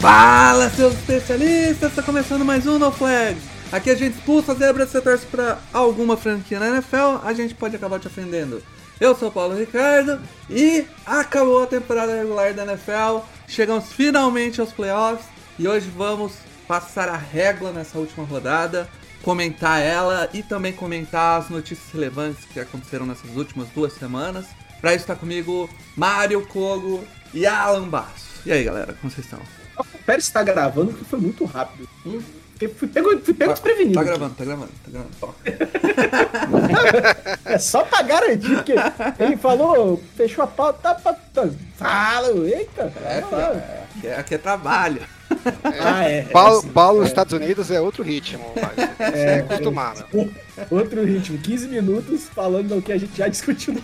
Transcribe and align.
Fala, 0.00 0.70
seus 0.70 0.94
especialistas! 0.94 1.90
Está 1.90 2.02
começando 2.02 2.42
mais 2.42 2.66
um 2.66 2.78
No 2.78 2.90
Flags. 2.90 3.42
Aqui 3.70 3.90
a 3.90 3.94
gente 3.94 4.16
expulsa 4.16 4.54
zebra 4.54 4.86
se 4.86 4.98
torce 4.98 5.26
pra 5.26 5.58
alguma 5.74 6.16
franquia 6.16 6.58
na 6.58 6.68
NFL, 6.68 7.20
a 7.22 7.34
gente 7.34 7.54
pode 7.54 7.76
acabar 7.76 8.00
te 8.00 8.06
ofendendo. 8.06 8.62
Eu 8.98 9.14
sou 9.14 9.30
Paulo 9.30 9.54
Ricardo 9.54 10.18
e 10.48 10.86
acabou 11.04 11.62
a 11.62 11.66
temporada 11.66 12.16
regular 12.16 12.54
da 12.54 12.62
NFL. 12.62 13.26
Chegamos 13.46 13.92
finalmente 13.92 14.58
aos 14.58 14.72
playoffs 14.72 15.26
e 15.58 15.68
hoje 15.68 15.90
vamos 15.94 16.32
passar 16.66 17.10
a 17.10 17.18
régua 17.18 17.70
nessa 17.70 17.98
última 17.98 18.24
rodada, 18.24 18.88
comentar 19.22 19.82
ela 19.82 20.30
e 20.32 20.42
também 20.42 20.72
comentar 20.72 21.42
as 21.42 21.50
notícias 21.50 21.92
relevantes 21.92 22.46
que 22.46 22.58
aconteceram 22.58 23.04
nessas 23.04 23.36
últimas 23.36 23.68
duas 23.68 23.92
semanas. 23.92 24.46
Pra 24.80 24.94
isso 24.94 25.04
tá 25.04 25.14
comigo 25.14 25.68
Mário 25.94 26.46
Kogo 26.46 27.04
e 27.34 27.44
Alan 27.46 27.86
Basso. 27.86 28.40
E 28.46 28.50
aí 28.50 28.64
galera, 28.64 28.94
como 28.94 29.12
vocês 29.12 29.26
estão? 29.26 29.59
O 29.80 29.98
Pérez 30.04 30.28
tá 30.28 30.42
gravando 30.42 30.92
porque 30.92 31.04
foi 31.04 31.18
muito 31.18 31.44
rápido. 31.44 31.88
Hum? 32.06 32.20
Fui 32.76 32.88
pego, 32.88 33.18
fui 33.20 33.32
pego 33.32 33.52
desprevenido. 33.52 33.94
Tá 33.94 34.04
gravando, 34.04 34.34
tá 34.34 34.44
gravando, 34.44 34.70
tá 34.84 34.90
gravando. 34.90 35.10
Toca. 35.18 35.40
É 37.44 37.58
só 37.58 37.82
pra 37.84 38.02
garantir, 38.02 38.54
porque 38.54 38.74
ele 39.18 39.36
falou, 39.36 40.00
fechou 40.14 40.44
a 40.44 40.46
pauta, 40.46 40.78
tá, 40.80 40.94
tá, 40.94 41.14
tá. 41.32 41.48
Fala, 41.76 42.28
eita. 42.46 42.92
É, 43.04 43.22
fala. 43.22 43.64
aqui 43.96 44.06
é, 44.06 44.14
aqui 44.16 44.34
é 44.34 44.38
trabalho. 44.38 45.00
Ah, 45.80 46.04
é. 46.04 46.22
Paulo, 46.24 46.66
é, 46.66 46.72
Paulo 46.72 46.98
nos 47.00 47.08
Estados 47.08 47.32
Unidos 47.32 47.70
é 47.70 47.80
outro 47.80 48.02
ritmo, 48.02 48.44
mas 48.56 48.76
é, 49.14 49.36
É, 49.36 49.38
acostumado. 49.38 50.04
Outro 50.68 51.04
ritmo, 51.04 51.38
15 51.38 51.68
minutos 51.68 52.28
falando 52.34 52.74
do 52.74 52.82
que 52.82 52.92
a 52.92 52.98
gente 52.98 53.16
já 53.16 53.28
discutiu 53.28 53.72
no 53.72 53.80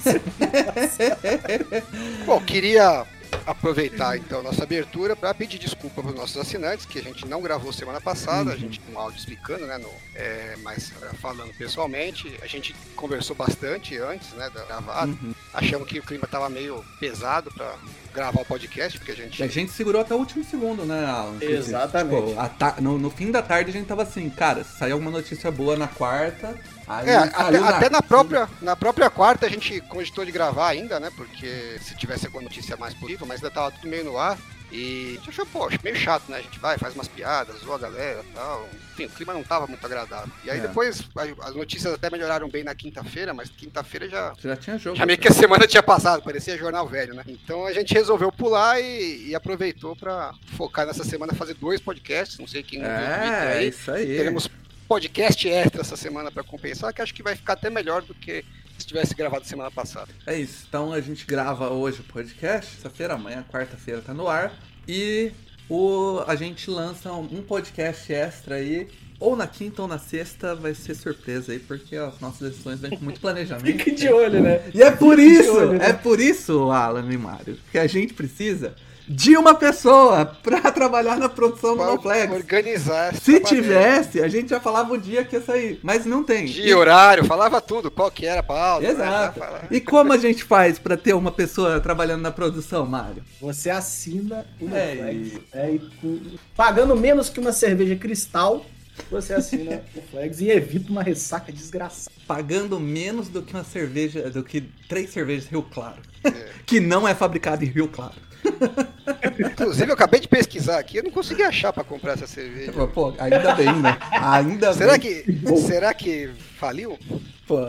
Bom, 2.26 2.40
queria 2.40 3.06
aproveitar 3.46 4.16
então 4.16 4.42
nossa 4.42 4.62
abertura 4.62 5.14
para 5.16 5.32
pedir 5.34 5.58
desculpa 5.58 6.02
para 6.02 6.10
os 6.10 6.16
nossos 6.16 6.36
assinantes, 6.36 6.86
que 6.86 6.98
a 6.98 7.02
gente 7.02 7.26
não 7.26 7.40
gravou 7.40 7.72
semana 7.72 8.00
passada, 8.00 8.52
a 8.52 8.56
gente 8.56 8.80
com 8.80 8.92
um 8.92 8.98
áudio 8.98 9.18
explicando, 9.18 9.66
né, 9.66 9.78
no, 9.78 9.90
é, 10.14 10.56
mas 10.62 10.92
é, 11.02 11.14
falando 11.16 11.52
pessoalmente, 11.56 12.32
a 12.42 12.46
gente 12.46 12.74
conversou 12.94 13.36
bastante 13.36 13.96
antes, 13.98 14.30
né, 14.32 14.50
da 14.50 14.64
gravada, 14.64 15.06
Uhum. 15.12 15.34
achamos 15.54 15.88
que 15.88 15.98
o 15.98 16.02
clima 16.02 16.24
estava 16.24 16.48
meio 16.48 16.84
pesado 16.98 17.50
para 17.52 17.74
gravar 18.14 18.40
o 18.40 18.44
podcast, 18.44 18.98
porque 18.98 19.12
a 19.12 19.14
gente... 19.16 19.40
E 19.40 19.42
a 19.42 19.48
gente 19.48 19.70
segurou 19.72 20.00
até 20.00 20.14
o 20.14 20.18
último 20.18 20.42
segundo, 20.44 20.84
né, 20.84 21.04
Alan? 21.04 21.32
Porque, 21.32 21.46
Exatamente. 21.46 22.28
tipo, 22.28 22.40
a 22.40 22.48
ta- 22.48 22.76
no, 22.80 22.98
no 22.98 23.10
fim 23.10 23.30
da 23.30 23.42
tarde 23.42 23.70
a 23.70 23.72
gente 23.72 23.86
tava 23.86 24.02
assim, 24.02 24.28
cara, 24.30 24.64
se 24.64 24.78
sair 24.78 24.92
alguma 24.92 25.10
notícia 25.10 25.50
boa 25.50 25.76
na 25.76 25.86
quarta, 25.86 26.54
aí 26.86 27.08
É, 27.08 27.16
até, 27.16 27.30
saiu 27.42 27.64
até 27.66 27.90
na 27.90 28.02
própria, 28.02 28.48
na 28.62 28.76
própria 28.76 29.10
quarta 29.10 29.46
a 29.46 29.50
gente 29.50 29.80
cogitou 29.82 30.24
de 30.24 30.32
gravar 30.32 30.68
ainda, 30.68 30.98
né? 31.00 31.10
Porque 31.16 31.78
se 31.80 31.94
tivesse 31.96 32.26
alguma 32.26 32.44
notícia 32.44 32.76
mais 32.76 32.94
positiva, 32.94 33.26
mas 33.26 33.36
ainda 33.42 33.50
tava 33.54 33.70
tudo 33.72 33.88
meio 33.88 34.04
no 34.04 34.18
ar. 34.18 34.38
E 34.72 35.12
a 35.12 35.24
gente 35.24 35.30
achou, 35.30 35.68
acho 35.68 35.78
meio 35.84 35.94
chato, 35.94 36.24
né? 36.28 36.38
A 36.38 36.42
gente 36.42 36.58
vai, 36.58 36.76
faz 36.76 36.92
umas 36.92 37.06
piadas, 37.06 37.60
zoa 37.60 37.76
a 37.76 37.78
galera 37.78 38.20
e 38.28 38.32
tal. 38.34 38.68
Enfim, 38.94 39.04
o 39.04 39.10
clima 39.10 39.32
não 39.32 39.44
tava 39.44 39.64
muito 39.68 39.86
agradável. 39.86 40.28
E 40.42 40.50
aí 40.50 40.58
É. 40.58 40.60
depois 40.62 41.04
as 41.42 41.54
notícias 41.54 41.94
até 41.94 42.10
melhoraram 42.10 42.48
bem 42.48 42.64
na 42.64 42.74
quinta-feira, 42.74 43.32
mas 43.32 43.48
quinta-feira 43.48 44.08
já. 44.08 44.32
Já 44.42 44.56
tinha 44.56 44.76
jogo. 44.76 44.96
Já 44.96 45.06
meio 45.06 45.18
que 45.20 45.28
a 45.28 45.32
semana 45.32 45.68
tinha 45.68 45.84
passado, 45.84 46.20
parecia 46.24 46.58
jornal 46.58 46.84
velho, 46.88 47.14
né? 47.14 47.22
Então 47.28 47.64
a 47.64 47.72
gente 47.72 47.94
resolveu 47.94 48.32
pular 48.32 48.80
e, 48.80 49.28
e 49.28 49.34
aproveitou 49.36 49.94
pra 49.94 50.34
focar 50.56 50.84
nessa 50.84 51.04
semana 51.04 51.32
fazer 51.32 51.54
dois 51.54 51.80
podcasts. 51.80 52.36
Não 52.36 52.48
sei 52.48 52.64
quem 52.64 52.82
É, 52.82 53.54
aí. 53.58 53.68
isso 53.68 53.88
aí. 53.92 54.04
Teremos 54.04 54.48
podcast 54.86 55.48
extra 55.48 55.80
essa 55.80 55.96
semana 55.96 56.30
pra 56.30 56.42
compensar, 56.42 56.92
que 56.92 57.02
acho 57.02 57.14
que 57.14 57.22
vai 57.22 57.34
ficar 57.34 57.54
até 57.54 57.68
melhor 57.68 58.02
do 58.02 58.14
que 58.14 58.44
se 58.78 58.86
tivesse 58.86 59.14
gravado 59.14 59.46
semana 59.46 59.70
passada. 59.70 60.08
É 60.26 60.38
isso. 60.38 60.64
Então 60.68 60.92
a 60.92 61.00
gente 61.00 61.26
grava 61.26 61.70
hoje 61.70 62.00
o 62.00 62.04
podcast, 62.04 62.72
sexta-feira, 62.72 63.14
amanhã, 63.14 63.44
quarta-feira 63.50 64.00
tá 64.00 64.14
no 64.14 64.28
ar. 64.28 64.54
E 64.86 65.32
o, 65.68 66.22
a 66.26 66.36
gente 66.36 66.70
lança 66.70 67.12
um 67.12 67.42
podcast 67.42 68.12
extra 68.12 68.56
aí. 68.56 68.88
Ou 69.18 69.34
na 69.34 69.46
quinta 69.46 69.80
ou 69.80 69.88
na 69.88 69.98
sexta 69.98 70.54
vai 70.54 70.74
ser 70.74 70.94
surpresa 70.94 71.50
aí, 71.50 71.58
porque 71.58 71.96
as 71.96 72.20
nossas 72.20 72.50
decisões 72.50 72.78
vêm 72.78 72.90
com 72.90 73.02
muito 73.02 73.18
planejamento. 73.18 73.64
Fique 73.82 73.90
de 73.92 74.10
olho, 74.10 74.42
né? 74.42 74.70
E 74.74 74.82
é 74.82 74.90
por 74.90 75.18
isso, 75.18 75.56
olho, 75.56 75.72
né? 75.72 75.88
é 75.88 75.92
por 75.94 76.20
isso, 76.20 76.70
Alan 76.70 77.10
e 77.10 77.16
Mário, 77.16 77.58
que 77.72 77.78
a 77.78 77.86
gente 77.86 78.12
precisa 78.12 78.74
de 79.08 79.36
uma 79.36 79.54
pessoa 79.54 80.24
pra 80.42 80.60
trabalhar 80.72 81.16
na 81.16 81.28
produção 81.28 81.76
do 81.76 81.82
Pra 81.82 81.92
No 81.94 82.02
Flags. 82.02 82.34
organizar. 82.36 83.14
Se 83.14 83.38
tivesse, 83.40 84.20
a 84.20 84.28
gente 84.28 84.48
já 84.50 84.60
falava 84.60 84.92
o 84.94 84.98
dia 84.98 85.24
que 85.24 85.36
ia 85.36 85.42
sair, 85.42 85.78
mas 85.82 86.04
não 86.04 86.24
tem. 86.24 86.46
Dia, 86.46 86.76
horário, 86.76 87.24
falava 87.24 87.60
tudo, 87.60 87.90
qual 87.90 88.10
que 88.10 88.26
era 88.26 88.40
a 88.40 88.42
pauta. 88.42 88.82
né? 88.86 88.90
Exato. 88.92 89.40
E 89.70 89.80
como 89.80 90.12
a 90.12 90.16
gente 90.18 90.42
faz 90.44 90.78
pra 90.78 90.96
ter 90.96 91.14
uma 91.14 91.30
pessoa 91.30 91.80
trabalhando 91.80 92.22
na 92.22 92.30
produção, 92.32 92.84
Mário? 92.86 93.22
Você 93.40 93.70
assina 93.70 94.44
o 94.60 94.68
É 94.74 94.96
Flags. 94.96 95.40
É, 95.52 95.70
e 95.70 96.38
pagando 96.56 96.96
menos 96.96 97.28
que 97.28 97.38
uma 97.40 97.52
cerveja 97.52 97.94
cristal, 97.96 98.64
você 99.10 99.34
assina 99.34 99.82
o 99.94 100.02
Flags 100.10 100.40
e 100.40 100.50
evita 100.50 100.90
uma 100.90 101.02
ressaca 101.02 101.52
desgraçada. 101.52 102.10
Pagando 102.26 102.80
menos 102.80 103.28
do 103.28 103.40
que 103.42 103.54
uma 103.54 103.62
cerveja, 103.64 104.28
do 104.30 104.42
que 104.42 104.62
três 104.88 105.10
cervejas 105.10 105.46
Rio 105.46 105.62
Claro. 105.62 106.02
É. 106.24 106.30
que 106.66 106.80
não 106.80 107.06
é 107.06 107.14
fabricado 107.14 107.62
em 107.64 107.68
Rio 107.68 107.86
Claro. 107.88 108.14
Inclusive, 109.52 109.90
eu 109.90 109.94
acabei 109.94 110.20
de 110.20 110.28
pesquisar 110.28 110.78
aqui, 110.78 110.98
eu 110.98 111.04
não 111.04 111.10
consegui 111.10 111.42
achar 111.42 111.72
pra 111.72 111.84
comprar 111.84 112.12
essa 112.14 112.26
cerveja. 112.26 112.72
Pô, 112.88 113.12
ainda 113.18 113.54
bem, 113.54 113.74
né? 113.80 113.98
Ainda 114.10 114.72
Será 114.72 114.98
bem. 114.98 115.00
que, 115.00 115.58
será 115.58 115.94
que 115.94 116.30
faliu? 116.58 116.98
Pô. 117.46 117.68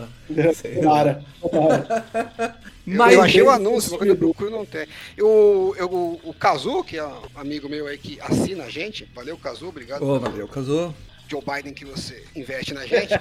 Para, 0.84 1.22
para. 1.42 2.58
Eu, 2.88 2.96
Mas 2.96 3.14
eu 3.16 3.22
achei 3.22 3.42
o 3.42 3.46
vezes 3.48 3.60
anúncio, 3.60 3.92
mas 3.92 3.98
quando 4.00 4.10
eu 4.12 4.16
procuro 4.16 4.50
não 4.50 4.66
tem. 4.66 4.88
Eu, 5.18 5.76
eu, 5.78 6.22
o 6.24 6.34
Kazu, 6.34 6.86
que 6.86 6.98
é 6.98 7.06
um 7.06 7.20
amigo 7.36 7.68
meu 7.68 7.86
aí 7.86 7.98
que 7.98 8.18
assina 8.22 8.64
a 8.64 8.70
gente, 8.70 9.06
valeu 9.14 9.38
Kazu, 9.38 9.68
obrigado. 9.68 10.02
Ô, 10.04 10.18
valeu, 10.18 10.48
casou. 10.48 10.94
Joe 11.28 11.42
Biden 11.42 11.74
que 11.74 11.86
você 11.86 12.24
investe 12.36 12.74
na 12.74 12.86
gente. 12.86 13.14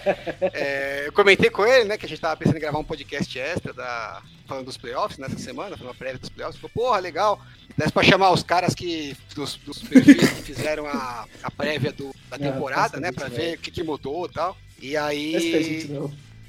É, 0.53 1.05
eu 1.07 1.13
comentei 1.13 1.51
com 1.51 1.65
ele, 1.67 1.85
né, 1.85 1.97
que 1.99 2.07
a 2.07 2.09
gente 2.09 2.21
tava 2.21 2.37
pensando 2.37 2.57
em 2.57 2.61
gravar 2.61 2.79
um 2.79 2.85
podcast 2.85 3.39
extra 3.39 3.73
da, 3.73 4.23
falando 4.47 4.67
dos 4.67 4.77
playoffs 4.77 5.19
nessa 5.19 5.39
semana, 5.39 5.77
foi 5.77 5.87
uma 5.87 5.95
prévia 5.95 6.19
dos 6.19 6.29
playoffs. 6.29 6.61
Falou, 6.61 6.71
porra, 6.73 6.99
legal. 6.99 7.41
Desse 7.77 7.93
pra 7.93 8.03
chamar 8.03 8.31
os 8.31 8.43
caras 8.43 8.75
que, 8.75 9.17
dos, 9.35 9.57
dos 9.57 9.83
perfis 9.83 10.31
que 10.31 10.43
fizeram 10.43 10.87
a, 10.87 11.27
a 11.43 11.51
prévia 11.51 11.93
do, 11.93 12.15
da 12.31 12.39
Não, 12.39 12.53
temporada, 12.53 12.99
né, 12.99 13.13
cacete, 13.13 13.15
pra 13.15 13.29
velho. 13.29 13.51
ver 13.51 13.57
o 13.57 13.61
que, 13.61 13.71
que 13.71 13.83
mudou 13.83 14.27
e 14.27 14.33
tal. 14.33 14.57
E 14.81 14.97
aí. 14.97 15.89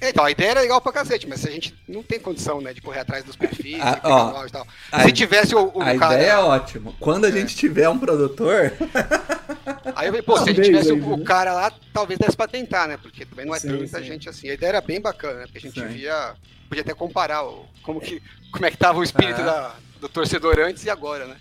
Então, 0.01 0.23
a 0.23 0.29
ideia 0.31 0.51
era 0.51 0.61
legal 0.61 0.79
pra 0.79 0.91
cacete, 0.91 1.27
mas 1.27 1.45
a 1.45 1.49
gente 1.49 1.73
não 1.87 2.03
tem 2.03 2.19
condição, 2.19 2.61
né, 2.61 2.71
de 2.73 2.81
correr 2.81 2.99
atrás 2.99 3.23
dos 3.23 3.35
perfis, 3.35 3.79
Ah, 3.81 3.95
de 3.95 4.01
pegar 4.01 4.33
ó, 4.33 4.45
e 4.45 4.49
tal. 4.51 4.67
a 4.91 5.03
Se 5.03 5.11
tivesse 5.11 5.55
o, 5.55 5.71
o 5.73 5.81
A 5.81 5.97
cara. 5.97 6.13
ideia 6.15 6.31
é 6.33 6.37
ótima. 6.37 6.93
Quando 6.99 7.25
a 7.25 7.31
gente 7.31 7.55
tiver 7.55 7.89
um 7.89 7.97
produtor, 7.97 8.73
Aí 9.95 10.07
eu 10.07 10.11
falei, 10.11 10.21
pô, 10.21 10.37
se 10.37 10.49
a 10.49 10.53
gente 10.53 10.65
tivesse 10.65 10.91
ainda, 10.91 11.05
o, 11.05 11.13
o 11.13 11.17
né? 11.17 11.25
cara 11.25 11.53
lá, 11.53 11.71
talvez 11.93 12.19
desse 12.19 12.37
pra 12.37 12.47
tentar, 12.47 12.87
né? 12.87 12.97
Porque 12.97 13.25
também 13.25 13.45
não 13.45 13.55
é 13.55 13.59
Sim, 13.59 13.69
tanta 13.69 13.99
sim. 13.99 14.03
gente 14.05 14.29
assim. 14.29 14.49
A 14.49 14.53
ideia 14.53 14.69
era 14.69 14.81
bem 14.81 15.01
bacana, 15.01 15.39
né? 15.39 15.45
Porque 15.45 15.57
a 15.57 15.61
gente 15.61 15.79
Sim. 15.79 15.87
via. 15.87 16.35
Podia 16.69 16.81
até 16.83 16.93
comparar 16.93 17.43
o, 17.45 17.65
como, 17.81 17.99
que, 18.01 18.21
como 18.51 18.65
é 18.65 18.71
que 18.71 18.77
tava 18.77 18.99
o 18.99 19.03
espírito 19.03 19.39
É. 19.41 19.43
da- 19.45 19.73
do 20.01 20.07
torcedor 20.09 20.59
antes 20.59 20.83
e 20.85 20.89
agora, 20.89 21.25
né? 21.25 21.35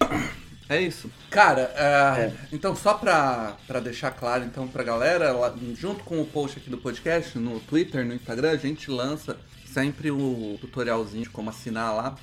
É 0.69 0.81
isso. 0.81 1.11
Cara, 1.31 1.73
é, 1.77 2.21
É. 2.23 2.33
então 2.53 2.75
só 2.75 2.95
pra, 2.95 3.57
pra 3.67 3.79
deixar 3.81 4.11
claro 4.11 4.45
então 4.45 4.67
pra 4.67 4.83
galera, 4.83 5.33
lá- 5.33 5.55
junto 5.75 6.03
com 6.05 6.21
o 6.21 6.27
post 6.27 6.59
aqui 6.59 6.69
do 6.69 6.79
podcast, 6.79 7.39
no 7.39 7.61
Twitter, 7.61 8.05
no 8.05 8.15
Instagram, 8.15 8.51
a 8.51 8.57
gente 8.57 8.91
lança 8.91 9.37
sempre 9.73 10.11
o 10.11 10.57
tutorialzinho 10.61 11.23
de 11.25 11.31
como 11.31 11.51
assinar 11.51 11.95
lá. 11.95 12.15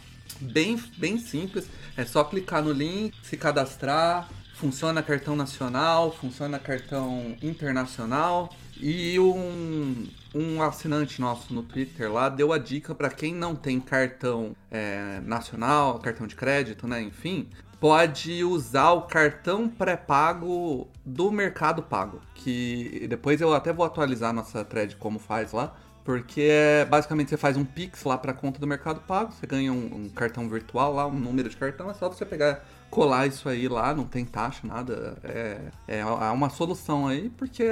Bem, 0.41 0.75
bem 0.97 1.17
simples. 1.17 1.67
É 1.95 2.03
só 2.03 2.23
clicar 2.23 2.61
no 2.63 2.71
link, 2.73 3.13
se 3.23 3.37
cadastrar. 3.37 4.27
Funciona 4.55 5.01
cartão 5.03 5.35
nacional, 5.35 6.11
funciona 6.11 6.57
cartão 6.59 7.35
internacional. 7.41 8.49
E 8.77 9.17
um, 9.19 10.07
um 10.33 10.61
assinante 10.61 11.21
nosso 11.21 11.53
no 11.53 11.63
Twitter 11.63 12.11
lá 12.11 12.27
deu 12.29 12.51
a 12.51 12.57
dica 12.57 12.93
para 12.95 13.09
quem 13.09 13.33
não 13.33 13.55
tem 13.55 13.79
cartão 13.79 14.55
é, 14.71 15.21
nacional, 15.23 15.99
cartão 15.99 16.25
de 16.27 16.35
crédito, 16.35 16.87
né? 16.87 17.01
Enfim, 17.01 17.47
pode 17.83 18.45
usar 18.45 18.91
o 18.91 19.01
cartão 19.01 19.67
pré-pago 19.67 20.87
do 21.05 21.29
Mercado 21.29 21.83
Pago. 21.83 22.21
Que 22.33 23.05
depois 23.09 23.41
eu 23.41 23.53
até 23.53 23.73
vou 23.73 23.85
atualizar 23.85 24.31
nossa 24.31 24.63
thread 24.63 24.95
como 24.95 25.19
faz 25.19 25.51
lá. 25.51 25.75
Porque 26.01 26.47
é, 26.49 26.85
basicamente 26.85 27.29
você 27.29 27.35
faz 27.35 27.57
um 27.57 27.65
Pix 27.65 28.05
lá 28.05 28.17
pra 28.17 28.31
conta 28.31 28.57
do 28.57 28.65
Mercado 28.65 29.01
Pago, 29.01 29.33
você 29.33 29.45
ganha 29.45 29.73
um, 29.73 30.05
um 30.05 30.09
cartão 30.09 30.47
virtual 30.47 30.93
lá, 30.93 31.05
um 31.05 31.19
número 31.19 31.49
de 31.49 31.57
cartão, 31.57 31.89
é 31.89 31.93
só 31.93 32.07
você 32.07 32.25
pegar, 32.25 32.65
colar 32.89 33.27
isso 33.27 33.49
aí 33.49 33.67
lá, 33.67 33.93
não 33.93 34.05
tem 34.05 34.23
taxa, 34.23 34.65
nada. 34.65 35.17
É, 35.21 35.59
é 35.89 36.05
uma 36.05 36.49
solução 36.49 37.07
aí, 37.07 37.29
porque 37.37 37.63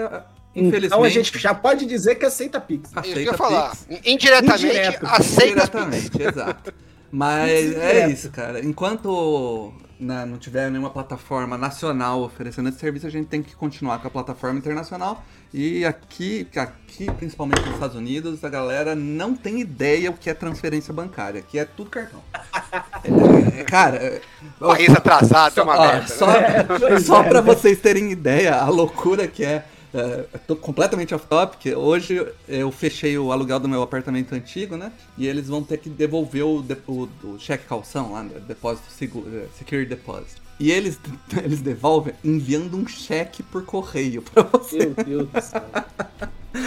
infelizmente. 0.54 0.86
Então 0.88 1.04
a 1.06 1.10
gente 1.10 1.40
já 1.40 1.54
pode 1.54 1.86
dizer 1.86 2.16
que 2.16 2.26
aceita 2.26 2.60
Pix. 2.60 2.90
Que 2.90 2.98
eu 2.98 3.02
aceita 3.02 3.20
ia 3.20 3.34
falar. 3.34 3.70
Pix. 3.72 3.88
Indiretamente, 4.06 4.66
Indireto. 4.66 5.06
aceita 5.06 5.64
as 5.64 5.70
Diretamente, 5.70 6.22
exato. 6.22 6.74
Mas 7.10 7.76
é 7.76 8.10
isso, 8.10 8.30
cara. 8.30 8.66
Enquanto 8.66 9.74
né, 10.02 10.26
não 10.26 10.38
tiver 10.38 10.70
nenhuma 10.72 10.90
plataforma 10.90 11.56
nacional 11.58 12.24
oferecendo 12.24 12.70
esse 12.70 12.80
serviço, 12.80 13.06
a 13.06 13.10
gente 13.10 13.28
tem 13.28 13.44
que 13.44 13.56
continuar 13.56 14.00
com 14.00 14.08
a 14.08 14.12
plataforma 14.12 14.58
internacional. 14.58 15.24
E 15.54 15.86
aqui, 15.86 16.48
aqui 16.56 17.06
principalmente 17.12 17.62
nos 17.62 17.76
Estados 17.76 17.96
Unidos, 17.96 18.44
a 18.44 18.50
galera 18.50 18.96
não 18.96 19.36
tem 19.36 19.62
ideia 19.62 20.10
o 20.10 20.14
que 20.14 20.30
é 20.30 20.34
transferência 20.34 20.92
bancária. 20.92 21.40
Aqui 21.42 21.60
é 21.60 21.66
tudo 21.66 21.90
cartão. 21.90 22.22
Cara, 23.68 24.22
País 24.60 24.90
atrasado, 24.90 25.60
é 25.60 25.64
uma 25.64 25.78
Ó, 25.78 25.88
merda. 25.88 26.08
só, 26.08 26.28
né? 26.28 27.00
só 27.00 27.24
pra 27.24 27.42
né? 27.42 27.54
vocês 27.54 27.80
terem 27.80 28.12
ideia, 28.12 28.56
a 28.56 28.70
loucura 28.70 29.28
que 29.28 29.46
é. 29.46 29.66
É, 29.94 30.26
eu 30.34 30.40
tô 30.48 30.56
completamente 30.56 31.14
off 31.14 31.26
topic. 31.28 31.76
Hoje 31.76 32.26
eu 32.48 32.72
fechei 32.72 33.18
o 33.18 33.32
aluguel 33.32 33.60
do 33.60 33.68
meu 33.70 33.82
apartamento 33.82 34.34
antigo, 34.34 34.78
né? 34.78 34.92
E 35.18 35.28
eles 35.28 35.48
vão 35.48 35.62
ter 35.64 35.78
que 35.78 35.90
devolver 35.90 36.44
o, 36.46 36.62
de- 36.62 36.78
o- 36.88 37.10
o 37.24 37.40
cheque 37.40 37.66
calção 37.68 38.14
lá, 38.14 38.24
né? 38.24 38.32
depósito 38.48 38.90
seguro, 38.92 39.28
é, 39.36 39.46
security 39.58 39.90
deposit. 39.90 40.42
E 40.60 40.72
eles, 40.72 41.00
eles 41.44 41.60
devolvem 41.62 42.14
enviando 42.24 42.78
um 42.78 42.88
cheque 42.88 43.42
por 43.44 43.66
correio 43.66 44.22
pra 44.22 44.44
você. 44.44 44.78
Meu 44.78 44.94
Deus 45.06 45.28
do 45.30 45.42
céu. 45.42 45.64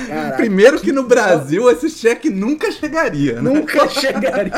Caraca, 0.09 0.37
Primeiro 0.39 0.81
que 0.81 0.91
no 0.93 1.03
Brasil 1.03 1.71
esse 1.71 1.91
cheque 1.91 2.31
nunca 2.31 2.73
chegaria, 2.73 3.35
né? 3.35 3.43
nunca 3.43 3.87
chegaria. 3.91 4.51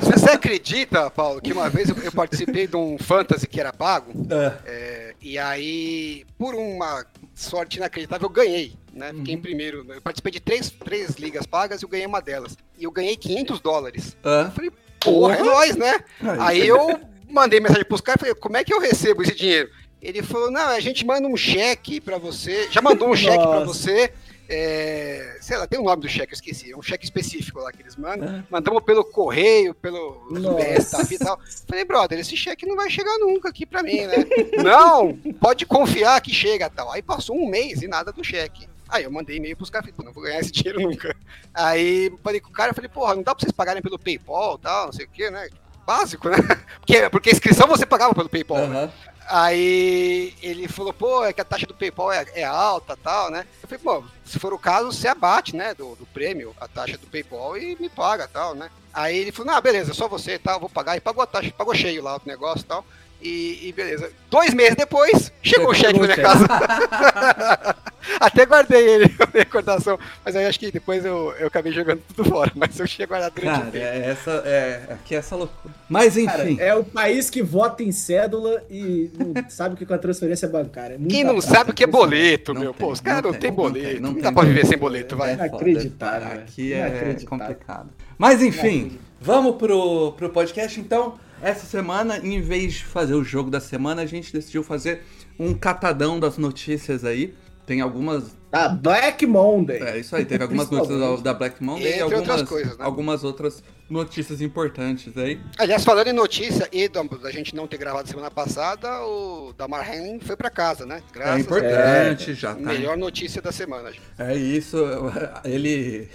Você, 0.00 0.12
você 0.18 0.30
acredita, 0.30 1.10
Paulo, 1.10 1.38
que 1.40 1.52
uma 1.52 1.68
vez 1.68 1.90
eu, 1.90 1.96
eu 1.98 2.10
participei 2.10 2.66
de 2.66 2.76
um 2.76 2.96
fantasy 2.98 3.46
que 3.46 3.60
era 3.60 3.74
pago? 3.74 4.10
É. 4.30 4.52
É, 4.64 5.14
e 5.20 5.38
aí, 5.38 6.24
por 6.38 6.54
uma 6.54 7.04
sorte 7.40 7.76
inacreditável, 7.78 8.26
eu 8.26 8.30
ganhei. 8.32 8.74
Né? 8.92 9.12
Fiquei 9.14 9.34
Uhum. 9.34 9.38
em 9.38 9.42
primeiro. 9.42 9.86
Eu 9.88 10.00
participei 10.02 10.32
de 10.32 10.40
três, 10.40 10.70
três 10.70 11.10
ligas 11.16 11.46
pagas 11.46 11.80
e 11.80 11.84
eu 11.84 11.88
ganhei 11.88 12.06
uma 12.06 12.20
delas. 12.20 12.56
E 12.78 12.84
eu 12.84 12.90
ganhei 12.90 13.16
500 13.16 13.60
dólares. 13.60 14.16
Eu 14.24 14.50
falei, 14.50 14.70
porra, 15.00 15.36
é 15.36 15.42
nóis, 15.42 15.76
né? 15.76 16.00
Aí 16.40 16.66
eu 16.66 17.00
mandei 17.28 17.60
mensagem 17.60 17.84
pros 17.84 18.00
caras 18.00 18.18
e 18.18 18.20
falei, 18.20 18.34
como 18.34 18.56
é 18.56 18.64
que 18.64 18.74
eu 18.74 18.80
recebo 18.80 19.22
esse 19.22 19.34
dinheiro? 19.34 19.70
Ele 20.02 20.22
falou, 20.22 20.50
não, 20.50 20.68
a 20.68 20.80
gente 20.80 21.04
manda 21.04 21.28
um 21.28 21.36
cheque 21.36 22.00
pra 22.00 22.16
você. 22.18 22.68
Já 22.70 22.80
mandou 22.80 23.08
um 23.10 23.14
cheque 23.16 23.42
pra 23.42 23.60
Nossa. 23.60 23.66
você. 23.66 24.12
É, 24.52 25.36
sei 25.40 25.56
lá, 25.56 25.64
tem 25.64 25.78
o 25.78 25.84
nome 25.84 26.02
do 26.02 26.08
cheque, 26.08 26.32
eu 26.32 26.34
esqueci. 26.34 26.72
É 26.72 26.76
um 26.76 26.82
cheque 26.82 27.04
específico 27.04 27.60
lá 27.60 27.70
que 27.70 27.82
eles 27.82 27.94
mandam. 27.94 28.38
É. 28.38 28.44
Mandamos 28.50 28.82
pelo 28.82 29.04
correio, 29.04 29.72
pelo. 29.74 30.26
UPS 30.28 31.12
e 31.12 31.18
tal. 31.18 31.38
Falei, 31.68 31.84
brother, 31.84 32.18
esse 32.18 32.36
cheque 32.36 32.66
não 32.66 32.74
vai 32.74 32.90
chegar 32.90 33.16
nunca 33.18 33.48
aqui 33.48 33.64
pra 33.64 33.80
mim, 33.80 34.06
né? 34.06 34.16
não, 34.60 35.16
pode 35.40 35.64
confiar 35.64 36.20
que 36.20 36.34
chega 36.34 36.68
tal. 36.68 36.90
Aí 36.90 37.00
passou 37.00 37.36
um 37.36 37.48
mês 37.48 37.80
e 37.80 37.86
nada 37.86 38.10
do 38.10 38.24
cheque. 38.24 38.68
Aí 38.88 39.04
eu 39.04 39.10
mandei 39.10 39.36
e-mail 39.36 39.56
pros 39.56 39.70
caras, 39.70 39.88
não 40.02 40.12
vou 40.12 40.24
ganhar 40.24 40.40
esse 40.40 40.50
dinheiro 40.52 40.80
nunca. 40.80 41.16
Aí 41.54 42.12
falei 42.24 42.40
com 42.40 42.50
o 42.50 42.52
cara, 42.52 42.74
falei, 42.74 42.90
porra, 42.90 43.14
não 43.14 43.22
dá 43.22 43.32
pra 43.32 43.40
vocês 43.40 43.52
pagarem 43.52 43.80
pelo 43.80 44.00
PayPal 44.00 44.56
e 44.56 44.62
tal, 44.62 44.86
não 44.86 44.92
sei 44.92 45.06
o 45.06 45.10
quê, 45.10 45.30
né? 45.30 45.48
Básico, 45.86 46.28
né? 46.28 46.36
Porque, 46.80 47.08
porque 47.10 47.30
a 47.30 47.32
inscrição 47.32 47.66
você 47.68 47.86
pagava 47.86 48.14
pelo 48.14 48.28
PayPal, 48.28 48.66
né? 48.66 48.90
Aí 49.32 50.34
ele 50.42 50.66
falou, 50.66 50.92
pô, 50.92 51.24
é 51.24 51.32
que 51.32 51.40
a 51.40 51.44
taxa 51.44 51.64
do 51.64 51.72
PayPal 51.72 52.10
é, 52.10 52.26
é 52.34 52.44
alta 52.44 52.96
tal, 52.96 53.30
né? 53.30 53.46
Eu 53.62 53.68
falei, 53.68 53.84
pô, 53.84 54.04
se 54.24 54.40
for 54.40 54.52
o 54.52 54.58
caso, 54.58 54.92
você 54.92 55.06
abate, 55.06 55.54
né, 55.54 55.72
do, 55.72 55.94
do 55.94 56.04
prêmio, 56.06 56.52
a 56.60 56.66
taxa 56.66 56.98
do 56.98 57.06
PayPal 57.06 57.56
e 57.56 57.76
me 57.78 57.88
paga 57.88 58.26
tal, 58.26 58.56
né? 58.56 58.68
Aí 58.92 59.16
ele 59.16 59.30
falou, 59.30 59.52
não, 59.52 59.62
beleza, 59.62 59.94
só 59.94 60.08
você 60.08 60.36
tal, 60.36 60.58
vou 60.58 60.68
pagar. 60.68 60.96
E 60.96 61.00
pagou 61.00 61.22
a 61.22 61.26
taxa, 61.26 61.54
pagou 61.56 61.72
cheio 61.76 62.02
lá 62.02 62.16
o 62.16 62.22
negócio 62.26 62.62
e 62.62 62.66
tal. 62.66 62.84
E, 63.22 63.68
e 63.68 63.72
beleza. 63.72 64.10
Dois 64.30 64.54
meses 64.54 64.76
depois, 64.76 65.30
chegou 65.42 65.70
o 65.70 65.74
cheque 65.74 65.98
na 66.00 66.06
minha 66.06 66.16
casa. 66.16 66.46
Até 68.18 68.46
guardei 68.46 68.80
ele, 68.88 69.04
a 69.20 69.26
minha 69.26 69.44
recordação. 69.44 69.98
Mas 70.24 70.34
aí 70.36 70.46
acho 70.46 70.58
que 70.58 70.70
depois 70.70 71.04
eu, 71.04 71.32
eu 71.38 71.48
acabei 71.48 71.70
jogando 71.72 72.00
tudo 72.14 72.28
fora. 72.28 72.50
Mas 72.54 72.78
eu 72.80 72.88
tinha 72.88 73.06
guardado 73.06 73.34
durante 73.34 73.52
o 73.54 73.58
Cara, 73.58 73.70
tempo. 73.70 73.84
é 73.84 74.10
essa, 74.10 74.30
é, 74.46 74.82
aqui 74.90 75.14
é 75.14 75.18
essa 75.18 75.36
loucura. 75.36 75.74
Mas 75.88 76.14
Cara, 76.16 76.44
enfim. 76.50 76.60
é 76.62 76.74
o 76.74 76.82
país 76.82 77.28
que 77.28 77.42
vota 77.42 77.82
em 77.82 77.92
cédula 77.92 78.62
e 78.70 79.10
não 79.18 79.34
sabe 79.50 79.74
o 79.74 79.76
que 79.76 79.90
é 79.90 79.96
a 79.96 79.98
transferência 79.98 80.48
bancária. 80.48 80.94
É 80.94 80.98
muito 80.98 81.10
Quem 81.10 81.24
não 81.24 81.40
sabe 81.40 81.72
o 81.72 81.74
que 81.74 81.84
é 81.84 81.86
boleto, 81.86 82.54
Não 82.54 82.60
meu? 82.62 82.72
tem, 82.72 82.86
Pô, 82.86 82.92
os 82.92 83.00
caras 83.00 83.22
não 83.22 83.32
não 83.32 83.38
tem, 83.38 83.50
não 83.50 83.56
boleto. 83.56 83.86
tem, 83.86 84.00
Não, 84.00 84.12
não 84.12 84.16
dá 84.16 84.22
tem 84.28 84.32
pra 84.34 84.42
viver 84.44 84.54
boleto. 84.54 84.68
sem 84.68 84.78
boleto, 84.78 85.16
vai. 85.16 85.30
É. 85.30 85.34
Inacreditável, 85.34 86.38
Aqui 86.38 86.68
velho. 86.70 86.82
é 86.82 86.88
Inacreditável. 86.88 87.28
complicado. 87.38 87.90
Mas 88.16 88.42
enfim, 88.42 88.98
vamos 89.20 89.56
pro, 89.56 90.12
pro 90.12 90.30
podcast 90.30 90.80
então. 90.80 91.18
Essa 91.42 91.66
semana, 91.66 92.18
em 92.18 92.40
vez 92.40 92.74
de 92.74 92.84
fazer 92.84 93.14
o 93.14 93.24
jogo 93.24 93.50
da 93.50 93.60
semana, 93.60 94.02
a 94.02 94.06
gente 94.06 94.32
decidiu 94.32 94.62
fazer 94.62 95.02
um 95.38 95.54
catadão 95.54 96.18
das 96.20 96.36
notícias 96.38 97.04
aí. 97.04 97.34
Tem 97.66 97.80
algumas. 97.80 98.36
Ah, 98.50 98.68
Black 98.68 99.24
Monday. 99.26 99.80
É 99.80 99.98
isso 100.00 100.16
aí, 100.16 100.24
teve 100.24 100.42
algumas 100.42 100.68
notícias 100.68 101.22
da 101.22 101.32
Black 101.32 101.62
Monday 101.62 101.84
e 101.84 101.88
Entre 101.90 102.00
algumas, 102.02 102.28
outras 102.28 102.48
coisas, 102.48 102.76
né? 102.78 102.84
algumas 102.84 103.22
outras 103.22 103.62
notícias 103.88 104.40
importantes 104.40 105.16
aí. 105.16 105.38
Aliás, 105.56 105.84
falando 105.84 106.08
em 106.08 106.12
notícia 106.12 106.68
e 106.72 106.88
da, 106.88 107.02
da 107.04 107.30
gente 107.30 107.54
não 107.54 107.68
ter 107.68 107.76
gravado 107.78 108.08
semana 108.08 108.28
passada, 108.28 109.02
o 109.04 109.52
Damar 109.56 109.88
Hamlin 109.88 110.18
foi 110.18 110.34
pra 110.36 110.50
casa, 110.50 110.84
né? 110.84 111.00
É 111.10 111.14
Graças 111.14 111.40
importante, 111.42 112.30
É, 112.32 112.34
já 112.34 112.50
a 112.50 112.54
tá. 112.56 112.60
Melhor 112.60 112.96
notícia 112.96 113.40
da 113.40 113.52
semana. 113.52 113.92
É 114.18 114.34
isso, 114.36 114.76
ele 115.44 116.08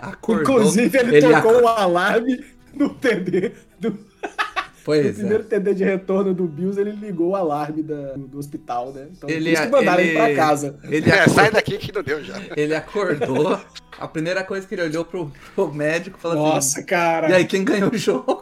acordou. 0.00 0.42
Inclusive, 0.60 0.96
ele, 0.98 1.16
ele 1.18 1.26
tocou 1.30 1.56
ac- 1.58 1.62
o 1.64 1.68
alarme 1.68 2.42
no 2.72 2.88
TD 2.94 3.52
do, 3.78 3.98
no 4.82 4.86
Pois 4.86 5.06
é. 5.06 5.12
primeiro 5.12 5.44
TD 5.44 5.74
de 5.74 5.84
retorno 5.84 6.34
do 6.34 6.44
Bills, 6.44 6.80
ele 6.80 6.90
ligou 6.92 7.30
o 7.30 7.36
alarme 7.36 7.82
da- 7.82 8.14
do 8.16 8.38
hospital, 8.38 8.92
né? 8.92 9.06
Então, 9.16 9.30
Ele, 9.30 9.44
por 9.44 9.52
isso 9.52 9.62
que 9.62 9.68
mandaram 9.70 10.00
ele, 10.02 10.10
ele 10.10 10.18
pra 10.18 10.34
casa. 10.34 10.76
Ele, 10.84 11.10
É, 11.10 11.28
sai 11.28 11.50
daqui 11.50 11.78
que 11.78 11.92
não 11.92 12.02
deu 12.02 12.22
já. 12.22 12.40
ele 12.56 12.74
acordou. 12.74 13.60
A 13.98 14.08
primeira 14.08 14.42
coisa 14.42 14.66
que 14.66 14.74
ele 14.74 14.82
olhou 14.82 15.04
pro, 15.04 15.30
pro 15.54 15.72
médico 15.72 16.18
e 16.18 16.20
falou 16.22 16.36
Nossa, 16.36 16.78
assim: 16.78 16.86
cara. 16.86 17.30
E 17.30 17.34
aí, 17.34 17.44
quem 17.44 17.64
ganhou 17.64 17.90
o 17.92 17.96
jogo? 17.96 18.40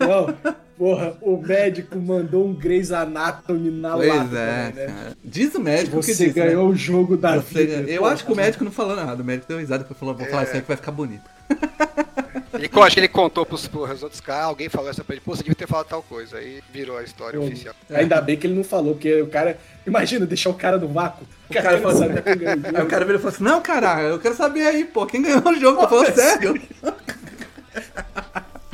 Não, 0.00 0.34
porra, 0.78 1.14
o 1.20 1.36
médico 1.36 1.98
mandou 1.98 2.46
um 2.46 2.54
Grey's 2.54 2.90
Anatomy 2.90 3.70
na 3.70 3.92
Pois 3.92 4.08
lata 4.08 4.38
é, 4.38 4.72
né? 4.72 4.86
cara. 4.86 5.16
Diz 5.22 5.54
o 5.54 5.60
médico 5.60 6.00
que 6.00 6.14
Você 6.14 6.26
diz, 6.26 6.34
né? 6.34 6.46
ganhou 6.46 6.68
o 6.68 6.74
jogo 6.74 7.16
da 7.18 7.36
Você- 7.36 7.66
vida. 7.66 7.90
eu 7.90 8.00
porra. 8.00 8.12
acho 8.14 8.24
que 8.24 8.32
o 8.32 8.36
médico 8.36 8.64
não 8.64 8.70
falou 8.72 8.96
nada. 8.96 9.22
O 9.22 9.26
médico 9.26 9.46
deu 9.48 9.58
risada 9.58 9.86
e 9.88 9.94
falou: 9.94 10.14
vou 10.14 10.26
falar 10.26 10.44
isso 10.44 10.54
aí 10.54 10.62
que 10.62 10.68
vai 10.68 10.76
ficar 10.76 10.92
bonito. 10.92 11.22
Ele, 12.54 12.70
acho 12.82 12.94
que 12.94 13.00
ele 13.00 13.08
contou 13.08 13.44
pros, 13.44 13.66
pros 13.68 14.02
outros 14.02 14.20
caras, 14.20 14.44
alguém 14.46 14.68
falou 14.68 14.88
essa 14.88 15.04
pra 15.04 15.14
ele, 15.14 15.22
pô, 15.24 15.34
você 15.36 15.42
devia 15.42 15.54
ter 15.54 15.66
falado 15.66 15.86
tal 15.86 16.02
coisa. 16.02 16.38
Aí 16.38 16.62
virou 16.72 16.96
a 16.96 17.02
história 17.02 17.38
Pô, 17.38 17.46
oficial. 17.46 17.74
Ainda 17.90 18.20
bem 18.20 18.36
que 18.36 18.46
ele 18.46 18.54
não 18.54 18.64
falou, 18.64 18.94
porque 18.94 19.20
o 19.20 19.26
cara. 19.28 19.58
Imagina, 19.86 20.24
deixar 20.26 20.50
o 20.50 20.54
cara 20.54 20.78
no 20.78 20.88
vácuo. 20.88 21.26
O 21.50 21.52
cara 21.54 21.64
cara 21.70 21.80
falou- 21.80 21.98
sabe 21.98 22.22
quem 22.22 22.36
ganhou 22.38 22.76
Aí 22.78 22.82
o 22.82 22.88
cara 22.88 23.04
virou 23.04 23.18
e 23.18 23.22
falou 23.22 23.34
assim: 23.34 23.44
Não, 23.44 23.60
cara, 23.60 24.00
eu 24.02 24.18
quero 24.18 24.34
saber 24.34 24.66
aí, 24.66 24.84
pô, 24.84 25.04
quem 25.06 25.22
ganhou 25.22 25.42
o 25.46 25.54
jogo? 25.60 25.80
Tô 25.82 25.88
falando 25.88 26.06
Pô, 26.06 26.12
sério. 26.12 26.62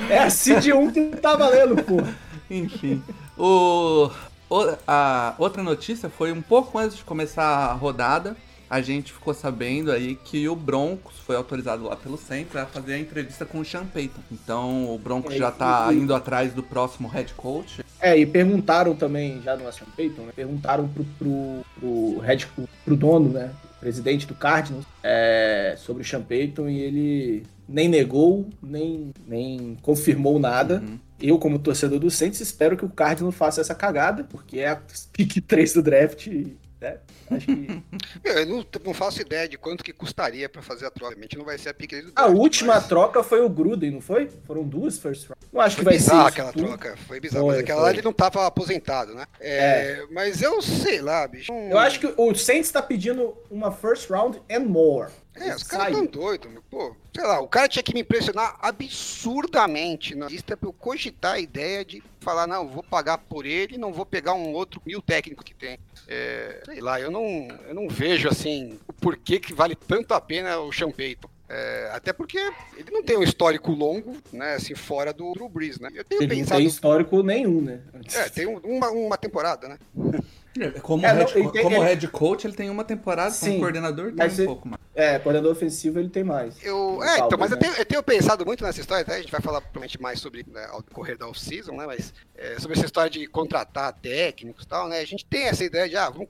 É 0.08 0.18
a 0.18 0.30
Cid 0.30 0.72
1 0.72 0.90
que 0.90 1.16
tá 1.16 1.34
valendo, 1.36 1.82
pô. 1.82 1.96
Enfim. 2.50 3.02
O, 3.36 4.10
o- 4.50 4.76
a 4.86 5.34
outra 5.38 5.62
notícia 5.62 6.08
foi 6.08 6.30
um 6.32 6.42
pouco 6.42 6.78
antes 6.78 6.96
de 6.96 7.04
começar 7.04 7.44
a 7.44 7.72
rodada. 7.72 8.36
A 8.68 8.80
gente 8.80 9.12
ficou 9.12 9.32
sabendo 9.34 9.92
aí 9.92 10.16
que 10.16 10.48
o 10.48 10.56
Broncos 10.56 11.18
foi 11.18 11.36
autorizado 11.36 11.84
lá 11.84 11.96
pelo 11.96 12.16
Saints 12.16 12.54
a 12.56 12.66
fazer 12.66 12.94
a 12.94 12.98
entrevista 12.98 13.44
com 13.44 13.58
o 13.60 13.64
Sean 13.64 13.84
Payton. 13.86 14.20
Então 14.32 14.94
o 14.94 14.98
Broncos 14.98 15.34
É, 15.34 15.38
já 15.38 15.50
tá 15.50 15.88
e- 15.92 15.96
indo 15.96 16.14
atrás 16.14 16.52
do 16.52 16.62
próximo 16.62 17.08
head 17.08 17.32
coach. 17.34 17.84
É, 18.00 18.18
e 18.18 18.26
perguntaram 18.26 18.94
também, 18.94 19.40
já 19.42 19.56
no 19.56 19.70
Sean 19.72 19.86
Payton, 19.96 20.22
né? 20.22 20.32
Perguntaram 20.34 20.88
pro, 20.88 21.04
pro, 21.18 21.64
pro, 21.78 22.18
head, 22.20 22.46
pro 22.84 22.96
dono, 22.96 23.30
né? 23.30 23.50
Presidente 23.80 24.26
do 24.26 24.34
Cardinals, 24.34 24.84
é, 25.02 25.74
sobre 25.78 26.02
o 26.02 26.06
Sean 26.06 26.22
Payton 26.22 26.68
e 26.68 26.80
ele 26.80 27.46
nem 27.68 27.88
negou, 27.88 28.48
nem, 28.62 29.10
nem 29.26 29.76
confirmou 29.82 30.38
nada. 30.38 30.82
Uhum. 30.86 30.98
Eu, 31.20 31.38
como 31.38 31.58
torcedor 31.58 31.98
do 31.98 32.10
Saints, 32.10 32.40
espero 32.40 32.76
que 32.76 32.84
o 32.84 32.88
Cardinals 32.90 33.34
faça 33.34 33.60
essa 33.60 33.74
cagada, 33.74 34.24
porque 34.24 34.58
é 34.58 34.68
a 34.68 34.76
pick 35.12 35.40
3 35.46 35.74
do 35.74 35.82
draft. 35.82 36.26
Né? 36.84 36.98
Acho 37.30 37.46
que 37.46 37.82
eu 38.24 38.46
não, 38.46 38.66
não 38.84 38.94
faço 38.94 39.20
ideia 39.22 39.48
de 39.48 39.56
quanto 39.56 39.82
que 39.82 39.92
custaria 39.92 40.48
pra 40.48 40.60
fazer 40.60 40.84
a 40.86 40.90
troca. 40.90 41.16
Não 41.36 41.44
vai 41.44 41.56
ser 41.56 41.70
a 41.70 41.74
pique 41.74 42.00
do 42.02 42.12
a 42.14 42.26
última 42.26 42.74
mas 42.74 42.86
troca 42.86 43.22
foi 43.22 43.40
o 43.40 43.48
Gruden, 43.48 43.92
não 43.92 44.00
foi? 44.00 44.28
Foram 44.46 44.62
duas 44.62 44.98
first 44.98 45.28
round. 45.28 45.40
Não 45.52 45.60
acho 45.60 45.76
que 45.76 45.82
Foi 45.82 45.92
vai 45.92 45.98
ser 45.98 46.10
bizarra 46.10 46.20
isso 46.20 46.28
aquela 46.28 46.52
tudo. 46.52 46.66
troca, 46.66 46.96
foi 47.06 47.20
bizarro. 47.20 47.46
Foi, 47.46 47.54
mas 47.54 47.62
aquela 47.64 47.80
lá 47.80 47.86
foi. 47.88 47.94
ele 47.96 48.02
não 48.02 48.12
tava 48.12 48.46
aposentado, 48.46 49.14
né? 49.14 49.24
É, 49.40 50.04
Mas 50.10 50.42
eu 50.42 50.60
sei 50.60 51.00
lá, 51.00 51.26
bicho. 51.26 51.52
Eu 51.52 51.78
acho 51.78 51.98
que 52.00 52.12
o 52.16 52.34
Saints 52.34 52.70
tá 52.70 52.82
pedindo 52.82 53.36
uma 53.50 53.72
first 53.72 54.10
round 54.10 54.40
and 54.50 54.60
more. 54.60 55.10
É, 55.36 55.54
os 55.54 55.62
caras 55.64 55.96
tão 55.96 56.06
doidos, 56.06 56.50
meu. 56.50 56.62
Pô, 56.70 56.94
sei 57.14 57.24
lá, 57.24 57.40
o 57.40 57.48
cara 57.48 57.68
tinha 57.68 57.82
que 57.82 57.92
me 57.92 58.00
impressionar 58.00 58.56
absurdamente 58.60 60.14
na 60.14 60.26
lista 60.28 60.56
pra 60.56 60.68
eu 60.68 60.72
cogitar 60.72 61.34
a 61.34 61.38
ideia 61.40 61.84
de 61.84 62.02
falar, 62.20 62.46
não, 62.46 62.68
vou 62.68 62.82
pagar 62.82 63.18
por 63.18 63.44
ele, 63.44 63.76
não 63.76 63.92
vou 63.92 64.06
pegar 64.06 64.34
um 64.34 64.52
outro 64.52 64.80
mil 64.86 65.02
técnico 65.02 65.44
que 65.44 65.54
tem. 65.54 65.78
É, 66.06 66.62
sei 66.64 66.80
lá, 66.80 67.00
eu 67.00 67.10
não, 67.10 67.48
eu 67.66 67.74
não 67.74 67.88
vejo 67.88 68.28
assim 68.28 68.78
o 68.86 68.92
porquê 68.92 69.38
que 69.40 69.52
vale 69.52 69.74
tanto 69.74 70.14
a 70.14 70.20
pena 70.20 70.58
o 70.58 70.72
Sean 70.72 70.90
Payton. 70.90 71.28
É, 71.48 71.90
até 71.92 72.12
porque 72.12 72.38
ele 72.76 72.90
não 72.90 73.02
tem 73.02 73.18
um 73.18 73.22
histórico 73.22 73.70
longo, 73.70 74.16
né, 74.32 74.54
assim, 74.54 74.74
fora 74.74 75.12
do 75.12 75.30
Drew 75.34 75.48
Brees, 75.48 75.78
né? 75.78 75.90
Eu 75.94 76.02
tenho 76.04 76.22
Ele 76.22 76.28
não 76.34 76.36
pensado... 76.40 76.58
tem 76.58 76.66
histórico 76.66 77.22
nenhum, 77.22 77.60
né? 77.60 77.80
É, 78.14 78.28
tem 78.30 78.46
um- 78.46 78.58
uma, 78.58 78.90
uma 78.90 79.16
temporada, 79.18 79.68
né? 79.68 79.78
Como, 80.82 81.04
É, 81.04 81.12
não, 81.12 81.18
head, 81.26 81.32
tem- 81.32 81.62
como 81.62 81.76
ele- 81.76 81.84
head 81.84 82.08
coach, 82.08 82.46
ele 82.46 82.54
tem 82.54 82.70
uma 82.70 82.84
temporada, 82.84 83.34
como 83.34 83.52
Sim, 83.52 83.58
coordenador 83.58 84.12
tem 84.12 84.42
um 84.42 84.46
pouco 84.46 84.68
mais. 84.68 84.80
É, 84.94 85.18
coordenador 85.18 85.50
ofensivo 85.50 85.98
ele 85.98 86.08
tem 86.08 86.22
mais. 86.22 86.54
Eu, 86.62 87.02
é, 87.02 87.18
então, 87.18 87.36
mas 87.36 87.50
eu 87.50 87.56
né? 87.56 87.62
tenho, 87.62 87.74
eu 87.74 87.84
tenho 87.84 88.02
pensado 88.04 88.46
muito 88.46 88.62
nessa 88.62 88.78
história, 88.80 89.02
até 89.02 89.16
a 89.16 89.20
gente 89.20 89.32
vai 89.32 89.40
falar 89.40 89.60
provavelmente 89.60 90.00
mais 90.00 90.20
sobre 90.20 90.46
né, 90.48 90.64
ao 90.70 90.80
decorrer 90.82 91.18
da 91.18 91.26
off-season, 91.26 91.72
né? 91.76 91.84
Mas 91.86 92.14
é, 92.36 92.56
sobre 92.60 92.76
essa 92.76 92.86
história 92.86 93.10
de 93.10 93.26
contratar 93.26 93.92
técnicos 93.94 94.62
e 94.64 94.68
tal, 94.68 94.86
né? 94.88 95.00
A 95.00 95.04
gente 95.04 95.26
tem 95.26 95.42
essa 95.48 95.64
ideia 95.64 95.88
de, 95.88 95.96
ah, 95.96 96.08
vamos, 96.10 96.28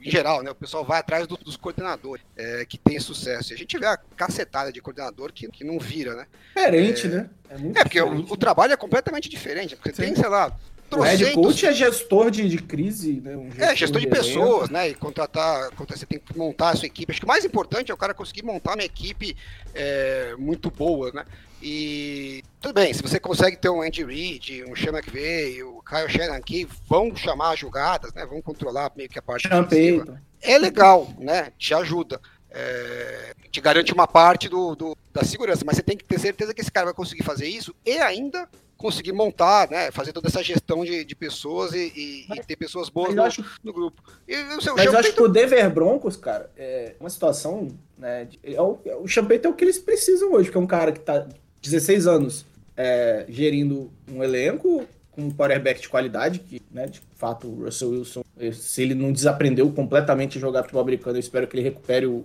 em 0.00 0.10
geral, 0.10 0.42
né? 0.42 0.50
O 0.50 0.54
pessoal 0.54 0.82
vai 0.82 0.98
atrás 0.98 1.26
do- 1.26 1.36
dos 1.36 1.58
coordenadores 1.58 2.24
é, 2.34 2.64
que 2.64 2.78
tem 2.78 2.98
sucesso. 2.98 3.52
E 3.52 3.54
a 3.54 3.58
gente 3.58 3.76
vê 3.78 3.84
a 3.84 3.98
cacetada 3.98 4.72
de 4.72 4.80
coordenador 4.80 5.30
que, 5.34 5.46
que 5.48 5.62
não 5.64 5.78
vira, 5.78 6.14
né? 6.14 6.26
Diferente, 6.56 7.08
né? 7.08 7.28
É, 7.50 7.58
muito 7.58 7.78
É, 7.78 7.82
porque 7.82 8.00
o, 8.00 8.20
o 8.32 8.36
trabalho 8.38 8.72
é 8.72 8.76
completamente 8.78 9.28
diferente. 9.28 9.76
Porque 9.76 9.92
tem, 9.92 10.16
sei 10.16 10.28
lá, 10.30 10.50
O 10.90 11.00
head 11.00 11.18
trocentos- 11.18 11.34
coach 11.34 11.66
é 11.66 11.72
gestor 11.72 12.30
de, 12.30 12.48
de 12.48 12.58
crise, 12.58 13.20
né? 13.20 13.36
Um 13.36 13.50
É, 13.58 13.74
gestor 13.74 14.00
de 14.00 14.06
elenco. 14.06 14.22
pessoas, 14.24 14.70
né? 14.70 14.88
E 14.90 14.94
contratar, 14.94 15.70
contra- 15.72 15.96
você 15.96 16.06
tem 16.06 16.18
que 16.18 16.36
montar 16.38 16.70
a 16.70 16.76
sua 16.76 16.86
equipe. 16.86 17.10
Acho 17.10 17.20
que 17.20 17.24
o 17.24 17.28
mais 17.28 17.44
importante 17.44 17.90
é 17.90 17.94
o 17.94 17.96
cara 17.96 18.14
conseguir 18.14 18.42
montar 18.44 18.74
uma 18.74 18.84
equipe 18.84 19.36
é, 19.74 20.34
muito 20.38 20.70
boa, 20.70 21.10
né? 21.12 21.24
E 21.62 22.42
tudo 22.60 22.74
bem, 22.74 22.92
se 22.92 23.02
você 23.02 23.18
consegue 23.18 23.56
ter 23.56 23.68
um 23.70 23.82
Andy 23.82 24.04
Reid, 24.04 24.64
um 24.64 24.76
Sean 24.76 24.92
McVay, 24.92 25.62
o 25.62 25.82
Kyle 25.82 26.08
Shanahan 26.08 26.40
que 26.40 26.68
vão 26.88 27.14
chamar 27.16 27.52
as 27.54 27.58
jogadas, 27.58 28.12
né? 28.14 28.24
Vão 28.26 28.40
controlar 28.42 28.92
meio 28.96 29.08
que 29.08 29.18
a 29.18 29.22
parte 29.22 29.48
ofensiva, 29.48 30.22
é 30.42 30.58
legal, 30.58 31.08
né? 31.18 31.50
Te 31.58 31.74
ajuda. 31.74 32.20
É, 32.50 33.34
te 33.50 33.60
garante 33.60 33.92
uma 33.92 34.06
parte 34.06 34.48
do, 34.48 34.74
do- 34.74 34.96
da 35.12 35.24
segurança, 35.24 35.62
mas 35.66 35.76
você 35.76 35.82
tem 35.82 35.96
que 35.96 36.04
ter 36.04 36.18
certeza 36.20 36.54
que 36.54 36.60
esse 36.60 36.70
cara 36.72 36.86
vai 36.86 36.94
conseguir 36.94 37.22
fazer 37.22 37.46
isso 37.48 37.74
e 37.84 37.98
ainda 37.98 38.48
conseguir 38.76 39.12
montar, 39.12 39.70
né? 39.70 39.90
Fazer 39.90 40.12
toda 40.12 40.28
essa 40.28 40.42
gestão 40.42 40.84
de, 40.84 41.04
de 41.04 41.14
pessoas 41.14 41.72
e, 41.72 41.92
e- 41.96 42.26
e 42.34 42.42
ter 42.44 42.56
pessoas 42.56 42.88
boas 42.88 43.08
Mas 43.08 43.16
no, 43.16 43.22
acho 43.24 43.44
no 43.64 43.72
grupo. 43.72 44.02
E 44.28 44.34
seu 44.60 44.74
Mas 44.76 44.86
eu 44.86 44.98
acho 44.98 45.12
que 45.14 45.22
o 45.22 45.28
Denver 45.28 45.70
Broncos, 45.72 46.16
cara, 46.16 46.50
é 46.56 46.94
uma 47.00 47.10
situação, 47.10 47.68
né? 47.98 48.24
de- 48.26 48.38
É 48.42 48.60
o, 48.60 48.78
é 48.84 48.94
o 48.96 49.06
Champagne 49.06 49.40
é 49.44 49.48
o 49.48 49.54
que 49.54 49.64
eles 49.64 49.78
precisam 49.78 50.32
hoje, 50.32 50.44
porque 50.48 50.58
é 50.58 50.60
um 50.60 50.66
cara 50.66 50.92
que 50.92 51.00
tá 51.00 51.26
16 51.62 52.06
anos 52.06 52.44
é, 52.76 53.24
gerindo 53.28 53.90
um 54.10 54.22
elenco 54.22 54.84
com 55.10 55.22
um 55.22 55.30
quarterback 55.32 55.80
de 55.80 55.88
qualidade, 55.88 56.40
que, 56.40 56.60
né, 56.70 56.86
de 56.86 57.00
fato, 57.16 57.46
o 57.48 57.64
Russell 57.64 57.88
Wilson, 57.88 58.22
eh, 58.38 58.52
se 58.52 58.82
ele 58.82 58.94
não 58.94 59.10
desaprendeu 59.10 59.72
completamente 59.72 60.36
a 60.36 60.40
jogar 60.42 60.62
futebol 60.64 60.82
americano, 60.82 61.16
eu 61.16 61.20
espero 61.20 61.46
que 61.48 61.56
ele 61.56 61.62
recupere 61.62 62.04
o. 62.04 62.22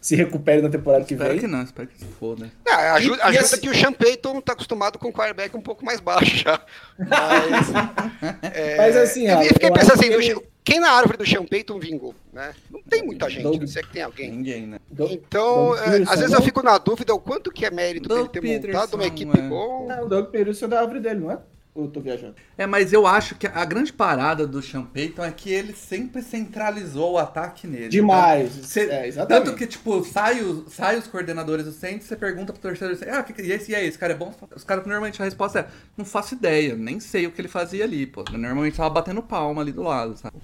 se 0.00 0.16
recupere 0.16 0.62
na 0.62 0.68
temporada 0.70 1.04
que 1.04 1.14
Espero 1.14 1.30
vem. 1.32 1.40
que 1.40 1.46
não, 1.46 1.62
espero 1.62 1.86
que 1.88 1.98
se 1.98 2.04
foda. 2.18 2.50
É, 2.66 2.72
ajuda, 2.90 3.16
E- 3.16 3.18
e 3.18 3.22
ajuda 3.22 3.44
assim- 3.44 3.60
que 3.60 3.68
o 3.68 3.74
Sean 3.74 3.92
Payton 3.92 4.40
tá 4.40 4.52
acostumado 4.54 4.98
com 4.98 5.08
o 5.08 5.12
quarterback 5.12 5.54
um 5.56 5.60
pouco 5.60 5.84
mais 5.84 6.00
baixo 6.00 6.36
já. 6.38 6.60
Mas, 6.98 7.68
é, 8.54 8.76
Mas 8.78 8.96
assim, 8.96 9.26
eu 9.26 9.34
Alan, 9.36 9.44
fiquei 9.44 9.68
eu 9.68 9.72
pensando 9.72 9.92
assim, 10.00 10.10
que 10.10 10.50
quem 10.64 10.80
na 10.80 10.90
árvore 10.92 11.18
do 11.18 11.26
Sean 11.26 11.44
Payton 11.44 11.78
vingou, 11.78 12.14
né? 12.32 12.54
Não 12.70 12.82
tem 12.82 13.02
muita 13.02 13.28
gente, 13.28 13.42
Doug- 13.42 13.60
não 13.60 13.66
sei 13.66 13.82
que 13.82 13.90
tem 13.92 14.02
alguém. 14.02 14.30
Ninguém, 14.30 14.66
né? 14.66 14.78
Então, 14.90 15.66
Doug 15.70 15.78
é, 15.78 15.82
Peterson, 15.84 16.12
às 16.12 16.18
vezes 16.18 16.32
não? 16.32 16.38
eu 16.38 16.44
fico 16.44 16.62
na 16.62 16.78
dúvida 16.78 17.14
o 17.14 17.18
quanto 17.20 17.50
que 17.50 17.64
é 17.66 17.70
mérito 17.70 18.08
dele 18.08 18.20
Doug 18.20 18.30
ter 18.30 18.40
montado 18.42 18.94
uma 18.94 19.04
Peterson, 19.04 19.22
equipe 19.22 19.38
é. 19.38 19.42
boa. 19.48 19.86
Não, 19.96 20.04
o 20.04 20.08
Doug 20.08 20.26
Peterson 20.30 20.64
é 20.64 20.68
da 20.68 20.80
árvore 20.80 21.00
dele, 21.00 21.20
não 21.20 21.30
é? 21.30 21.38
Ou 21.72 21.84
eu 21.84 21.90
tô 21.90 22.00
viajando? 22.00 22.34
É, 22.58 22.66
mas 22.66 22.92
eu 22.92 23.06
acho 23.06 23.36
que 23.36 23.46
a 23.46 23.64
grande 23.64 23.92
parada 23.92 24.44
do 24.44 24.60
Sean 24.60 24.82
Payton 24.82 25.24
é 25.24 25.30
que 25.30 25.52
ele 25.52 25.72
sempre 25.72 26.20
centralizou 26.20 27.12
o 27.12 27.18
ataque 27.18 27.66
nele. 27.68 27.88
Demais. 27.88 28.56
tá? 28.56 28.62
Cê- 28.66 28.90
é, 28.90 29.06
exatamente. 29.06 29.44
Tanto 29.44 29.56
que, 29.56 29.66
tipo, 29.68 30.04
sai 30.04 30.40
os, 30.42 30.72
sai 30.72 30.98
os 30.98 31.06
coordenadores 31.06 31.64
do 31.64 31.70
Saints, 31.72 32.08
você 32.08 32.16
pergunta 32.16 32.52
pro 32.52 32.60
torcedor, 32.60 32.94
assim, 32.94 33.04
ah, 33.08 33.22
que, 33.22 33.40
e 33.40 33.52
esse, 33.52 33.70
e 33.70 33.74
aí, 33.76 33.86
esse 33.86 33.96
cara 33.96 34.12
é 34.14 34.16
bom? 34.16 34.34
Os 34.54 34.64
caras, 34.64 34.84
normalmente, 34.84 35.22
a 35.22 35.24
resposta 35.24 35.60
é, 35.60 35.66
não 35.96 36.04
faço 36.04 36.34
ideia, 36.34 36.74
nem 36.74 36.98
sei 36.98 37.26
o 37.28 37.30
que 37.30 37.40
ele 37.40 37.46
fazia 37.48 37.84
ali, 37.84 38.04
pô. 38.04 38.24
Normalmente 38.32 38.76
tava 38.76 38.90
batendo 38.90 39.22
palma 39.22 39.62
ali 39.62 39.70
do 39.70 39.82
lado, 39.84 40.16
sabe? 40.16 40.36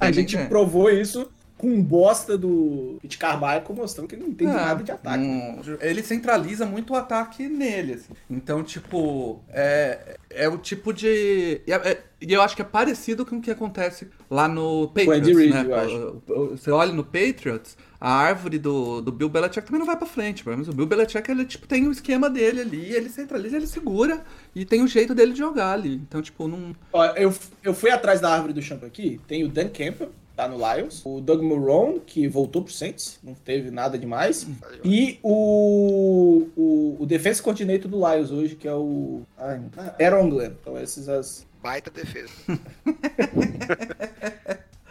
A 0.00 0.10
gente 0.10 0.36
nem- 0.36 0.48
provou 0.48 0.90
isso 0.90 1.30
com 1.60 1.68
um 1.68 1.82
bosta 1.82 2.38
do 2.38 2.96
Pete 3.02 3.18
Carmichael 3.18 3.64
mostrando 3.74 4.08
que 4.08 4.14
ele 4.14 4.22
não 4.22 4.30
entende 4.30 4.50
É, 4.50 4.54
nada 4.54 4.82
de 4.82 4.90
ataque. 4.90 5.18
não- 5.22 5.60
ele 5.80 6.02
centraliza 6.02 6.64
muito 6.64 6.92
o 6.92 6.96
ataque 6.96 7.48
nele. 7.48 7.94
assim. 7.94 8.12
Então, 8.30 8.62
tipo, 8.62 9.40
é, 9.50 10.16
é 10.30 10.48
o 10.48 10.56
tipo 10.56 10.92
de. 10.92 11.60
E 11.66 11.72
é- 11.72 11.74
é- 11.92 12.02
e 12.20 12.32
eu 12.32 12.40
acho 12.42 12.54
que 12.56 12.62
é 12.62 12.64
parecido 12.64 13.24
com 13.26 13.36
o 13.36 13.40
que 13.40 13.50
acontece 13.50 14.08
lá 14.30 14.46
no 14.48 14.88
Patriots. 14.88 15.18
Andy 15.28 15.34
Reid, 15.34 15.52
né? 15.54 15.64
eu 15.66 15.74
acho. 15.74 16.22
Você 16.56 16.70
olha 16.70 16.92
no 16.92 17.02
Patriots, 17.04 17.76
a 18.00 18.12
árvore 18.12 18.58
do, 18.58 19.00
do 19.00 19.10
Bill 19.12 19.28
Belichick 19.28 19.66
também 19.66 19.78
não 19.78 19.86
vai 19.86 19.96
pra 19.96 20.06
frente. 20.06 20.42
Mas 20.46 20.68
o 20.68 20.72
Bill 20.72 20.86
Belichick, 20.86 21.30
ele 21.30 21.44
tipo, 21.44 21.66
tem 21.66 21.86
o 21.86 21.92
esquema 21.92 22.28
dele 22.30 22.60
ali, 22.62 22.92
ele 22.94 23.08
centraliza, 23.08 23.56
ele 23.56 23.66
segura 23.66 24.22
e 24.54 24.64
tem 24.64 24.82
o 24.82 24.88
jeito 24.88 25.14
dele 25.14 25.32
de 25.32 25.38
jogar 25.38 25.72
ali. 25.72 25.94
Então, 25.96 26.20
tipo, 26.22 26.46
não. 26.48 26.74
Ó, 26.92 27.04
eu, 27.16 27.32
eu 27.62 27.72
fui 27.74 27.90
atrás 27.90 28.20
da 28.20 28.30
árvore 28.32 28.52
do 28.52 28.62
champo 28.62 28.84
aqui, 28.86 29.20
tem 29.26 29.44
o 29.44 29.48
Dan 29.48 29.68
Campbell, 29.68 30.10
tá 30.40 30.48
no 30.48 30.56
Lions, 30.56 31.02
o 31.04 31.20
Doug 31.20 31.42
Moron, 31.42 32.00
que 32.00 32.26
voltou 32.26 32.62
pro 32.62 32.72
Saints, 32.72 33.18
não 33.22 33.34
teve 33.34 33.70
nada 33.70 33.98
demais, 33.98 34.46
e 34.82 35.18
o, 35.22 36.48
o, 36.56 36.96
o 37.00 37.06
defense 37.06 37.42
coordinator 37.42 37.90
do 37.90 37.98
Lions 37.98 38.30
hoje, 38.30 38.56
que 38.56 38.66
é 38.66 38.72
o 38.72 39.22
ai, 39.36 39.60
Aaron 40.00 40.30
Glenn. 40.30 40.52
Então 40.60 40.78
esses 40.78 41.08
as... 41.08 41.46
Baita 41.62 41.90
defesa. 41.90 42.30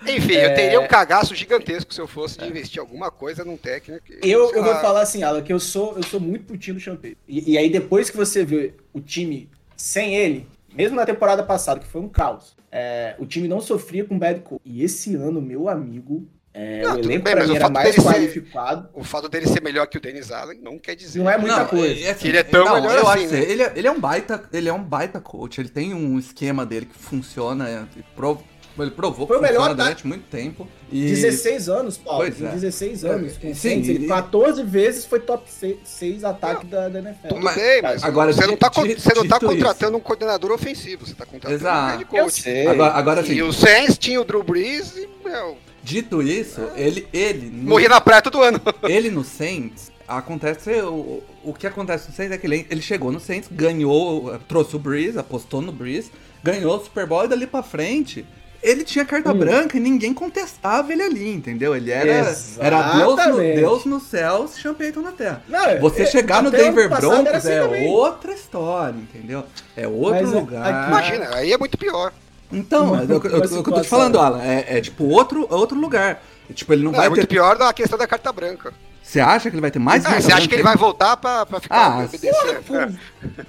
Enfim, 0.07 0.33
eu 0.33 0.55
teria 0.55 0.79
um 0.79 0.87
cagaço 0.87 1.35
gigantesco 1.35 1.93
se 1.93 1.99
eu 1.99 2.07
fosse 2.07 2.37
de 2.37 2.47
investir 2.47 2.79
alguma 2.79 3.11
coisa 3.11 3.43
num 3.43 3.57
técnico. 3.57 4.05
Eu, 4.23 4.53
eu 4.53 4.63
vou 4.63 4.75
falar 4.75 5.01
assim, 5.01 5.23
Alan, 5.23 5.41
que 5.41 5.51
eu 5.51 5.59
sou, 5.59 5.97
eu 5.97 6.03
sou 6.03 6.19
muito 6.19 6.57
time 6.57 6.77
do 6.77 6.81
Champeiro. 6.81 7.17
E, 7.27 7.53
e 7.53 7.57
aí 7.57 7.69
depois 7.69 8.09
que 8.09 8.15
você 8.15 8.45
vê 8.45 8.73
o 8.93 9.01
time 9.01 9.49
sem 9.75 10.15
ele, 10.15 10.47
mesmo 10.73 10.95
na 10.95 11.05
temporada 11.05 11.43
passada, 11.43 11.79
que 11.79 11.87
foi 11.87 12.01
um 12.01 12.09
caos, 12.09 12.55
é, 12.71 13.15
o 13.19 13.25
time 13.25 13.47
não 13.47 13.59
sofria 13.61 14.05
com 14.05 14.17
bad 14.17 14.41
coach. 14.41 14.61
E 14.65 14.83
esse 14.83 15.15
ano, 15.15 15.41
meu 15.41 15.67
amigo, 15.69 16.27
é, 16.53 16.81
Não, 16.81 16.95
o 16.95 16.99
elenco 16.99 17.07
bem, 17.07 17.33
pra 17.33 17.35
mas 17.41 17.47
mim 17.47 17.53
o 17.53 17.55
era 17.55 17.65
fato 17.65 17.73
mais 17.73 17.89
dele 17.91 18.01
ser- 18.01 18.13
qualificado. 18.13 18.89
O 18.93 19.03
fato 19.03 19.29
dele 19.29 19.47
ser 19.47 19.61
melhor 19.61 19.85
que 19.87 19.97
o 19.97 20.01
Dennis 20.01 20.31
Allen 20.31 20.59
não 20.61 20.79
quer 20.79 20.95
dizer. 20.95 21.19
Não 21.19 21.29
é 21.29 21.37
muita 21.37 21.59
Não, 21.59 21.65
coisa. 21.67 22.05
é 22.05 22.09
assim, 22.11 22.27
ele 22.27 22.37
é 22.37 22.43
tão 22.43 22.65
não, 22.65 22.73
melhor 22.75 22.95
eu 22.97 23.07
assim, 23.07 23.25
acho 23.25 23.33
né? 23.33 23.45
que 23.45 23.51
ele, 23.51 23.63
é, 23.63 23.73
ele 23.75 23.87
é 23.87 23.91
um 23.91 23.99
baita, 23.99 24.43
ele 24.51 24.67
é 24.69 24.73
um 24.73 24.83
baita 24.83 25.19
coach, 25.21 25.59
ele 25.61 25.69
tem 25.69 25.93
um 25.93 26.17
esquema 26.17 26.65
dele 26.65 26.87
que 26.87 26.97
funciona, 26.97 27.69
é, 27.69 27.83
e 27.97 28.03
prov- 28.15 28.41
ele 28.83 28.91
provou 28.91 29.25
que 29.27 29.33
Foi 29.33 29.37
o 29.39 29.41
melhor 29.41 29.73
durante 29.75 30.05
muito 30.07 30.23
tempo. 30.29 30.67
E 30.91 31.05
16 31.07 31.69
anos, 31.69 31.97
Paulo. 31.97 32.19
Pois 32.21 32.41
em 32.41 32.45
é. 32.45 32.49
16 32.51 33.05
anos. 33.05 33.37
Com 33.37 33.53
Sim, 33.53 33.79
e- 33.81 34.07
14 34.07 34.63
vezes 34.63 35.05
foi 35.05 35.19
top 35.19 35.43
6, 35.83 36.23
ataque 36.23 36.65
da, 36.65 36.89
da 36.89 36.99
NFL. 36.99 37.27
Tudo 37.27 37.41
Mas- 37.41 37.55
bem, 37.55 37.81
mas 37.81 38.03
agora, 38.03 38.33
você 38.33 38.47
não 38.47 38.57
tá, 38.57 38.69
dito- 38.69 38.81
con- 38.81 38.87
você 39.01 39.13
não 39.13 39.27
tá 39.27 39.39
contratando 39.39 39.97
um 39.97 39.99
coordenador 39.99 40.51
ofensivo, 40.51 41.05
você 41.05 41.13
tá 41.13 41.25
contratando 41.25 41.61
Exato. 41.61 41.85
um 41.85 41.89
head 41.99 42.01
Eu 42.01 42.23
coach. 42.25 42.41
sei. 42.41 42.67
agora, 42.67 42.93
agora 42.93 43.21
assim, 43.21 43.33
E 43.33 43.43
o 43.43 43.53
Saints 43.53 43.97
tinha 43.97 44.19
o 44.19 44.23
Drew 44.23 44.43
Brees 44.43 44.95
e, 44.97 45.07
meu, 45.23 45.57
dito 45.83 46.21
isso, 46.21 46.61
ele, 46.75 47.07
ele, 47.13 47.49
no, 47.49 47.69
morria 47.69 47.89
na 47.89 48.01
praia 48.01 48.21
todo 48.21 48.41
ano. 48.41 48.59
ele 48.89 49.09
no 49.11 49.23
Saints, 49.23 49.91
acontece, 50.07 50.71
o, 50.81 51.21
o 51.43 51.53
que 51.53 51.67
acontece 51.67 52.09
no 52.09 52.15
Saints 52.15 52.33
é 52.33 52.37
que 52.37 52.47
ele, 52.47 52.65
ele 52.69 52.81
chegou 52.81 53.11
no 53.11 53.19
Saints, 53.19 53.47
ganhou, 53.51 54.39
trouxe 54.47 54.75
o 54.75 54.79
Breeze, 54.79 55.17
apostou 55.19 55.61
no 55.61 55.71
Breeze, 55.71 56.11
ganhou 56.43 56.77
o 56.77 56.83
Super 56.83 57.05
Bowl 57.05 57.25
e 57.25 57.27
dali 57.27 57.45
pra 57.45 57.61
frente... 57.61 58.25
Ele 58.61 58.83
tinha 58.83 59.05
carta 59.05 59.31
Hum. 59.31 59.37
branca 59.39 59.77
e 59.77 59.79
ninguém 59.79 60.13
contestava 60.13 60.91
ele 60.91 61.01
ali, 61.01 61.33
entendeu? 61.33 61.73
Ele 61.75 61.91
era, 61.91 62.35
era 62.59 62.81
Deus, 62.97 63.25
no. 63.27 63.37
Deus 63.37 63.85
nos 63.85 64.03
céus, 64.03 64.51
Payton 64.77 65.01
na 65.01 65.11
terra. 65.13 65.41
Não, 65.47 65.79
Você 65.79 66.01
é- 66.01 66.05
chegar 66.05 66.43
no 66.43 66.51
Denver 66.51 66.89
Broncos 66.89 67.33
assim 67.33 67.51
é 67.51 67.61
também. 67.61 67.87
outra 67.87 68.33
história, 68.33 68.97
entendeu? 68.97 69.45
É 69.77 69.87
outro 69.87 70.21
Mas, 70.25 70.33
é, 70.33 70.35
lugar. 70.35 70.67
aqui- 70.73 70.87
Imagina, 70.89 71.35
aí 71.35 71.53
é 71.53 71.57
muito 71.57 71.77
pior. 71.77 72.11
Então, 72.51 72.95
é 72.99 73.03
o 73.03 73.21
que- 73.21 73.27
é 73.27 73.37
o 73.37 73.41
que 73.47 73.53
eu 73.55 73.63
tô 73.63 73.81
te 73.81 73.87
falando, 73.87 74.19
Alan. 74.19 74.41
É, 74.43 74.77
é 74.77 74.81
tipo 74.81 75.05
outro, 75.05 75.47
outro 75.49 75.79
lugar. 75.79 76.21
Tipo, 76.53 76.73
ele 76.73 76.83
não, 76.83 76.91
Não, 76.91 76.97
vai 76.97 77.05
é 77.05 77.09
muito 77.09 77.21
ter. 77.21 77.27
pior 77.27 77.57
da 77.57 77.71
questão 77.71 77.97
da 77.97 78.07
carta 78.07 78.33
branca. 78.33 78.73
Você 79.09 79.19
acha 79.19 79.49
que 79.49 79.55
ele 79.55 79.61
vai 79.61 79.71
ter 79.71 79.79
mais 79.79 80.05
Ah, 80.05 80.21
você 80.21 80.31
acha 80.31 80.47
que 80.47 80.53
ele 80.53 80.61
vai 80.61 80.75
voltar 80.77 81.17
pra, 81.17 81.43
pra 81.43 81.59
ficar 81.59 81.97
Ah, 81.97 82.03
É. 82.03 82.89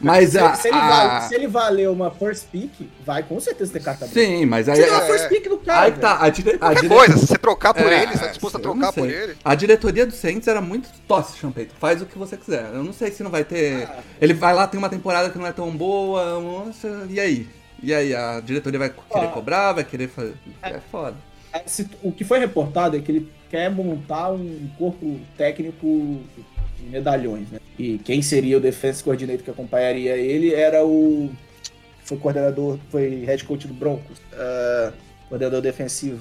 Mas 0.00 0.30
se, 0.30 0.38
a. 0.38 0.54
se 0.54 0.68
ele 0.68 0.76
a- 0.78 0.88
vale- 0.88 1.28
se 1.28 1.34
ele 1.34 1.46
valer 1.46 1.90
uma 1.90 2.10
first 2.10 2.46
pick, 2.50 2.72
vai 3.04 3.22
com 3.22 3.38
certeza 3.38 3.70
ter 3.70 3.82
carta 3.82 4.06
branca. 4.06 4.18
Sim, 4.18 4.46
mas 4.46 4.70
aí. 4.70 4.76
Você 4.76 4.88
é- 4.88 5.00
first 5.06 5.28
pick 5.28 5.48
do 5.50 5.58
cara. 5.58 5.82
Aí 5.82 5.92
tá. 5.92 6.16
A, 6.24 6.30
dire, 6.30 6.56
a 6.58 6.72
dire- 6.72 6.88
coisa, 6.88 7.18
se 7.18 7.26
você 7.26 7.36
trocar 7.36 7.74
por 7.74 7.92
É, 7.92 8.04
ele, 8.04 8.12
você 8.12 8.18
tá 8.20 8.26
disposto 8.28 8.56
a 8.56 8.60
trocar 8.60 8.90
por 8.90 9.06
ele. 9.06 9.36
A 9.44 9.54
diretoria 9.54 10.06
do 10.06 10.12
Saints 10.14 10.48
era 10.48 10.62
muito 10.62 10.88
tosse, 11.06 11.36
Champeito. 11.36 11.74
Faz 11.78 12.00
o 12.00 12.06
que 12.06 12.16
você 12.16 12.38
quiser. 12.38 12.64
Eu 12.72 12.82
não 12.82 12.94
sei 12.94 13.10
se 13.12 13.22
não 13.22 13.30
vai 13.30 13.44
ter. 13.44 13.84
Ah. 13.86 13.98
Ele 14.18 14.32
vai 14.32 14.54
lá, 14.54 14.66
tem 14.66 14.78
uma 14.78 14.88
temporada 14.88 15.28
que 15.28 15.36
não 15.36 15.46
é 15.46 15.52
tão 15.52 15.70
boa. 15.70 16.40
nossa, 16.40 17.06
e 17.10 17.20
aí? 17.20 17.46
E 17.82 17.92
aí? 17.92 18.14
A 18.14 18.40
diretoria 18.40 18.78
vai 18.78 18.88
querer 18.90 19.26
Ah. 19.26 19.28
cobrar, 19.28 19.72
vai 19.74 19.84
querer 19.84 20.08
fazer. 20.08 20.34
É 20.62 20.78
foda. 20.90 21.16
É, 21.52 21.64
o 22.02 22.12
que 22.12 22.24
foi 22.24 22.38
reportado 22.38 22.96
é 22.96 23.00
que 23.00 23.10
ele 23.10 23.32
quer 23.50 23.70
montar 23.70 24.32
um 24.32 24.70
corpo 24.78 25.20
técnico 25.36 26.20
de 26.78 26.84
medalhões, 26.84 27.50
né? 27.50 27.58
E 27.78 27.98
quem 27.98 28.22
seria 28.22 28.56
o 28.56 28.60
defense 28.60 29.02
coordinator 29.02 29.42
que 29.42 29.50
acompanharia 29.50 30.16
ele 30.16 30.54
era 30.54 30.84
o 30.84 31.30
foi 32.04 32.18
coordenador, 32.18 32.78
foi 32.90 33.24
head 33.24 33.44
coach 33.44 33.68
do 33.68 33.74
Broncos, 33.74 34.20
ah, 34.32 34.92
coordenador 35.28 35.60
defensivo. 35.60 36.20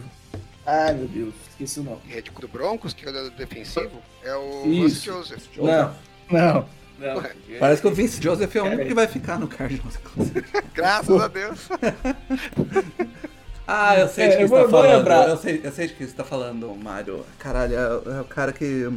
Ai, 0.65 0.93
meu 0.93 1.07
Deus, 1.07 1.33
esqueci 1.50 1.79
o 1.79 1.83
nome. 1.83 2.00
Rede 2.07 2.29
do 2.29 2.48
Broncos, 2.48 2.93
que 2.93 3.03
é 3.07 3.09
o 3.09 3.31
defensivo, 3.31 4.01
é 4.24 4.36
o 4.36 4.67
Isso. 4.67 5.12
Vance 5.12 5.29
Joseph. 5.29 5.57
Não, 5.57 5.95
não, 6.29 6.65
não. 7.00 7.24
Parece 7.59 7.81
que 7.81 7.88
o 7.88 7.91
Vince 7.91 8.21
Joseph 8.21 8.55
é 8.55 8.62
o 8.62 8.65
único 8.65 8.86
que 8.86 8.93
vai 8.93 9.07
ficar 9.07 9.39
no 9.39 9.48
Cardinals. 9.48 9.98
Graças 10.75 11.21
a 11.21 11.27
Deus. 11.27 11.69
Ah, 13.71 13.99
eu 13.99 14.07
sei 14.07 14.25
É, 14.25 14.27
de 14.29 14.38
que 14.38 14.43
eu 14.43 14.47
você 14.47 14.63
tá 14.63 14.69
falando. 14.69 14.97
lembrar. 14.97 15.29
Eu 15.29 15.38
sei, 15.38 15.61
eu 15.63 15.71
sei 15.71 15.88
de 15.88 15.93
que 15.93 16.05
você 16.07 16.13
tá 16.13 16.23
falando, 16.23 16.73
Mário. 16.75 17.23
Caralho, 17.38 17.75
é, 17.75 18.17
é 18.17 18.21
o 18.21 18.25
cara 18.25 18.51
que. 18.51 18.89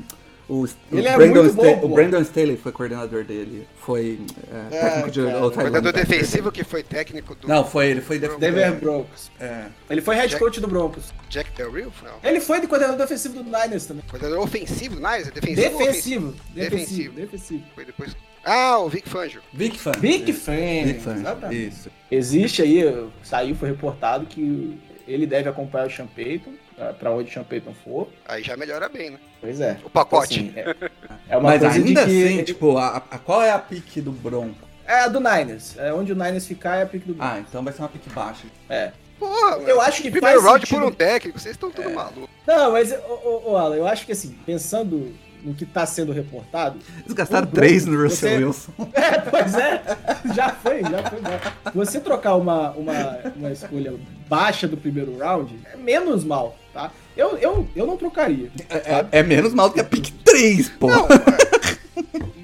O, 0.48 0.64
o 0.64 0.68
Ele 0.90 1.06
é 1.06 1.16
Brandon 1.16 1.42
muito 1.44 1.54
bom, 1.54 1.62
Sta- 1.64 1.76
pô. 1.80 1.86
o 1.86 1.94
Brandon 1.94 2.20
Staley 2.20 2.56
foi 2.56 2.72
coordenador 2.72 3.24
dele. 3.24 3.66
Foi 3.78 4.18
é, 4.70 4.80
técnico 4.80 5.10
de 5.10 5.20
o 5.20 5.24
Tyrone 5.24 5.52
Coordenador 5.54 5.92
defensivo 5.92 6.50
que 6.52 6.64
foi 6.64 6.82
técnico 6.82 7.34
do 7.36 7.46
Não, 7.48 7.64
foi 7.64 7.86
ele, 7.86 8.00
foi 8.00 8.18
def- 8.18 8.36
Denver 8.38 8.74
Broncos. 8.74 9.30
É. 9.40 9.66
Ele 9.88 10.00
foi 10.02 10.16
head 10.16 10.28
Jack- 10.30 10.42
coach 10.42 10.60
do 10.60 10.66
Broncos. 10.66 11.12
Jack 11.30 11.50
Del 11.56 11.70
Rio? 11.70 11.92
Não. 12.02 12.28
Ele 12.28 12.40
foi 12.40 12.60
de 12.60 12.66
coordenador 12.66 12.98
defensivo 12.98 13.42
do 13.42 13.44
Niners 13.44 13.86
também. 13.86 14.02
Coordenador 14.10 14.42
ofensivo 14.44 14.96
do 14.96 15.00
Niners? 15.00 15.28
É 15.28 15.30
defensivo? 15.30 15.78
Defensivo. 15.78 16.34
Defensivo. 16.54 16.54
Defensivo. 16.54 17.14
Defensivo. 17.14 17.62
Foi 17.74 17.84
depois. 17.84 18.16
Ah, 18.44 18.78
o 18.78 18.88
Vic 18.88 19.08
Fangio. 19.08 19.40
Vic 19.52 19.78
Fan. 19.78 19.92
Big 19.98 20.30
Isso. 20.30 20.40
Fan. 20.40 20.84
Vic 20.84 21.00
Fan. 21.00 21.14
Exatamente. 21.14 21.68
Isso. 21.68 21.90
Existe 22.10 22.62
aí, 22.62 23.08
saiu, 23.22 23.54
foi 23.54 23.68
reportado 23.70 24.26
que 24.26 24.78
ele 25.06 25.26
deve 25.26 25.48
acompanhar 25.48 25.86
o 25.86 25.90
Sean 25.90 26.06
Payton, 26.06 26.52
pra- 26.98 27.10
onde 27.10 27.30
o 27.30 27.32
Sean 27.32 27.44
Payton 27.44 27.74
for. 27.84 28.08
Aí 28.26 28.42
já 28.42 28.56
melhora 28.56 28.88
bem, 28.88 29.10
né? 29.10 29.18
Pois 29.40 29.60
é. 29.60 29.78
O 29.84 29.90
pacote. 29.90 30.40
Assim, 30.40 30.52
é, 30.56 30.74
é 31.28 31.36
uma 31.36 31.50
Mas 31.50 31.60
coisa 31.60 31.76
ainda 31.76 32.04
que... 32.04 32.24
assim, 32.24 32.42
tipo, 32.44 32.76
a, 32.78 32.96
a- 32.96 33.18
qual 33.18 33.42
é 33.42 33.50
a 33.50 33.58
pique 33.58 34.00
do 34.00 34.10
Bronco? 34.12 34.68
É 34.86 35.00
a 35.04 35.08
do 35.08 35.20
Niners. 35.20 35.76
É 35.78 35.92
onde 35.92 36.12
o 36.12 36.14
Niners 36.16 36.46
ficar 36.46 36.76
é 36.76 36.82
a 36.82 36.86
pick 36.86 37.04
do 37.06 37.16
Ah, 37.20 37.38
então 37.38 37.62
vai 37.62 37.72
ser 37.72 37.82
uma 37.82 37.88
pique 37.88 38.10
baixa. 38.10 38.44
É. 38.68 38.90
Porra, 39.18 39.56
Eu 39.68 39.80
acho 39.80 40.02
que 40.02 40.10
primeiro 40.10 40.40
faz 40.40 40.50
round 40.50 40.66
sentido. 40.66 40.80
por 40.80 40.88
um 40.88 40.92
técnico, 40.92 41.38
vocês 41.38 41.54
estão 41.54 41.70
tudo 41.70 41.90
malucos. 41.90 42.28
Não, 42.44 42.72
mas, 42.72 42.90
ô, 42.92 42.96
ô, 43.46 43.50
ô, 43.52 43.56
Alan, 43.56 43.76
eu 43.76 43.86
acho 43.86 44.04
que 44.04 44.10
assim, 44.10 44.36
pensando 44.44 45.14
no 45.44 45.54
que 45.54 45.66
tá 45.66 45.84
sendo 45.86 46.12
reportado... 46.12 46.78
Eles 47.04 47.12
gastaram 47.12 47.46
três 47.46 47.84
no 47.86 48.00
Russell 48.02 48.30
você- 48.30 48.44
Wilson. 48.44 48.72
É, 48.94 49.18
pois 49.18 49.54
é, 49.54 49.82
já 50.34 50.50
foi, 50.50 50.82
já 50.82 51.10
foi. 51.10 51.20
Já. 51.20 51.70
Você 51.74 52.00
trocar 52.00 52.36
uma, 52.36 52.70
uma, 52.72 53.18
uma 53.36 53.50
escolha 53.50 53.94
baixa 54.28 54.66
do 54.68 54.76
primeiro 54.76 55.16
round 55.18 55.58
é 55.72 55.76
menos 55.76 56.24
mal, 56.24 56.56
tá? 56.72 56.90
Eu, 57.16 57.36
eu, 57.38 57.68
eu 57.76 57.86
não 57.86 57.96
trocaria. 57.96 58.50
É, 58.70 59.18
é 59.18 59.22
menos 59.22 59.52
mal 59.52 59.68
do 59.68 59.74
que 59.74 59.80
a 59.80 59.84
pique 59.84 60.12
3, 60.24 60.68
pô. 60.70 60.88
Não, 60.88 61.06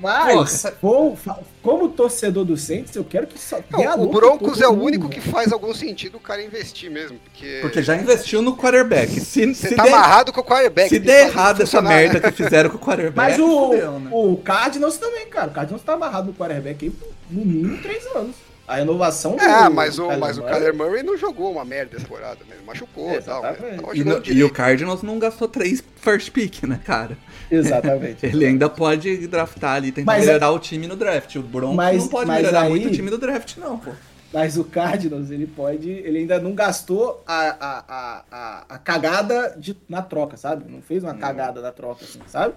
Mas, 0.00 0.64
vou, 0.80 1.18
como 1.62 1.88
torcedor 1.88 2.44
do 2.44 2.56
Saints, 2.56 2.94
eu 2.94 3.04
quero 3.04 3.26
que 3.26 3.38
só 3.38 3.60
tenha 3.60 3.96
não, 3.96 4.04
o 4.04 4.08
Broncos 4.08 4.60
é 4.60 4.68
o 4.68 4.72
único 4.72 5.08
que 5.08 5.20
faz 5.20 5.52
algum 5.52 5.74
sentido 5.74 6.16
o 6.16 6.20
cara 6.20 6.42
investir 6.42 6.90
mesmo. 6.90 7.18
Porque, 7.18 7.58
Porque 7.60 7.82
já 7.82 7.96
investiu 7.96 8.40
no 8.40 8.56
quarterback. 8.56 9.20
Se, 9.20 9.46
você 9.46 9.68
se 9.68 9.74
tá 9.74 9.82
der, 9.82 9.92
amarrado 9.92 10.32
com 10.32 10.40
o 10.40 10.44
quarterback. 10.44 10.88
se 10.88 10.98
der 10.98 11.28
errado 11.28 11.62
essa 11.62 11.82
merda 11.82 12.20
que 12.20 12.30
fizeram 12.32 12.70
com 12.70 12.76
o 12.76 12.80
quarterback, 12.80 13.16
Mas 13.16 13.38
o, 13.38 13.66
fudeu, 13.66 14.00
né? 14.00 14.10
o 14.12 14.36
Cardinals 14.38 14.96
também, 14.96 15.26
cara. 15.26 15.48
O 15.48 15.54
Cardinals 15.54 15.82
tá 15.82 15.94
amarrado 15.94 16.28
no 16.28 16.34
quarterback 16.34 16.84
aí 16.84 16.90
por 16.90 17.08
no 17.30 17.44
mínimo 17.44 17.82
três 17.82 18.06
anos. 18.14 18.34
A 18.68 18.76
renovação 18.76 19.34
do 19.34 19.42
É, 19.42 19.68
mas 19.70 19.98
o, 19.98 20.02
Kyler 20.02 20.18
mas 20.20 20.36
o 20.38 20.42
Murray- 20.42 20.54
Kyler 20.54 20.76
Murray 20.76 21.02
não 21.02 21.16
jogou 21.16 21.50
uma 21.52 21.64
merda 21.64 21.96
essa 21.96 22.04
temporada 22.04 22.38
mesmo. 22.48 22.64
Machucou 22.66 23.12
e 23.14 23.22
tal. 23.22 23.42
né? 23.42 23.56
E, 23.94 23.98
jogando 23.98 24.26
no- 24.26 24.32
e 24.32 24.44
o 24.44 24.50
Cardinals 24.52 25.02
não 25.02 25.18
gastou 25.18 25.48
três 25.48 25.82
first 25.96 26.30
pick, 26.30 26.64
né, 26.64 26.78
cara? 26.84 27.16
Exatamente. 27.50 28.26
Ele 28.26 28.44
ainda 28.44 28.68
pode 28.68 29.26
draftar 29.26 29.76
ali, 29.76 29.90
tentar 29.90 30.12
Mas 30.12 30.24
é- 30.24 30.26
melhorar 30.26 30.50
o 30.50 30.58
time 30.58 30.86
no 30.86 30.96
draft. 30.96 31.34
O 31.36 31.42
Broncos 31.42 31.76
Mas- 31.76 32.02
não 32.02 32.08
pode 32.08 32.30
melhorar 32.30 32.62
aí- 32.62 32.68
muito 32.68 32.88
o 32.88 32.90
time 32.92 33.08
do 33.10 33.16
draft, 33.18 33.56
não, 33.56 33.78
pô. 33.78 33.90
Mas 34.30 34.58
o 34.58 34.64
Cardinals, 34.64 35.30
ele 35.30 35.46
pode. 35.46 35.88
Ele 35.90 36.18
ainda 36.18 36.38
não 36.38 36.52
gastou 36.54 37.24
a, 37.26 37.40
a, 37.48 37.84
a, 37.88 38.24
a, 38.30 38.64
a 38.74 38.78
cagada 38.78 39.54
de, 39.58 39.74
na 39.88 40.02
troca, 40.02 40.36
sabe? 40.36 40.70
Não 40.70 40.82
fez 40.82 41.02
uma 41.02 41.14
cagada 41.14 41.62
na 41.62 41.72
troca, 41.72 42.04
assim, 42.04 42.20
sabe? 42.26 42.52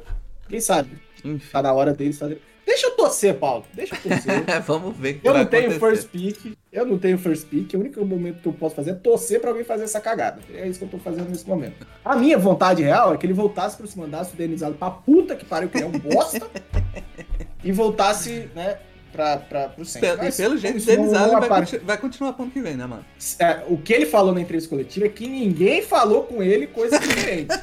Quem 0.48 0.60
sabe? 0.60 0.90
Enfim. 1.24 1.48
Tá 1.52 1.62
na 1.62 1.74
hora 1.74 1.94
deles 1.94 2.18
fazer. 2.18 2.42
Deixa 2.66 2.88
eu 2.88 2.92
torcer, 2.92 3.36
Paulo. 3.36 3.66
Deixa 3.74 3.96
eu 3.96 4.02
torcer. 4.02 4.62
Vamos 4.66 4.96
ver 4.96 5.16
que 5.16 5.28
eu 5.28 5.34
não 5.34 5.46
tenho 5.46 5.72
acontecer. 5.72 5.80
first 5.80 6.10
pick. 6.10 6.58
Eu 6.72 6.86
não 6.86 6.98
tenho 6.98 7.18
first 7.18 7.48
pick. 7.48 7.74
O 7.74 7.80
único 7.80 8.06
momento 8.06 8.42
que 8.42 8.48
eu 8.48 8.54
posso 8.54 8.76
fazer 8.76 8.92
é 8.92 8.94
torcer 8.94 9.42
pra 9.42 9.50
alguém 9.50 9.64
fazer 9.64 9.84
essa 9.84 10.00
cagada. 10.00 10.40
É 10.54 10.68
isso 10.68 10.80
que 10.80 10.86
eu 10.86 10.90
tô 10.90 10.98
fazendo 10.98 11.30
nesse 11.30 11.48
momento. 11.48 11.86
A 12.04 12.16
minha 12.16 12.38
vontade 12.38 12.82
real 12.82 13.14
é 13.14 13.18
que 13.18 13.26
ele 13.26 13.34
voltasse 13.34 13.76
pra 13.76 13.86
se 13.88 13.98
mandasse 13.98 14.34
o 14.34 14.38
Denizado 14.38 14.76
pra 14.76 14.90
puta 14.90 15.36
que 15.36 15.44
pariu, 15.44 15.70
que 15.70 15.82
é 15.82 15.86
um 15.86 15.92
bosta. 15.92 16.48
e 17.64 17.72
voltasse, 17.72 18.50
né, 18.56 18.78
pra, 19.12 19.38
pra, 19.38 19.70
pro 19.70 19.84
centro. 19.86 20.10
Pelo, 20.10 20.24
Mas, 20.24 20.38
pelo 20.38 20.58
jeito, 20.58 20.80
não 20.86 21.16
Allen 21.16 21.40
vai, 21.40 21.60
conti- 21.62 21.78
vai 21.80 21.98
continuar 21.98 22.34
pro 22.34 22.44
ano 22.44 22.52
que 22.52 22.62
vem, 22.62 22.76
né, 22.76 22.86
mano? 22.86 23.06
É, 23.40 23.64
o 23.68 23.78
que 23.78 23.94
ele 23.94 24.06
falou 24.06 24.34
na 24.34 24.42
entrevista 24.42 24.70
coletiva 24.70 25.06
é 25.06 25.10
que 25.10 25.28
ninguém 25.28 25.82
falou 25.82 26.24
com 26.24 26.42
ele 26.42 26.68
coisa 26.68 27.00
diferente. 27.00 27.48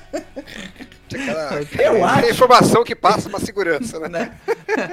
Aquela, 1.11 1.55
Eu 1.55 1.63
aquela 1.63 2.13
acho. 2.13 2.31
informação 2.31 2.85
que 2.85 2.95
passa 2.95 3.29
uma 3.31 3.41
segurança, 3.41 3.99
né? 4.09 4.37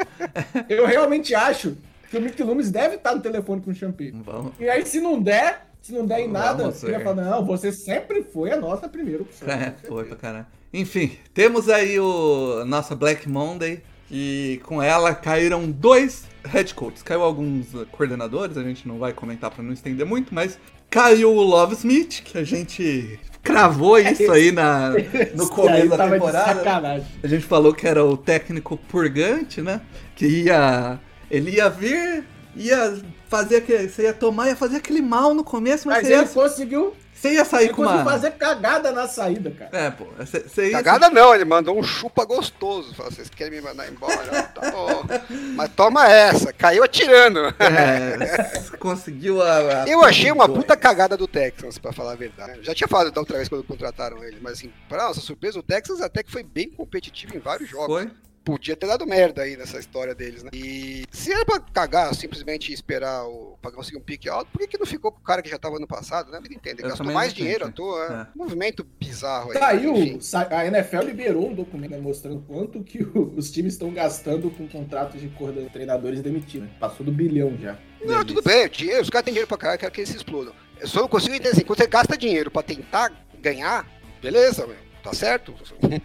Eu 0.69 0.85
realmente 0.85 1.35
acho 1.35 1.75
que 2.09 2.17
o 2.17 2.21
Mick 2.21 2.41
Loomis 2.41 2.71
deve 2.71 2.95
estar 2.95 3.13
no 3.13 3.21
telefone 3.21 3.61
com 3.61 3.71
o. 3.71 4.23
Vamos. 4.23 4.53
E 4.59 4.69
aí, 4.69 4.85
se 4.85 5.01
não 5.01 5.21
der, 5.21 5.67
se 5.81 5.91
não 5.91 6.05
der 6.05 6.21
em 6.21 6.31
nada, 6.31 6.73
ele 6.81 6.91
vai 6.93 7.03
falar, 7.03 7.21
não, 7.21 7.45
você 7.45 7.71
sempre 7.71 8.23
foi 8.23 8.51
a 8.51 8.55
nossa 8.55 8.87
primeira 8.87 9.23
opção. 9.23 9.47
É, 9.49 9.73
foi 9.85 10.05
pra 10.05 10.15
caralho. 10.15 10.45
Enfim, 10.73 11.17
temos 11.33 11.67
aí 11.69 11.99
o 11.99 12.59
a 12.61 12.65
nossa 12.65 12.95
Black 12.95 13.27
Monday. 13.27 13.81
E 14.09 14.61
com 14.63 14.81
ela 14.83 15.15
caíram 15.15 15.69
dois 15.69 16.25
head 16.45 16.73
coaches. 16.73 17.03
Caiu 17.03 17.21
alguns 17.21 17.73
uh, 17.73 17.85
coordenadores, 17.91 18.57
a 18.57 18.63
gente 18.63 18.87
não 18.87 18.97
vai 18.97 19.13
comentar 19.13 19.51
pra 19.51 19.63
não 19.63 19.73
estender 19.73 20.05
muito, 20.05 20.33
mas 20.33 20.57
caiu 20.89 21.33
o 21.33 21.41
Love 21.41 21.75
Smith, 21.75 22.21
que 22.23 22.37
a 22.37 22.43
gente 22.43 23.19
cravou 23.43 23.99
isso 23.99 24.31
aí 24.31 24.51
na, 24.51 24.89
no 25.35 25.43
Esse 25.43 25.51
começo 25.51 25.89
da 25.89 26.09
temporada. 26.09 27.05
A 27.23 27.27
gente 27.27 27.45
falou 27.45 27.73
que 27.73 27.87
era 27.87 28.03
o 28.03 28.17
técnico 28.17 28.77
purgante, 28.77 29.61
né? 29.61 29.81
Que 30.15 30.25
ia. 30.25 30.99
Ele 31.29 31.51
ia 31.51 31.69
vir, 31.69 32.23
ia 32.55 32.97
fazer 33.27 33.57
aquele. 33.57 33.89
Você 33.89 34.03
ia 34.03 34.13
tomar, 34.13 34.47
ia 34.47 34.55
fazer 34.55 34.77
aquele 34.77 35.01
mal 35.01 35.33
no 35.33 35.43
começo, 35.43 35.87
mas, 35.87 35.97
Mas 35.97 36.07
você, 36.07 36.13
ia, 36.13 36.19
ele 36.19 36.29
conseguiu, 36.29 36.93
você 37.15 37.33
ia 37.33 37.45
sair 37.45 37.65
ele 37.65 37.73
com 37.73 37.77
conseguiu 37.83 38.01
uma. 38.01 38.11
fazer 38.11 38.31
cagada 38.31 38.91
na 38.91 39.07
saída, 39.07 39.49
cara. 39.51 39.69
É, 39.75 39.89
pô. 39.89 40.05
Você, 40.17 40.39
você 40.41 40.65
ia. 40.67 40.71
Cagada 40.73 41.09
não, 41.09 41.33
ele 41.33 41.45
mandou 41.45 41.77
um 41.79 41.81
chupa 41.83 42.25
gostoso. 42.25 42.93
Falou, 42.93 43.11
vocês 43.11 43.29
querem 43.29 43.53
me 43.59 43.61
mandar 43.61 43.87
embora? 43.89 44.43
Tá 44.43 44.71
bom. 44.71 45.03
Mas 45.55 45.71
toma 45.73 46.07
essa, 46.07 46.51
caiu 46.53 46.83
atirando. 46.83 47.39
É, 47.59 48.77
conseguiu 48.77 49.41
a. 49.41 49.83
a- 49.83 49.87
Eu 49.87 50.03
achei 50.03 50.31
uma 50.31 50.47
puta 50.47 50.75
cagada 50.75 51.15
do 51.17 51.27
Texans, 51.27 51.77
pra 51.77 51.91
falar 51.93 52.11
a 52.11 52.15
verdade. 52.15 52.59
Já 52.63 52.75
tinha 52.75 52.87
falado 52.87 53.11
da 53.11 53.19
outra 53.21 53.37
vez 53.37 53.49
quando 53.49 53.63
contrataram 53.63 54.23
ele, 54.23 54.37
mas 54.41 54.53
assim, 54.53 54.71
pra 54.89 55.07
nossa 55.07 55.21
surpresa, 55.21 55.57
o 55.59 55.63
Texans 55.63 56.01
até 56.01 56.21
que 56.21 56.31
foi 56.31 56.43
bem 56.43 56.69
competitivo 56.69 57.35
em 57.35 57.39
vários 57.39 57.69
jogos. 57.69 57.87
Foi? 57.87 58.11
Podia 58.45 58.75
ter 58.75 58.85
dado 58.85 59.07
merda 59.07 59.41
aí 59.41 59.57
nessa 59.57 59.79
história 59.79 60.13
deles, 60.13 60.43
né? 60.43 60.51
E 60.53 61.03
se 61.09 61.31
era 61.33 61.43
pra 61.43 61.59
cagar 61.59 62.13
simplesmente 62.13 62.71
esperar 62.71 63.25
o, 63.25 63.57
pra 63.61 63.71
conseguir 63.71 63.97
um 63.97 64.01
pique 64.01 64.29
alto, 64.29 64.51
por 64.51 64.59
que, 64.59 64.67
que 64.67 64.77
não 64.77 64.85
ficou 64.85 65.11
com 65.11 65.19
o 65.19 65.23
cara 65.23 65.41
que 65.41 65.49
já 65.49 65.57
tava 65.57 65.79
no 65.79 65.87
passado, 65.87 66.31
né? 66.31 66.39
Eu 66.39 66.89
Gastou 66.89 67.05
mais 67.07 67.29
não 67.31 67.37
dinheiro 67.37 67.65
à 67.65 67.71
toa. 67.71 68.09
né? 68.09 68.27
É. 68.31 68.37
Movimento 68.37 68.85
bizarro 68.99 69.51
aí. 69.51 69.57
Saiu, 70.21 70.51
a 70.51 70.65
NFL 70.67 71.01
liberou 71.01 71.49
um 71.49 71.53
documento 71.55 71.91
né, 71.91 71.97
mostrando 71.97 72.41
quanto 72.47 72.83
que 72.83 73.03
os 73.03 73.49
times 73.49 73.73
estão 73.73 73.91
gastando 73.91 74.49
com 74.51 74.67
contratos 74.67 75.19
de 75.19 75.27
coordenadores 75.29 75.73
treinadores 75.73 76.21
demitidos. 76.21 76.69
Passou 76.79 77.05
do 77.05 77.11
bilhão 77.11 77.57
já. 77.57 77.77
Não, 78.03 78.23
tudo 78.23 78.41
bem, 78.41 78.69
dinheiro, 78.69 79.01
os 79.01 79.09
caras 79.09 79.25
têm 79.25 79.33
dinheiro 79.33 79.47
pra 79.47 79.57
caralho, 79.57 79.79
quero 79.79 79.91
que 79.91 80.01
eles 80.01 80.09
se 80.09 80.17
explodam. 80.17 80.53
Eu 80.79 80.87
só 80.87 81.01
não 81.01 81.07
consigo 81.07 81.33
entender 81.33 81.49
assim, 81.49 81.63
quando 81.63 81.79
você 81.79 81.87
gasta 81.87 82.17
dinheiro 82.17 82.51
pra 82.51 82.61
tentar 82.61 83.11
ganhar, 83.41 83.87
beleza, 84.21 84.67
meu, 84.67 84.75
tá 85.05 85.13
certo? 85.13 85.53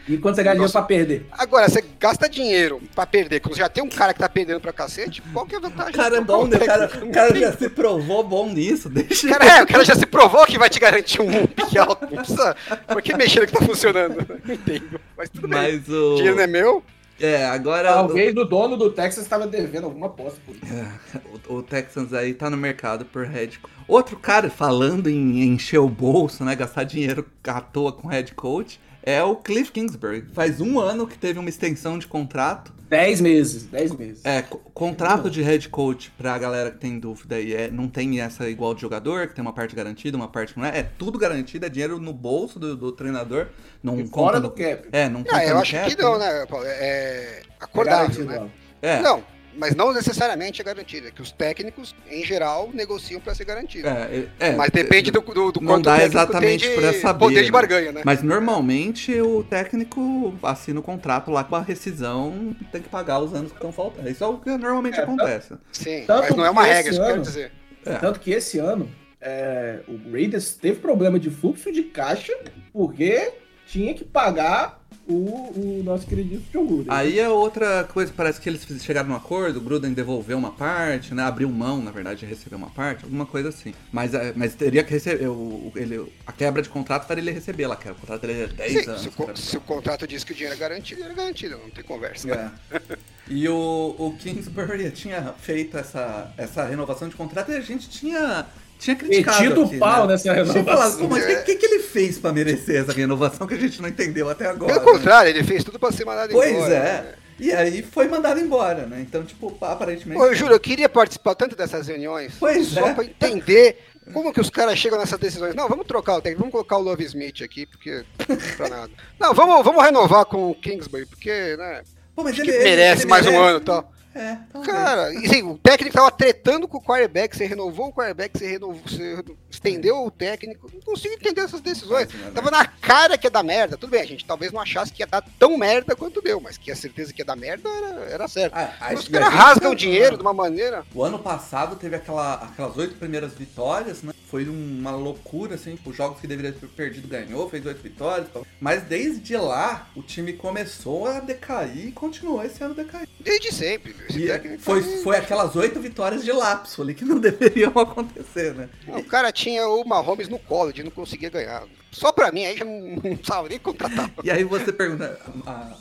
E 0.07 0.19
quando 0.19 0.35
você 0.35 0.43
ganha 0.43 0.55
dinheiro 0.55 0.73
pra 0.73 0.83
perder? 0.83 1.27
Agora, 1.33 1.69
você 1.69 1.83
gasta 1.99 2.29
dinheiro 2.29 2.83
pra 2.95 3.07
perder, 3.07 3.41
quando 3.41 3.57
já 3.57 3.67
tem 3.67 3.83
um 3.83 3.89
cara 3.89 4.13
que 4.13 4.21
tá 4.21 4.29
perdendo 4.29 4.61
pra 4.61 4.75
cacete, 4.75 5.23
qual 5.33 5.47
que 5.47 5.55
é 5.55 5.59
a 5.59 5.61
vantagem? 5.61 5.95
O 5.95 5.97
cara 5.97 6.17
é 6.17 6.21
bom, 6.21 6.47
né? 6.47 6.59
O 6.59 6.67
cara, 6.67 6.91
o 7.03 7.11
cara 7.11 7.35
já 7.35 7.53
se 7.53 7.71
provou 7.71 8.23
bom 8.23 8.53
nisso. 8.53 8.91
Deixa. 8.91 9.27
O 9.27 9.31
cara, 9.31 9.45
é, 9.47 9.63
o 9.63 9.67
cara 9.67 9.85
já 9.85 9.95
se 9.95 10.05
provou 10.05 10.45
que 10.45 10.59
vai 10.59 10.69
te 10.69 10.79
garantir 10.79 11.23
um 11.23 11.47
pique 11.49 11.79
alto. 11.79 12.07
Não 12.11 12.19
precisa. 12.19 12.55
Por 12.87 13.01
que 13.01 13.17
mexer 13.17 13.41
no 13.41 13.47
que 13.47 13.53
tá 13.53 13.65
funcionando? 13.65 14.27
Não 14.45 14.55
entendo. 14.55 15.01
Mas 15.17 15.31
tudo 15.31 15.49
bem. 15.49 15.59
Mas 15.59 15.89
o. 15.89 16.17
Dinheiro 16.17 16.37
não 16.37 16.43
é 16.43 16.47
meu? 16.47 16.85
É, 17.21 17.45
agora. 17.47 17.91
Alguém 17.93 18.33
do 18.33 18.45
dono 18.45 18.77
do 18.77 18.91
Texas 18.91 19.25
estava 19.25 19.47
devendo 19.47 19.85
alguma 19.85 20.07
aposta 20.07 20.39
por 20.45 20.57
isso. 20.57 20.65
É, 20.75 21.21
o, 21.49 21.57
o 21.57 21.63
Texans 21.63 22.13
aí 22.15 22.33
tá 22.33 22.49
no 22.49 22.57
mercado 22.57 23.05
por 23.05 23.27
head 23.27 23.59
coach. 23.59 23.75
Outro 23.87 24.17
cara 24.17 24.49
falando 24.49 25.09
em 25.09 25.43
encher 25.43 25.79
o 25.79 25.89
bolso, 25.89 26.45
né? 26.45 26.57
Gastar 26.57 26.85
dinheiro 26.85 27.27
à 27.47 27.61
toa 27.61 27.93
com 27.93 28.09
head 28.09 28.35
coach. 28.35 28.81
É 29.03 29.23
o 29.23 29.37
Cliff 29.37 29.73
Kingsbury. 29.73 30.27
Faz 30.33 30.61
um 30.61 30.79
ano 30.79 31.07
que 31.07 31.17
teve 31.19 31.39
uma 31.39 31.49
extensão 31.49 31.99
de 31.99 32.07
contrato. 32.07 32.73
Dez 32.89 33.21
meses, 33.21 33.65
dez 33.67 33.93
meses. 33.93 34.25
É, 34.25 34.43
co- 34.43 34.59
contrato 34.75 35.31
de 35.31 35.41
head 35.43 35.69
coach 35.69 36.11
pra 36.19 36.37
galera 36.37 36.73
que 36.73 36.79
tem 36.79 36.99
dúvida 36.99 37.37
aí, 37.37 37.55
é, 37.55 37.71
não 37.71 37.89
tem 37.89 38.21
essa 38.21 38.51
igual 38.51 38.75
de 38.75 38.81
jogador, 38.81 39.29
que 39.29 39.35
tem 39.35 39.43
uma 39.43 39.53
parte 39.53 39.77
garantida, 39.77 40.17
uma 40.17 40.27
parte 40.27 40.55
que 40.55 40.59
não 40.61 40.67
é. 40.67 40.81
É 40.81 40.83
tudo 40.83 41.17
garantido, 41.19 41.65
é 41.65 41.69
dinheiro 41.69 41.99
no 42.01 42.13
bolso 42.13 42.59
do, 42.59 42.77
do 42.77 42.91
treinador. 42.93 43.47
Não 43.83 43.99
E 44.01 44.03
conta 44.09 44.17
fora 44.17 44.41
no, 44.41 44.49
do 44.49 44.55
cap. 44.55 44.89
É, 44.91 45.09
não 45.09 45.23
conta 45.23 45.37
Ah, 45.37 45.45
eu 45.47 45.55
no 45.55 45.61
acho 45.61 45.73
cap, 45.73 45.95
que 45.97 46.03
não, 46.03 46.19
né, 46.19 46.47
Paulo? 46.47 46.67
É 46.67 46.71
É 46.71 47.43
acordável, 47.61 47.99
garantido, 48.09 48.27
né? 48.27 48.39
não. 48.41 48.51
É, 48.83 49.01
Não, 49.03 49.23
mas 49.61 49.75
não 49.77 49.93
necessariamente 49.93 50.61
é 50.63 50.65
garantida. 50.65 51.09
É 51.09 51.11
que 51.11 51.21
os 51.21 51.31
técnicos, 51.31 51.95
em 52.11 52.25
geral, 52.25 52.71
negociam 52.73 53.21
para 53.21 53.35
ser 53.35 53.45
garantido. 53.45 53.87
É, 53.87 54.25
é, 54.41 54.53
mas 54.53 54.71
depende 54.71 55.11
do, 55.11 55.21
do, 55.21 55.53
do 55.53 55.61
não 55.61 55.75
quanto 55.75 55.85
dá 55.85 55.93
o 55.93 55.97
técnico 55.99 56.17
exatamente 56.19 56.67
tem 56.67 56.75
de 56.77 56.81
pra 56.81 56.93
saber, 56.95 57.19
poder 57.19 57.41
de 57.41 57.47
né? 57.47 57.51
barganha, 57.53 57.93
né? 57.93 58.03
Mas 58.03 58.23
normalmente 58.23 59.21
o 59.21 59.45
técnico 59.45 60.35
assina 60.43 60.81
o 60.81 60.83
contrato 60.83 61.31
lá 61.31 61.45
com 61.45 61.57
a 61.57 61.61
rescisão 61.61 62.57
tem 62.73 62.81
que 62.81 62.89
pagar 62.89 63.21
os 63.21 63.35
anos 63.35 63.51
que 63.53 63.59
estão 63.59 63.71
faltando. 63.71 64.09
Isso 64.09 64.25
é 64.25 64.27
o 64.27 64.39
que 64.39 64.49
normalmente 64.57 64.99
É, 64.99 65.03
acontece. 65.03 65.55
Sim, 65.71 66.05
Tanto 66.07 66.23
mas 66.29 66.37
não 66.37 66.47
é 66.47 66.51
uma 66.51 66.63
que 66.65 66.69
regra, 66.73 66.81
esse 66.81 66.91
isso 66.91 66.99
que 66.99 67.03
eu 67.03 67.07
quero 67.07 67.15
ano- 67.17 67.23
dizer. 67.25 67.53
É. 67.85 67.95
Tanto 67.97 68.21
que 68.21 68.31
esse 68.31 68.59
ano 68.59 68.91
é, 69.21 69.81
o 69.87 70.11
Raiders 70.11 70.55
teve 70.55 70.81
problema 70.81 71.21
de 71.21 71.29
fluxo 71.31 71.71
de 71.71 71.83
caixa 71.83 72.33
porque 72.73 73.31
tinha 73.67 73.93
que 73.95 74.05
pagar 74.05 74.80
o, 75.11 75.81
o 75.81 75.83
nosso 75.85 76.07
queridíssimo 76.07 76.47
John 76.53 76.67
Gruden. 76.67 76.87
Aí 76.89 77.19
é 77.19 77.29
outra 77.29 77.85
coisa, 77.85 78.13
parece 78.17 78.41
que 78.41 78.49
eles 78.49 78.67
chegaram 78.83 79.09
num 79.09 79.15
acordo, 79.15 79.59
o 79.59 79.61
Gruden 79.61 79.93
devolveu 79.93 80.39
uma 80.39 80.53
parte, 80.53 81.15
né? 81.15 81.23
Abriu 81.23 81.49
mão, 81.51 81.83
na 81.83 81.91
verdade, 81.91 82.21
de 82.21 82.27
receber 82.27 82.57
uma 82.57 82.71
parte, 82.71 83.05
alguma 83.05 83.27
coisa 83.27 83.49
assim. 83.49 83.75
Mas, 83.93 84.15
é, 84.15 84.33
mas 84.37 84.55
teria 84.55 84.83
que 84.85 84.93
receber. 84.93 85.27
O, 85.29 85.73
ele, 85.75 86.13
a 86.27 86.33
quebra 86.33 86.63
de 86.63 86.69
contrato 86.69 87.07
para 87.07 87.21
ele 87.21 87.31
receber 87.31 87.67
lá, 87.67 87.77
que 87.77 87.89
o 87.91 87.95
contrato 87.95 88.21
dele 88.27 88.45
é 88.45 88.47
10 88.47 88.73
Sim, 88.73 88.91
anos. 88.91 89.03
se, 89.03 89.09
o, 89.09 89.13
cara. 89.13 89.37
se 89.37 89.57
o 89.57 89.61
contrato 89.61 90.07
diz 90.07 90.25
que 90.25 90.33
o 90.33 90.35
dinheiro 90.35 90.55
é 90.55 90.59
garantido, 90.59 91.03
era 91.03 91.15
garantido, 91.15 91.59
não 91.59 91.71
tem 91.71 91.85
conversa. 91.85 92.29
né? 92.29 92.53
É. 92.71 92.81
E 93.29 93.49
o, 93.49 93.95
o 93.99 94.17
Kingsbury 94.19 94.91
tinha 94.91 95.35
feito 95.39 95.79
essa, 95.79 96.33
essa 96.37 96.65
renovação 96.65 97.09
de 97.09 97.15
contrato 97.15 97.53
e 97.53 97.57
a 97.57 97.61
gente 97.61 97.89
tinha, 97.89 98.45
tinha 98.81 98.97
criticado. 98.97 99.43
Metido 99.43 99.63
aqui, 99.65 99.77
o 99.77 99.79
pau 99.79 100.07
né? 100.07 100.13
nessa 100.13 100.23
Tinha 100.25 100.35
falado, 100.45 100.55
renovação. 100.65 100.99
"Pô, 101.01 101.09
mas 101.09 101.25
o 101.25 101.27
que, 101.29 101.37
que, 101.43 101.55
que 101.57 101.67
ele 101.67 101.79
fez 101.83 102.19
pra 102.19 102.33
merecer 102.33 102.81
essa 102.83 102.93
renovação 102.93 103.47
que 103.47 103.55
a 103.55 103.59
gente 103.59 103.81
não 103.81 103.89
entendeu 103.89 104.29
até 104.29 104.47
agora? 104.47 104.73
Pelo 104.75 104.87
né?" 104.87 104.93
contrário, 104.99 105.29
ele 105.31 105.45
fez 105.45 105.63
tudo 105.63 105.79
pra 105.79 105.93
ser 105.93 106.05
mandado 106.05 106.33
Pois 106.33 106.51
embora. 106.51 106.75
é. 106.75 106.79
né? 106.81 107.07
E 107.39 107.53
aí 107.53 107.83
foi 107.83 108.07
mandado 108.09 108.39
embora, 108.41 108.85
né? 108.87 108.99
Então, 109.01 109.23
tipo, 109.25 109.57
aparentemente. 109.63 110.19
Pô, 110.21 110.27
eu 110.27 110.35
juro, 110.35 110.53
eu 110.53 110.61
queria 110.61 110.89
participar 110.91 111.35
tanto 111.35 111.57
dessas 111.57 111.87
reuniões 111.89 112.35
Pois 112.39 112.67
só 112.67 112.89
é. 112.89 112.93
pra 112.95 113.05
entender 113.05 113.79
como 114.13 114.31
que 114.33 114.41
os 114.41 114.51
caras 114.51 114.79
chegam 114.79 114.99
nessas 114.99 115.19
decisões. 115.19 115.55
Não, 115.55 115.67
vamos 115.69 115.87
trocar 115.87 116.17
o 116.17 116.21
técnico, 116.21 116.41
vamos 116.41 116.53
colocar 116.53 116.77
o 116.77 116.83
Love 116.83 117.05
Smith 117.05 117.41
aqui, 117.43 117.65
porque 117.65 118.05
não 118.29 118.37
pra 118.59 118.69
nada. 118.69 118.91
Não, 119.19 119.33
vamos, 119.33 119.65
vamos 119.65 119.83
renovar 119.83 120.25
com 120.27 120.51
o 120.51 120.55
Kingsbury, 120.55 121.07
porque, 121.07 121.57
né, 121.57 121.83
Pô, 122.15 122.23
mas 122.25 122.35
que 122.35 122.43
ele, 122.43 122.51
ele- 122.51 122.65
merece 122.65 123.03
ele 123.05 123.11
mais 123.11 123.25
um 123.27 123.31
merece. 123.31 123.49
ano 123.49 123.59
e 123.59 123.65
tal. 123.65 123.93
É, 124.15 124.37
talvez. 124.53 124.75
Cara, 124.75 125.15
e, 125.15 125.27
assim, 125.27 125.43
o 125.43 125.57
técnico 125.57 125.95
tava 125.95 126.11
tretando 126.11 126.67
com 126.67 126.79
o 126.79 126.83
quarterback, 126.83 127.37
você 127.37 127.47
renovou 127.47 127.89
o 127.89 127.93
quarterback, 127.93 128.37
você, 128.37 128.47
renovou, 128.47 128.81
você 128.85 129.25
estendeu 129.49 130.05
o 130.05 130.11
técnico. 130.11 130.71
Não 130.73 130.81
consigo 130.81 131.15
entender 131.15 131.43
essas 131.43 131.61
decisões. 131.61 132.09
Tava 132.35 132.51
na 132.51 132.67
cara 132.67 133.17
que 133.17 133.27
ia 133.27 133.31
dar 133.31 133.45
merda. 133.45 133.77
Tudo 133.77 133.91
bem, 133.91 134.03
a 134.03 134.07
gente 134.07 134.25
talvez 134.25 134.51
não 134.53 134.61
achasse 134.61 134.93
que 134.93 135.03
ia 135.03 135.07
dar 135.07 135.23
tão 135.39 135.57
merda 135.57 135.95
quanto 135.95 136.21
deu, 136.21 136.41
mas 136.41 136.59
que 136.59 136.73
a 136.73 136.77
certeza 136.77 137.13
que 137.13 137.21
ia 137.21 137.25
dar 137.25 137.37
merda 137.37 137.69
era, 137.69 138.11
era 138.11 138.29
certo. 138.29 138.55
Ah, 138.55 138.93
os 138.95 139.07
caras 139.07 139.33
rasgam 139.33 139.75
dinheiro 139.75 140.17
de 140.17 140.23
uma 140.23 140.33
maneira. 140.33 140.85
O 140.93 141.05
ano 141.05 141.19
passado 141.19 141.77
teve 141.77 141.95
aquela, 141.95 142.35
aquelas 142.35 142.77
oito 142.77 142.97
primeiras 142.97 143.33
vitórias, 143.35 144.03
né? 144.03 144.13
Foi 144.31 144.49
uma 144.49 144.93
loucura, 144.93 145.57
assim, 145.57 145.75
tipo, 145.75 145.93
jogos 145.93 146.21
que 146.21 146.27
deveria 146.27 146.53
ter 146.53 146.67
perdido 146.69 147.09
ganhou, 147.09 147.51
fez 147.51 147.67
oito 147.67 147.83
vitórias. 147.83 148.29
tal. 148.33 148.47
Mas 148.61 148.83
desde 148.85 149.37
lá, 149.37 149.89
o 149.97 150.03
time 150.03 150.33
começou 150.35 151.07
a 151.09 151.19
decair 151.19 151.89
e 151.89 151.93
continuou 151.93 152.43
esse 152.45 152.63
ano 152.63 152.75
decaindo. 152.75 153.09
Desde 153.19 153.53
sempre. 153.53 153.95
E 154.09 154.59
foi, 154.59 154.79
aí- 154.85 155.03
foi 155.03 155.17
aquelas 155.17 155.57
oito 155.57 155.81
vitórias 155.81 156.25
de 156.25 156.31
lapso 156.31 156.81
ali 156.83 156.95
que 156.95 157.05
não 157.05 157.19
deveriam 157.21 157.73
acontecer, 157.77 158.55
né? 158.55 158.69
O 158.87 159.03
cara 159.05 159.33
tinha 159.33 159.67
o 159.67 159.85
Mahomes 159.85 160.29
no 160.29 160.39
colo 160.39 160.73
de 160.73 160.85
não 160.85 160.91
conseguia 160.93 161.29
ganhar. 161.29 161.65
Só 161.91 162.13
pra 162.13 162.31
mim, 162.31 162.45
aí 162.45 162.57
já 162.57 162.65
não, 162.65 162.81
não 162.81 163.01
precisava 163.17 163.49
nem 163.49 163.59
contratar. 163.59 164.11
E 164.23 164.31
aí 164.31 164.45
você 164.45 164.73
pergunta, 164.73 165.19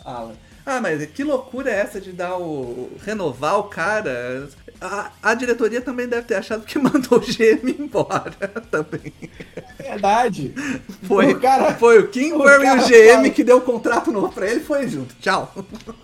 Alan, 0.03 0.35
ah, 0.69 0.81
mas 0.81 1.05
que 1.07 1.23
loucura 1.23 1.69
é 1.71 1.79
essa 1.79 1.99
de 1.99 2.11
dar 2.11 2.37
o. 2.37 2.89
renovar 3.05 3.59
o 3.59 3.63
cara? 3.63 4.47
A, 4.81 5.11
a 5.21 5.33
diretoria 5.33 5.81
também 5.81 6.07
deve 6.07 6.23
ter 6.27 6.35
achado 6.35 6.65
que 6.65 6.79
mandou 6.79 7.17
o 7.17 7.21
GM 7.21 7.75
embora 7.79 8.31
também. 8.71 9.11
Verdade. 9.77 10.53
Foi, 11.03 11.33
O 11.33 11.39
cara- 11.39 11.73
foi 11.75 11.99
o 11.99 12.07
Kingsbury 12.07 12.49
o 12.49 12.53
e 12.53 12.59
o 12.59 12.63
cara 12.63 12.81
GM 12.87 13.15
fala- 13.15 13.29
que 13.29 13.43
deu 13.43 13.57
o 13.57 13.61
contrato 13.61 14.11
novo 14.11 14.31
pra 14.31 14.47
ele 14.47 14.61
e 14.61 14.63
foi 14.63 14.87
junto. 14.87 15.13
Tchau. 15.19 15.53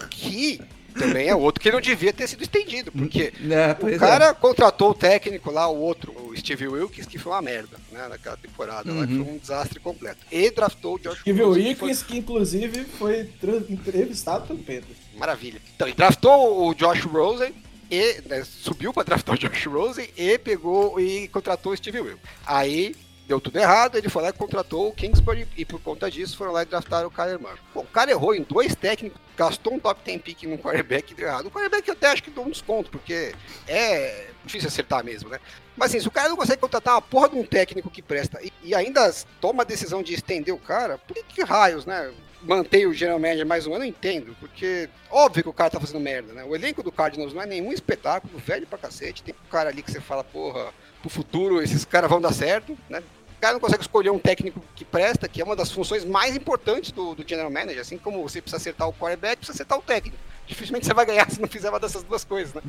Que 0.10 0.60
também 0.98 1.28
é 1.28 1.36
outro 1.36 1.62
que 1.62 1.72
não 1.72 1.82
devia 1.82 2.12
ter 2.14 2.28
sido 2.28 2.42
estendido, 2.42 2.92
porque 2.92 3.32
É, 3.50 3.96
o 3.96 4.00
cara 4.00 4.34
contratou 4.34 4.92
o 4.92 4.94
técnico 4.94 5.52
lá, 5.52 5.68
o 5.68 5.78
outro, 5.78 6.12
o 6.30 6.36
Steve 6.36 6.68
Wilkes, 6.68 7.06
que 7.06 7.18
foi 7.18 7.32
uma 7.34 7.42
merda, 7.42 7.78
né, 7.92 8.08
naquela 8.08 8.38
temporada 8.38 8.92
lá, 8.94 9.06
que 9.06 9.14
Uhum. 9.14 9.26
foi 9.26 9.34
um 9.34 9.38
desastre 9.38 9.80
completo. 9.80 10.18
E 10.32 10.50
draftou 10.52 10.96
o 10.96 11.00
Josh 11.00 11.20
Steve 11.20 11.42
Rosen, 11.42 11.64
que 11.64 11.76
foi- 11.76 11.88
Wilkins, 11.90 12.04
que 12.04 12.18
inclusive 12.18 12.84
foi 12.86 13.30
entrevistado 13.70 14.48
pelo 14.48 14.60
Pedro. 14.60 14.90
Maravilha. 15.18 15.62
Então, 15.76 15.88
ele 15.88 15.96
draftou 15.96 16.68
o 16.68 16.74
Josh 16.74 17.02
Rosen 17.06 17.54
e 17.90 18.22
né, 18.28 18.44
subiu 18.44 18.94
para 18.94 19.04
draftar 19.04 19.36
o 19.36 19.38
Josh 19.38 19.66
Rosen 19.66 20.10
e 20.18 20.38
pegou 20.38 21.00
e 21.00 21.28
contratou 21.30 21.72
o 21.74 21.78
Steve 21.78 22.00
Will. 22.02 22.18
Aí 22.46 22.96
deu 23.28 23.40
tudo 23.42 23.58
errado, 23.58 23.98
ele 23.98 24.10
foi 24.10 24.22
lá 24.24 24.30
e 24.30 24.34
contratou 24.34 24.88
o 24.90 24.94
Kingsbury 24.94 25.48
e 25.58 25.66
por 25.66 25.80
conta 25.82 26.10
disso 26.12 26.38
foram 26.38 26.52
lá 26.52 26.62
e 26.64 26.66
draftaram 26.66 27.08
o 27.08 27.12
Kyler 27.12 27.40
Murray. 27.40 27.58
Bom, 27.74 27.82
o 27.82 27.88
cara 27.88 28.12
errou 28.12 28.36
em 28.36 28.44
dois 28.44 28.76
técnicos, 28.76 29.20
gastou 29.36 29.74
um 29.74 29.80
top 29.80 30.02
10 30.04 30.22
pick 30.22 30.44
num 30.44 30.58
quarterback 30.58 31.14
errado. 31.20 31.48
O 31.48 31.52
quarterback 31.52 31.88
eu 31.88 31.94
até 31.94 32.08
acho 32.08 32.24
que 32.24 32.32
dou 32.32 32.46
um 32.46 32.50
desconto, 32.50 32.90
porque 32.90 33.34
é 33.68 34.28
difícil 34.46 34.68
acertar 34.68 35.04
mesmo, 35.04 35.30
né? 35.30 35.40
Mas 35.76 35.92
assim, 35.92 36.00
se 36.00 36.08
o 36.08 36.12
cara 36.12 36.30
não 36.30 36.38
consegue 36.38 36.62
contratar 36.62 36.96
uma 36.96 37.02
porra 37.02 37.30
de 37.30 37.36
um 37.36 37.44
técnico 37.44 37.90
que 37.90 38.02
presta 38.02 38.40
e, 38.42 38.52
e 38.64 38.76
ainda 38.76 39.14
toma 39.42 39.64
a 39.64 39.66
decisão 39.66 40.02
de 40.02 40.14
estender 40.14 40.54
o 40.54 40.58
cara, 40.58 40.98
por 40.98 41.14
que, 41.14 41.24
que 41.24 41.44
raios, 41.44 41.86
né? 41.86 42.14
Mantém 42.42 42.86
o 42.86 42.94
general 42.94 43.20
manager 43.20 43.46
mais 43.46 43.66
um 43.66 43.74
ano, 43.74 43.86
eu 43.86 43.90
entendo, 43.90 44.36
porque 44.40 44.88
óbvio 45.10 45.44
que 45.44 45.50
o 45.50 45.54
cara 45.54 45.72
tá 45.72 45.80
fazendo 45.80 46.00
merda, 46.00 46.32
né? 46.32 46.44
O 46.44 46.56
elenco 46.56 46.84
do 46.84 46.92
Cardinals 46.92 47.34
não 47.34 47.42
é 47.42 47.46
nenhum 47.46 47.74
espetáculo, 47.74 48.38
velho 48.38 48.68
pra 48.68 48.78
cacete. 48.78 49.24
Tem 49.24 49.34
um 49.34 49.50
cara 49.50 49.70
ali 49.70 49.82
que 49.82 49.92
você 49.92 50.00
fala, 50.00 50.24
porra, 50.24 50.72
pro 51.02 51.10
futuro 51.10 51.62
esses 51.62 51.84
caras 51.84 52.10
vão 52.10 52.22
dar 52.22 52.34
certo, 52.34 52.78
né? 52.88 53.02
O 53.46 53.48
cara 53.48 53.54
não 53.54 53.60
consegue 53.60 53.84
escolher 53.84 54.10
um 54.10 54.18
técnico 54.18 54.60
que 54.76 54.84
presta, 54.84 55.28
que 55.28 55.40
é 55.40 55.46
uma 55.46 55.56
das 55.56 55.72
funções 55.72 56.04
mais 56.04 56.36
importantes 56.36 56.92
do, 56.92 57.14
do 57.14 57.28
general 57.28 57.52
manager, 57.52 57.80
assim 57.80 57.96
como 57.96 58.24
você 58.24 58.42
precisa 58.42 58.58
acertar 58.58 58.90
o 58.90 58.94
quarterback, 58.94 59.38
precisa 59.38 59.56
acertar 59.58 59.78
o 59.78 59.84
técnico. 59.84 60.18
Dificilmente 60.48 60.88
você 60.88 60.96
vai 60.96 61.06
ganhar 61.06 61.30
se 61.30 61.40
não 61.40 61.48
fizer 61.48 61.70
uma 61.70 61.80
dessas 61.80 62.02
duas 62.02 62.24
coisas, 62.24 62.56
né? 62.56 62.62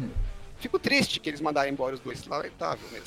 Fico 0.58 0.78
triste 0.78 1.18
que 1.18 1.30
eles 1.30 1.40
mandarem 1.40 1.72
embora 1.72 1.94
os 1.94 2.00
dois. 2.00 2.26
Lamentável 2.26 2.86
mesmo. 2.92 3.06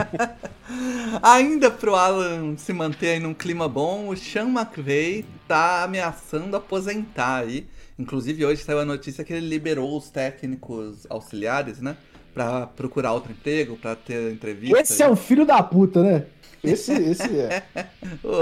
Ainda 1.22 1.70
pro 1.70 1.94
Alan 1.94 2.56
se 2.56 2.72
manter 2.72 3.08
aí 3.10 3.20
num 3.20 3.34
clima 3.34 3.68
bom, 3.68 4.08
o 4.08 4.16
Sean 4.16 4.48
McVay 4.48 5.26
tá 5.46 5.82
ameaçando 5.82 6.56
aposentar 6.56 7.42
aí. 7.42 7.66
Inclusive 7.98 8.46
hoje 8.46 8.62
saiu 8.62 8.80
a 8.80 8.84
notícia 8.84 9.22
que 9.24 9.32
ele 9.34 9.46
liberou 9.46 9.94
os 9.94 10.08
técnicos 10.08 11.06
auxiliares, 11.10 11.82
né? 11.82 11.98
Pra 12.36 12.66
procurar 12.66 13.14
outro 13.14 13.32
emprego, 13.32 13.78
pra 13.78 13.96
ter 13.96 14.30
entrevista. 14.30 14.78
Esse 14.78 15.02
é 15.02 15.08
o 15.08 15.16
filho 15.16 15.46
da 15.46 15.62
puta, 15.62 16.02
né? 16.02 16.26
Esse, 16.62 16.92
esse 16.92 17.38
é. 17.40 17.62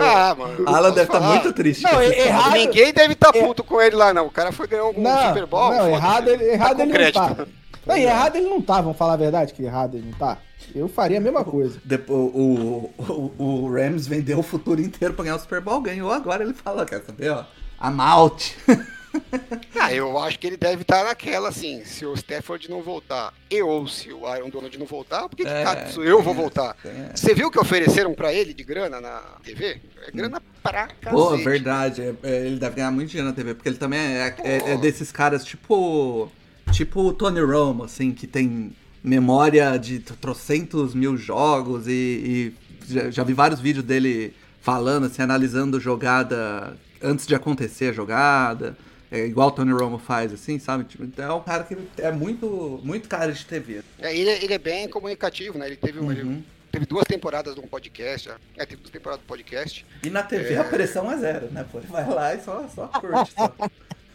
Ah, 0.02 0.35
mano. 0.35 0.68
Alan 0.68 0.90
deve 0.90 1.02
estar 1.02 1.20
falar? 1.20 1.35
muito 1.35 1.52
triste. 1.52 1.85
Não, 1.85 2.00
é 2.00 2.26
errado. 2.26 2.52
Ninguém 2.54 2.92
deve 2.92 3.12
estar 3.12 3.33
puto 3.33 3.62
com 3.62 3.80
ele 3.80 3.94
lá, 3.94 4.12
não. 4.12 4.26
O 4.26 4.30
cara 4.33 4.50
foi 4.50 4.66
ganhar 4.66 4.83
algum 4.83 5.00
Não, 5.00 5.28
Super 5.28 5.46
Bowl. 5.46 5.70
não 5.70 5.88
errado 5.88 6.28
ele, 6.28 6.42
errado 6.42 6.76
com 6.76 6.83
ele 6.83 6.92
crédito. 6.92 7.20
não 7.20 7.35
tá. 7.37 7.46
Não, 7.87 7.96
e 7.96 8.02
errado 8.02 8.35
ele 8.35 8.48
não 8.48 8.61
tá, 8.61 8.80
vamos 8.80 8.96
falar 8.98 9.12
a 9.12 9.16
verdade 9.16 9.52
que 9.52 9.62
errado 9.62 9.96
ele 9.96 10.11
não 10.11 10.18
tá. 10.18 10.38
Eu 10.74 10.88
faria 10.88 11.18
a 11.18 11.20
mesma 11.20 11.44
coisa. 11.44 11.78
Depois, 11.85 12.18
o, 12.35 12.90
o, 12.98 13.33
o 13.38 13.72
Rams 13.72 14.09
vendeu 14.09 14.40
o 14.40 14.42
futuro 14.42 14.80
inteiro 14.80 15.14
pra 15.14 15.22
ganhar 15.24 15.37
o 15.37 15.38
Super 15.40 15.61
Bowl, 15.61 15.80
ganhou, 15.80 16.11
agora 16.11 16.42
ele 16.42 16.54
fala, 16.54 16.85
quer 16.85 17.00
saber, 17.04 17.30
ó, 17.30 17.44
I'm 17.80 18.00
out. 18.00 18.57
Ah, 19.79 19.92
eu 19.92 20.16
acho 20.18 20.38
que 20.38 20.46
ele 20.46 20.57
deve 20.57 20.83
estar 20.83 21.05
naquela, 21.05 21.48
assim, 21.50 21.85
se 21.85 22.07
o 22.07 22.14
Stafford 22.14 22.70
não 22.70 22.81
voltar 22.81 23.35
e 23.50 23.61
ou 23.62 23.87
se 23.87 24.11
o 24.12 24.27
Aaron 24.27 24.48
Donald 24.48 24.79
não 24.79 24.87
voltar, 24.87 25.29
por 25.29 25.37
que, 25.37 25.42
que 25.44 25.48
É, 25.50 25.62
caso 25.62 26.03
eu 26.03 26.22
vou 26.22 26.33
tem 26.33 26.42
voltar? 26.42 26.77
é. 26.85 27.11
Você 27.14 27.35
viu 27.35 27.48
o 27.48 27.50
que 27.50 27.59
ofereceram 27.59 28.14
pra 28.14 28.33
ele 28.33 28.55
de 28.55 28.64
grana 28.64 29.00
na 29.00 29.20
TV? 29.44 29.81
É 30.07 30.11
grana 30.11 30.40
pra 30.62 30.87
cacete. 30.87 31.11
Pô, 31.11 31.37
verdade, 31.37 32.00
é- 32.03 32.14
é, 32.22 32.46
ele 32.46 32.57
deve 32.59 32.77
ganhar 32.77 32.90
muito 32.90 33.11
dinheiro 33.11 33.29
na 33.29 33.35
TV, 33.35 33.55
porque 33.55 33.68
ele 33.68 33.77
também 33.77 33.98
é, 34.00 34.35
é- 34.42 34.72
é 34.72 34.77
desses 34.79 35.12
caras 35.12 35.44
tipo, 35.44 36.31
tipo 36.72 37.03
o 37.03 37.12
Tony 37.12 37.40
Romo, 37.40 37.85
assim, 37.85 38.11
que 38.12 38.27
tem 38.27 38.74
memória 39.03 39.77
de 39.77 39.98
trocentos 39.98 40.94
mil 40.94 41.16
jogos 41.16 41.87
e, 41.87 42.55
e 42.88 42.92
já, 42.94 43.11
já 43.11 43.22
vi 43.24 43.35
vários 43.35 43.61
vídeos 43.61 43.85
dele 43.85 44.33
falando, 44.62 45.05
assim, 45.07 45.20
analisando 45.20 45.79
jogada 45.79 46.74
antes 47.03 47.27
de 47.27 47.35
acontecer 47.35 47.90
a 47.90 47.92
jogada. 47.92 48.77
É 49.10 49.18
igual 49.26 49.48
o 49.48 49.50
Tony 49.52 49.72
Romo 49.72 49.98
faz, 49.98 50.32
assim, 50.32 50.58
sabe? 50.58 50.84
Tipo, 50.84 51.04
então 51.04 51.24
é 51.24 51.34
um 51.34 51.42
cara 51.42 51.62
que 51.64 51.76
é 51.98 52.10
muito, 52.10 52.80
muito 52.82 53.08
cara 53.08 53.32
de 53.32 53.44
TV. 53.44 53.82
É, 54.00 54.14
ele, 54.16 54.30
ele 54.30 54.54
é 54.54 54.58
bem 54.58 54.88
comunicativo, 54.88 55.56
né? 55.58 55.66
Ele 55.66 55.76
teve, 55.76 56.00
um- 56.00 56.10
ele 56.10 56.22
Uhum. 56.22 56.42
teve 56.72 56.86
duas 56.86 57.04
temporadas 57.04 57.54
de 57.54 57.60
um 57.60 57.66
podcast. 57.66 58.30
É, 58.56 58.66
teve 58.66 58.80
duas 58.82 58.90
temporadas 58.90 59.24
do 59.24 59.28
podcast. 59.28 59.86
E 60.02 60.10
na 60.10 60.22
TV 60.22 60.54
É. 60.54 60.58
a 60.58 60.64
pressão 60.64 61.10
é 61.12 61.16
zero, 61.18 61.48
né? 61.52 61.64
Pô, 61.70 61.80
vai 61.80 62.08
lá 62.08 62.34
e 62.34 62.40
só, 62.42 62.66
só 62.74 62.88
curte. 62.88 63.32
Só. 63.32 63.54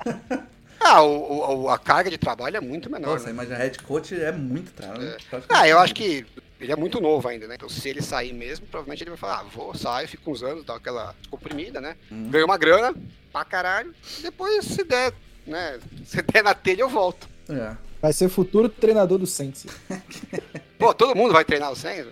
Ah, 0.82 1.02
o, 1.04 1.64
o- 1.64 1.70
a 1.70 1.78
carga 1.78 2.10
de 2.10 2.18
trabalho 2.18 2.56
é 2.56 2.62
muito 2.62 2.90
menor. 2.90 3.10
Nossa, 3.12 3.28
né? 3.28 3.34
mas 3.34 3.52
a 3.52 3.56
head 3.58 3.78
coach 3.80 4.16
é 4.20 4.32
muito 4.32 4.72
trabalho. 4.72 5.10
É. 5.10 5.18
Ah, 5.50 5.68
eu 5.68 5.78
acho 5.78 5.94
que 5.94 6.26
ele 6.60 6.72
é 6.72 6.76
muito 6.76 7.00
novo 7.00 7.28
ainda, 7.28 7.48
né? 7.48 7.56
Então, 7.56 7.70
se 7.70 7.88
ele 7.88 8.02
sair 8.02 8.34
mesmo, 8.34 8.68
provavelmente 8.68 9.04
ele 9.04 9.12
vai 9.12 9.18
falar: 9.18 9.40
ah, 9.40 9.44
vou, 9.44 9.74
saio, 9.74 10.08
fico 10.08 10.32
uns 10.32 10.44
anos, 10.44 10.66
dá 10.66 10.76
aquela 10.76 11.16
comprimida, 11.30 11.80
né? 11.80 11.96
Hum. 12.12 12.30
Ganho 12.30 12.46
uma 12.46 12.58
grana 12.58 12.94
pra 13.32 13.46
caralho. 13.46 13.94
e 14.18 14.24
Depois, 14.24 14.66
se 14.66 14.84
der, 14.84 15.14
né? 15.48 15.80
Se 16.06 16.22
der 16.22 16.44
na 16.44 16.54
telha, 16.54 16.82
eu 16.82 16.90
volto. 16.90 17.28
É. 17.50 17.76
Vai 18.02 18.14
ser 18.14 18.30
futuro 18.30 18.70
treinador 18.70 19.18
do 19.18 19.26
Saints. 19.26 19.66
Pô, 20.78 20.94
todo 20.94 21.16
mundo 21.16 21.34
vai 21.34 21.44
treinar 21.44 21.72
o 21.72 21.76
Saints? 21.76 22.12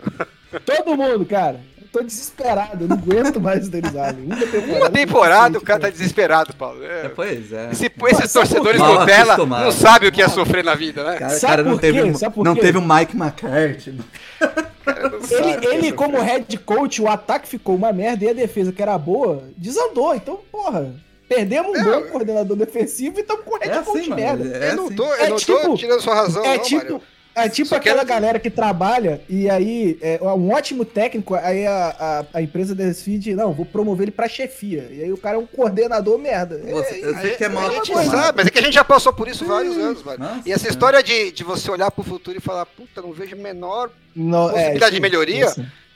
Todo 0.66 0.98
mundo, 0.98 1.26
cara. 1.26 1.62
Tô 1.92 2.02
desesperado, 2.02 2.84
eu 2.84 2.88
não 2.88 2.98
aguento 2.98 3.40
mais 3.40 3.68
o 3.68 3.72
Denis 3.72 3.96
Allen. 3.96 4.26
Uma 4.26 4.36
temporada, 4.36 4.78
Uma 4.80 4.90
temporada 4.90 5.58
o 5.58 5.62
cara 5.62 5.80
tá 5.80 5.90
desesperado, 5.90 6.54
Paulo. 6.56 6.84
É. 6.84 7.06
É, 7.06 7.10
pois 7.10 7.52
é. 7.54 7.70
Esse- 7.72 7.86
esses 7.86 8.34
por 8.34 8.40
torcedores 8.42 8.82
quê? 8.82 8.88
Nutella 8.88 9.34
acostumado. 9.34 9.64
não 9.66 9.72
sabem 9.72 10.10
o 10.10 10.12
que 10.12 10.22
é 10.22 10.28
sofrer 10.28 10.64
na 10.64 10.76
vida, 10.76 11.04
né? 11.04 11.18
Cara, 11.18 11.32
Sabe 11.32 11.52
cara 11.52 11.64
não 11.64 11.72
por 11.74 11.82
teve, 11.82 12.02
quê? 12.02 12.10
um- 12.10 12.16
Sabe 12.16 12.36
por 12.36 12.46
não 12.46 12.56
teve 12.56 12.78
um 12.78 12.88
Mike 12.88 13.16
McCarthy. 13.18 13.92
O 14.40 15.34
Ele, 15.34 15.66
é 15.68 15.74
ele 15.76 15.92
como 15.92 16.20
head 16.22 16.58
coach, 16.60 17.02
o 17.02 17.08
ataque 17.10 17.48
ficou 17.48 17.76
uma 17.76 17.92
merda 17.92 18.26
e 18.26 18.30
a 18.30 18.34
defesa, 18.34 18.72
que 18.72 18.82
era 18.82 18.98
boa, 18.98 19.44
desandou. 19.58 20.16
Então, 20.16 20.40
porra, 20.52 20.94
perdemos 21.28 21.72
um 21.72 21.76
É, 21.76 21.84
bom 21.84 21.92
é. 21.92 22.02
coordenador 22.04 22.56
defensivo 22.58 23.18
e 23.18 23.22
estamos 23.22 23.44
com 23.44 23.58
head 23.58 23.70
É 23.70 23.82
coach 23.82 24.00
assim, 24.00 24.10
mano. 24.10 24.22
merda. 24.22 24.58
É 24.66 24.72
Eu 24.72 24.76
não 24.76 24.86
assim. 24.88 24.96
tô, 24.96 25.04
eu 25.06 25.14
É 25.16 25.30
não 25.30 25.38
tô 25.38 25.60
tipo- 25.60 25.76
tirando 25.78 26.02
sua 26.02 26.16
razão, 26.16 26.44
É 26.46 26.56
não, 26.58 26.64
tipo, 26.64 26.82
Mário. 26.84 27.02
É 27.46 27.50
tipo 27.50 27.70
Só 27.70 27.76
aquela 27.78 27.98
quero- 27.98 28.08
galera 28.10 28.40
que 28.40 28.50
trabalha 28.50 29.22
e 29.30 29.50
aí 29.50 29.98
é 30.02 30.20
um 30.22 30.52
ótimo 30.52 30.84
técnico, 30.84 31.36
aí 31.36 31.66
a, 31.66 31.96
a, 32.34 32.38
a 32.40 32.42
empresa 32.42 32.74
decide, 32.76 33.34
não, 33.36 33.54
vou 33.54 33.66
promover 33.66 34.06
ele 34.06 34.12
pra 34.12 34.28
chefia. 34.28 34.88
E 34.92 35.04
aí 35.04 35.12
o 35.14 35.18
cara 35.18 35.36
é 35.36 35.40
um 35.40 35.46
coordenador 35.46 36.18
merda. 36.18 36.58
Você, 36.60 37.02
É, 37.02 37.22
sei 37.22 37.36
que 37.36 37.44
é 37.44 37.50
mal 37.50 37.64
a 37.68 37.74
gente 37.74 37.92
acostumado. 37.92 38.10
sabe, 38.12 38.38
mas 38.38 38.48
é 38.48 38.50
que 38.50 38.60
a 38.60 38.62
gente 38.62 38.74
já 38.74 38.84
passou 38.84 39.14
por 39.14 39.28
isso 39.28 39.46
vários 39.46 39.78
anos, 39.78 40.04
mano. 40.04 40.20
Nossa, 40.24 40.42
E 40.48 40.52
essa 40.52 40.68
história 40.68 41.02
de, 41.04 41.32
de 41.32 41.44
você 41.44 41.70
olhar 41.72 41.90
pro 41.92 42.04
futuro 42.04 42.38
e 42.38 42.42
falar, 42.42 42.66
puta, 42.66 43.02
não 43.02 43.12
vejo 43.14 43.36
a 43.36 43.40
menor. 43.40 43.90
no- 44.16 44.50
possibilidade 44.50 44.92
de 44.92 44.98
sim, 44.98 45.02
melhoria? 45.02 45.48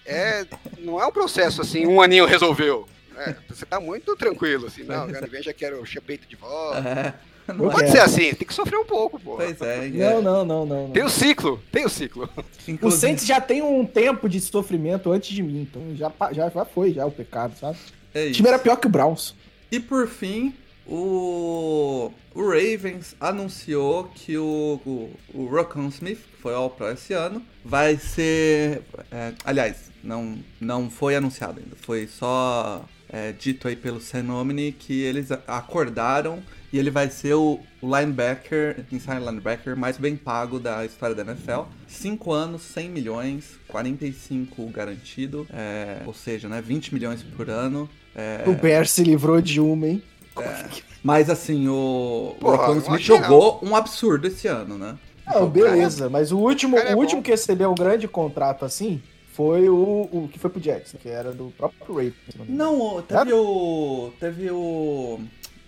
É, 0.05 0.45
não 0.79 0.99
é 1.01 1.05
um 1.05 1.11
processo 1.11 1.61
assim, 1.61 1.85
um 1.85 2.01
aninho 2.01 2.25
resolveu. 2.25 2.87
É, 3.17 3.35
você 3.47 3.65
tá 3.65 3.79
muito 3.79 4.15
tranquilo, 4.15 4.65
assim, 4.67 4.83
não, 4.83 5.03
ano 5.09 5.13
que 5.21 5.29
vem 5.29 5.43
já 5.43 5.53
quero 5.53 5.79
o 5.81 5.85
chapeito 5.85 6.27
de 6.27 6.35
volta. 6.35 7.13
É, 7.51 7.53
Não 7.53 7.69
pode 7.69 7.85
quero. 7.85 7.91
ser 7.91 7.99
assim, 7.99 8.33
tem 8.33 8.47
que 8.47 8.53
sofrer 8.53 8.77
um 8.77 8.85
pouco, 8.85 9.19
pô. 9.19 9.35
pois 9.35 9.61
é. 9.61 9.87
Não, 9.89 10.05
é. 10.05 10.21
não, 10.21 10.21
não, 10.21 10.65
não. 10.65 10.65
não. 10.65 10.91
Tem 10.91 11.03
o 11.03 11.09
ciclo, 11.09 11.61
tem 11.71 11.85
o 11.85 11.89
ciclo. 11.89 12.29
O 12.81 12.91
Saints 12.91 13.25
já 13.25 13.39
tem 13.39 13.61
um 13.61 13.85
tempo 13.85 14.27
de 14.27 14.39
sofrimento 14.41 15.11
antes 15.11 15.33
de 15.33 15.43
mim, 15.43 15.61
então 15.61 15.81
já, 15.95 16.11
já, 16.31 16.49
já 16.49 16.65
foi 16.65 16.93
já 16.93 17.05
o 17.05 17.11
pecado, 17.11 17.53
sabe? 17.59 17.77
é 18.13 18.27
O 18.27 18.31
time 18.31 18.47
era 18.47 18.59
pior 18.59 18.75
que 18.77 18.87
o 18.87 18.89
Browns. 18.89 19.35
E 19.71 19.79
por 19.79 20.07
fim, 20.07 20.53
o, 20.85 22.11
o 22.33 22.41
Ravens 22.49 23.15
anunciou 23.19 24.05
que 24.13 24.37
o, 24.37 24.79
o, 24.85 25.11
o 25.33 25.45
Rocco 25.45 25.79
Smith, 25.87 26.19
que 26.19 26.41
foi 26.41 26.53
All 26.53 26.69
Pro 26.69 26.89
esse 26.91 27.13
ano, 27.13 27.41
vai 27.63 27.97
ser. 27.97 28.81
é, 29.11 29.33
aliás, 29.45 29.91
não, 30.03 30.37
não 30.59 30.89
foi 30.89 31.15
anunciado 31.15 31.59
ainda, 31.59 31.75
foi 31.79 32.07
só 32.07 32.83
é, 33.07 33.31
dito 33.31 33.67
aí 33.67 33.75
pelo 33.75 34.01
Senomini 34.01 34.71
que 34.71 35.01
eles 35.01 35.29
acordaram 35.47 36.41
e 36.71 36.79
ele 36.79 36.89
vai 36.89 37.09
ser 37.09 37.33
o, 37.33 37.59
o 37.81 37.97
linebacker, 37.97 38.85
inside 38.91 39.19
linebacker 39.19 39.75
mais 39.75 39.97
bem 39.97 40.15
pago 40.15 40.59
da 40.59 40.85
história 40.85 41.15
da 41.15 41.23
NFL. 41.23 41.61
5 41.87 42.31
anos, 42.31 42.61
100 42.61 42.89
milhões, 42.89 43.59
45 43.67 44.65
garantido, 44.67 45.47
é, 45.51 46.01
ou 46.05 46.13
seja, 46.13 46.47
né, 46.47 46.61
20 46.61 46.93
milhões 46.93 47.23
por 47.23 47.49
ano. 47.49 47.89
É, 48.15 48.43
O 48.47 48.53
Bears 48.53 48.91
se 48.91 49.03
livrou 49.03 49.41
de 49.41 49.59
uma, 49.59 49.87
hein? 49.87 50.03
mas 51.03 51.29
assim, 51.29 51.67
o 51.67 52.35
Porra, 52.39 52.77
Smith 52.77 53.01
jogou 53.01 53.59
um 53.61 53.75
absurdo 53.75 54.27
esse 54.27 54.47
ano, 54.47 54.77
né? 54.77 54.97
Não, 55.27 55.49
beleza, 55.49 56.09
mas 56.09 56.31
o 56.31 56.37
último, 56.37 56.77
é 56.77 56.95
o 56.95 56.97
último 56.97 57.21
que 57.21 57.31
recebeu 57.31 57.69
um 57.71 57.75
grande 57.75 58.07
contrato 58.07 58.65
assim 58.65 59.01
foi 59.33 59.69
o, 59.69 60.09
o 60.11 60.29
que 60.31 60.37
foi 60.37 60.49
pro 60.49 60.59
Jackson, 60.59 60.97
que 60.97 61.09
era 61.09 61.31
do 61.31 61.53
próprio 61.57 61.95
Ravens. 61.95 62.13
se 62.29 62.51
não 62.51 63.01
teve 63.01 63.33
o. 63.33 64.11
Teve 64.19 64.51
o. 64.51 65.19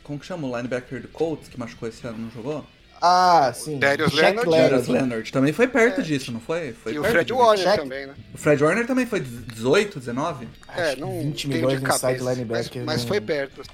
Como 0.04 0.20
que 0.20 0.26
chama 0.26 0.48
o 0.48 0.56
linebacker 0.56 1.02
do 1.02 1.08
Colts 1.08 1.48
que 1.48 1.58
machucou 1.60 1.88
esse 1.88 2.06
ano, 2.06 2.18
não 2.18 2.30
jogou? 2.32 2.66
Ah, 3.02 3.52
sim. 3.54 3.80
Darius 3.80 4.14
Shaq 4.14 4.38
Leonard. 4.38 4.52
Darius 4.52 4.88
Leonard. 4.88 5.32
Também 5.32 5.52
foi 5.52 5.68
perto 5.68 6.02
disso, 6.02 6.32
não 6.32 6.40
foi? 6.40 6.72
foi 6.74 6.94
É. 6.94 6.96
e 6.96 7.00
o 7.00 7.04
Fred. 7.04 7.34
Warner 7.34 7.66
Check. 7.66 7.80
também, 7.82 8.08
né? 8.08 8.14
O 8.34 8.38
Fred 8.38 8.64
Warner 8.64 8.88
também 8.88 9.06
foi 9.06 9.20
18, 9.20 10.00
19? 10.00 10.48
É, 10.76 10.96
não 10.96 11.20
20 11.20 11.48
tenho 11.48 11.54
milhões 11.56 11.80
de 11.80 11.84
no 11.86 11.90
inside 11.90 12.02
cabeça, 12.20 12.32
linebacker. 12.34 12.78
Mas, 12.78 12.86
mas 12.86 13.02
não- 13.02 13.08
foi 13.10 13.20
perto. 13.22 13.62
20 13.62 13.70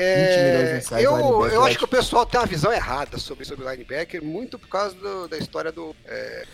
É, 0.00 0.80
no 0.92 0.98
eu, 1.00 1.16
linebacker, 1.16 1.54
eu 1.54 1.64
acho 1.64 1.78
que 1.78 1.84
o 1.84 1.88
pessoal 1.88 2.24
tem 2.24 2.38
uma 2.38 2.46
visão 2.46 2.72
errada 2.72 3.18
sobre, 3.18 3.44
sobre 3.44 3.64
o 3.64 3.70
linebacker, 3.70 4.22
muito 4.22 4.56
por 4.60 4.68
causa 4.68 4.94
do- 4.94 5.26
da 5.26 5.36
história 5.38 5.72
do. 5.72 5.94
É, 6.06 6.44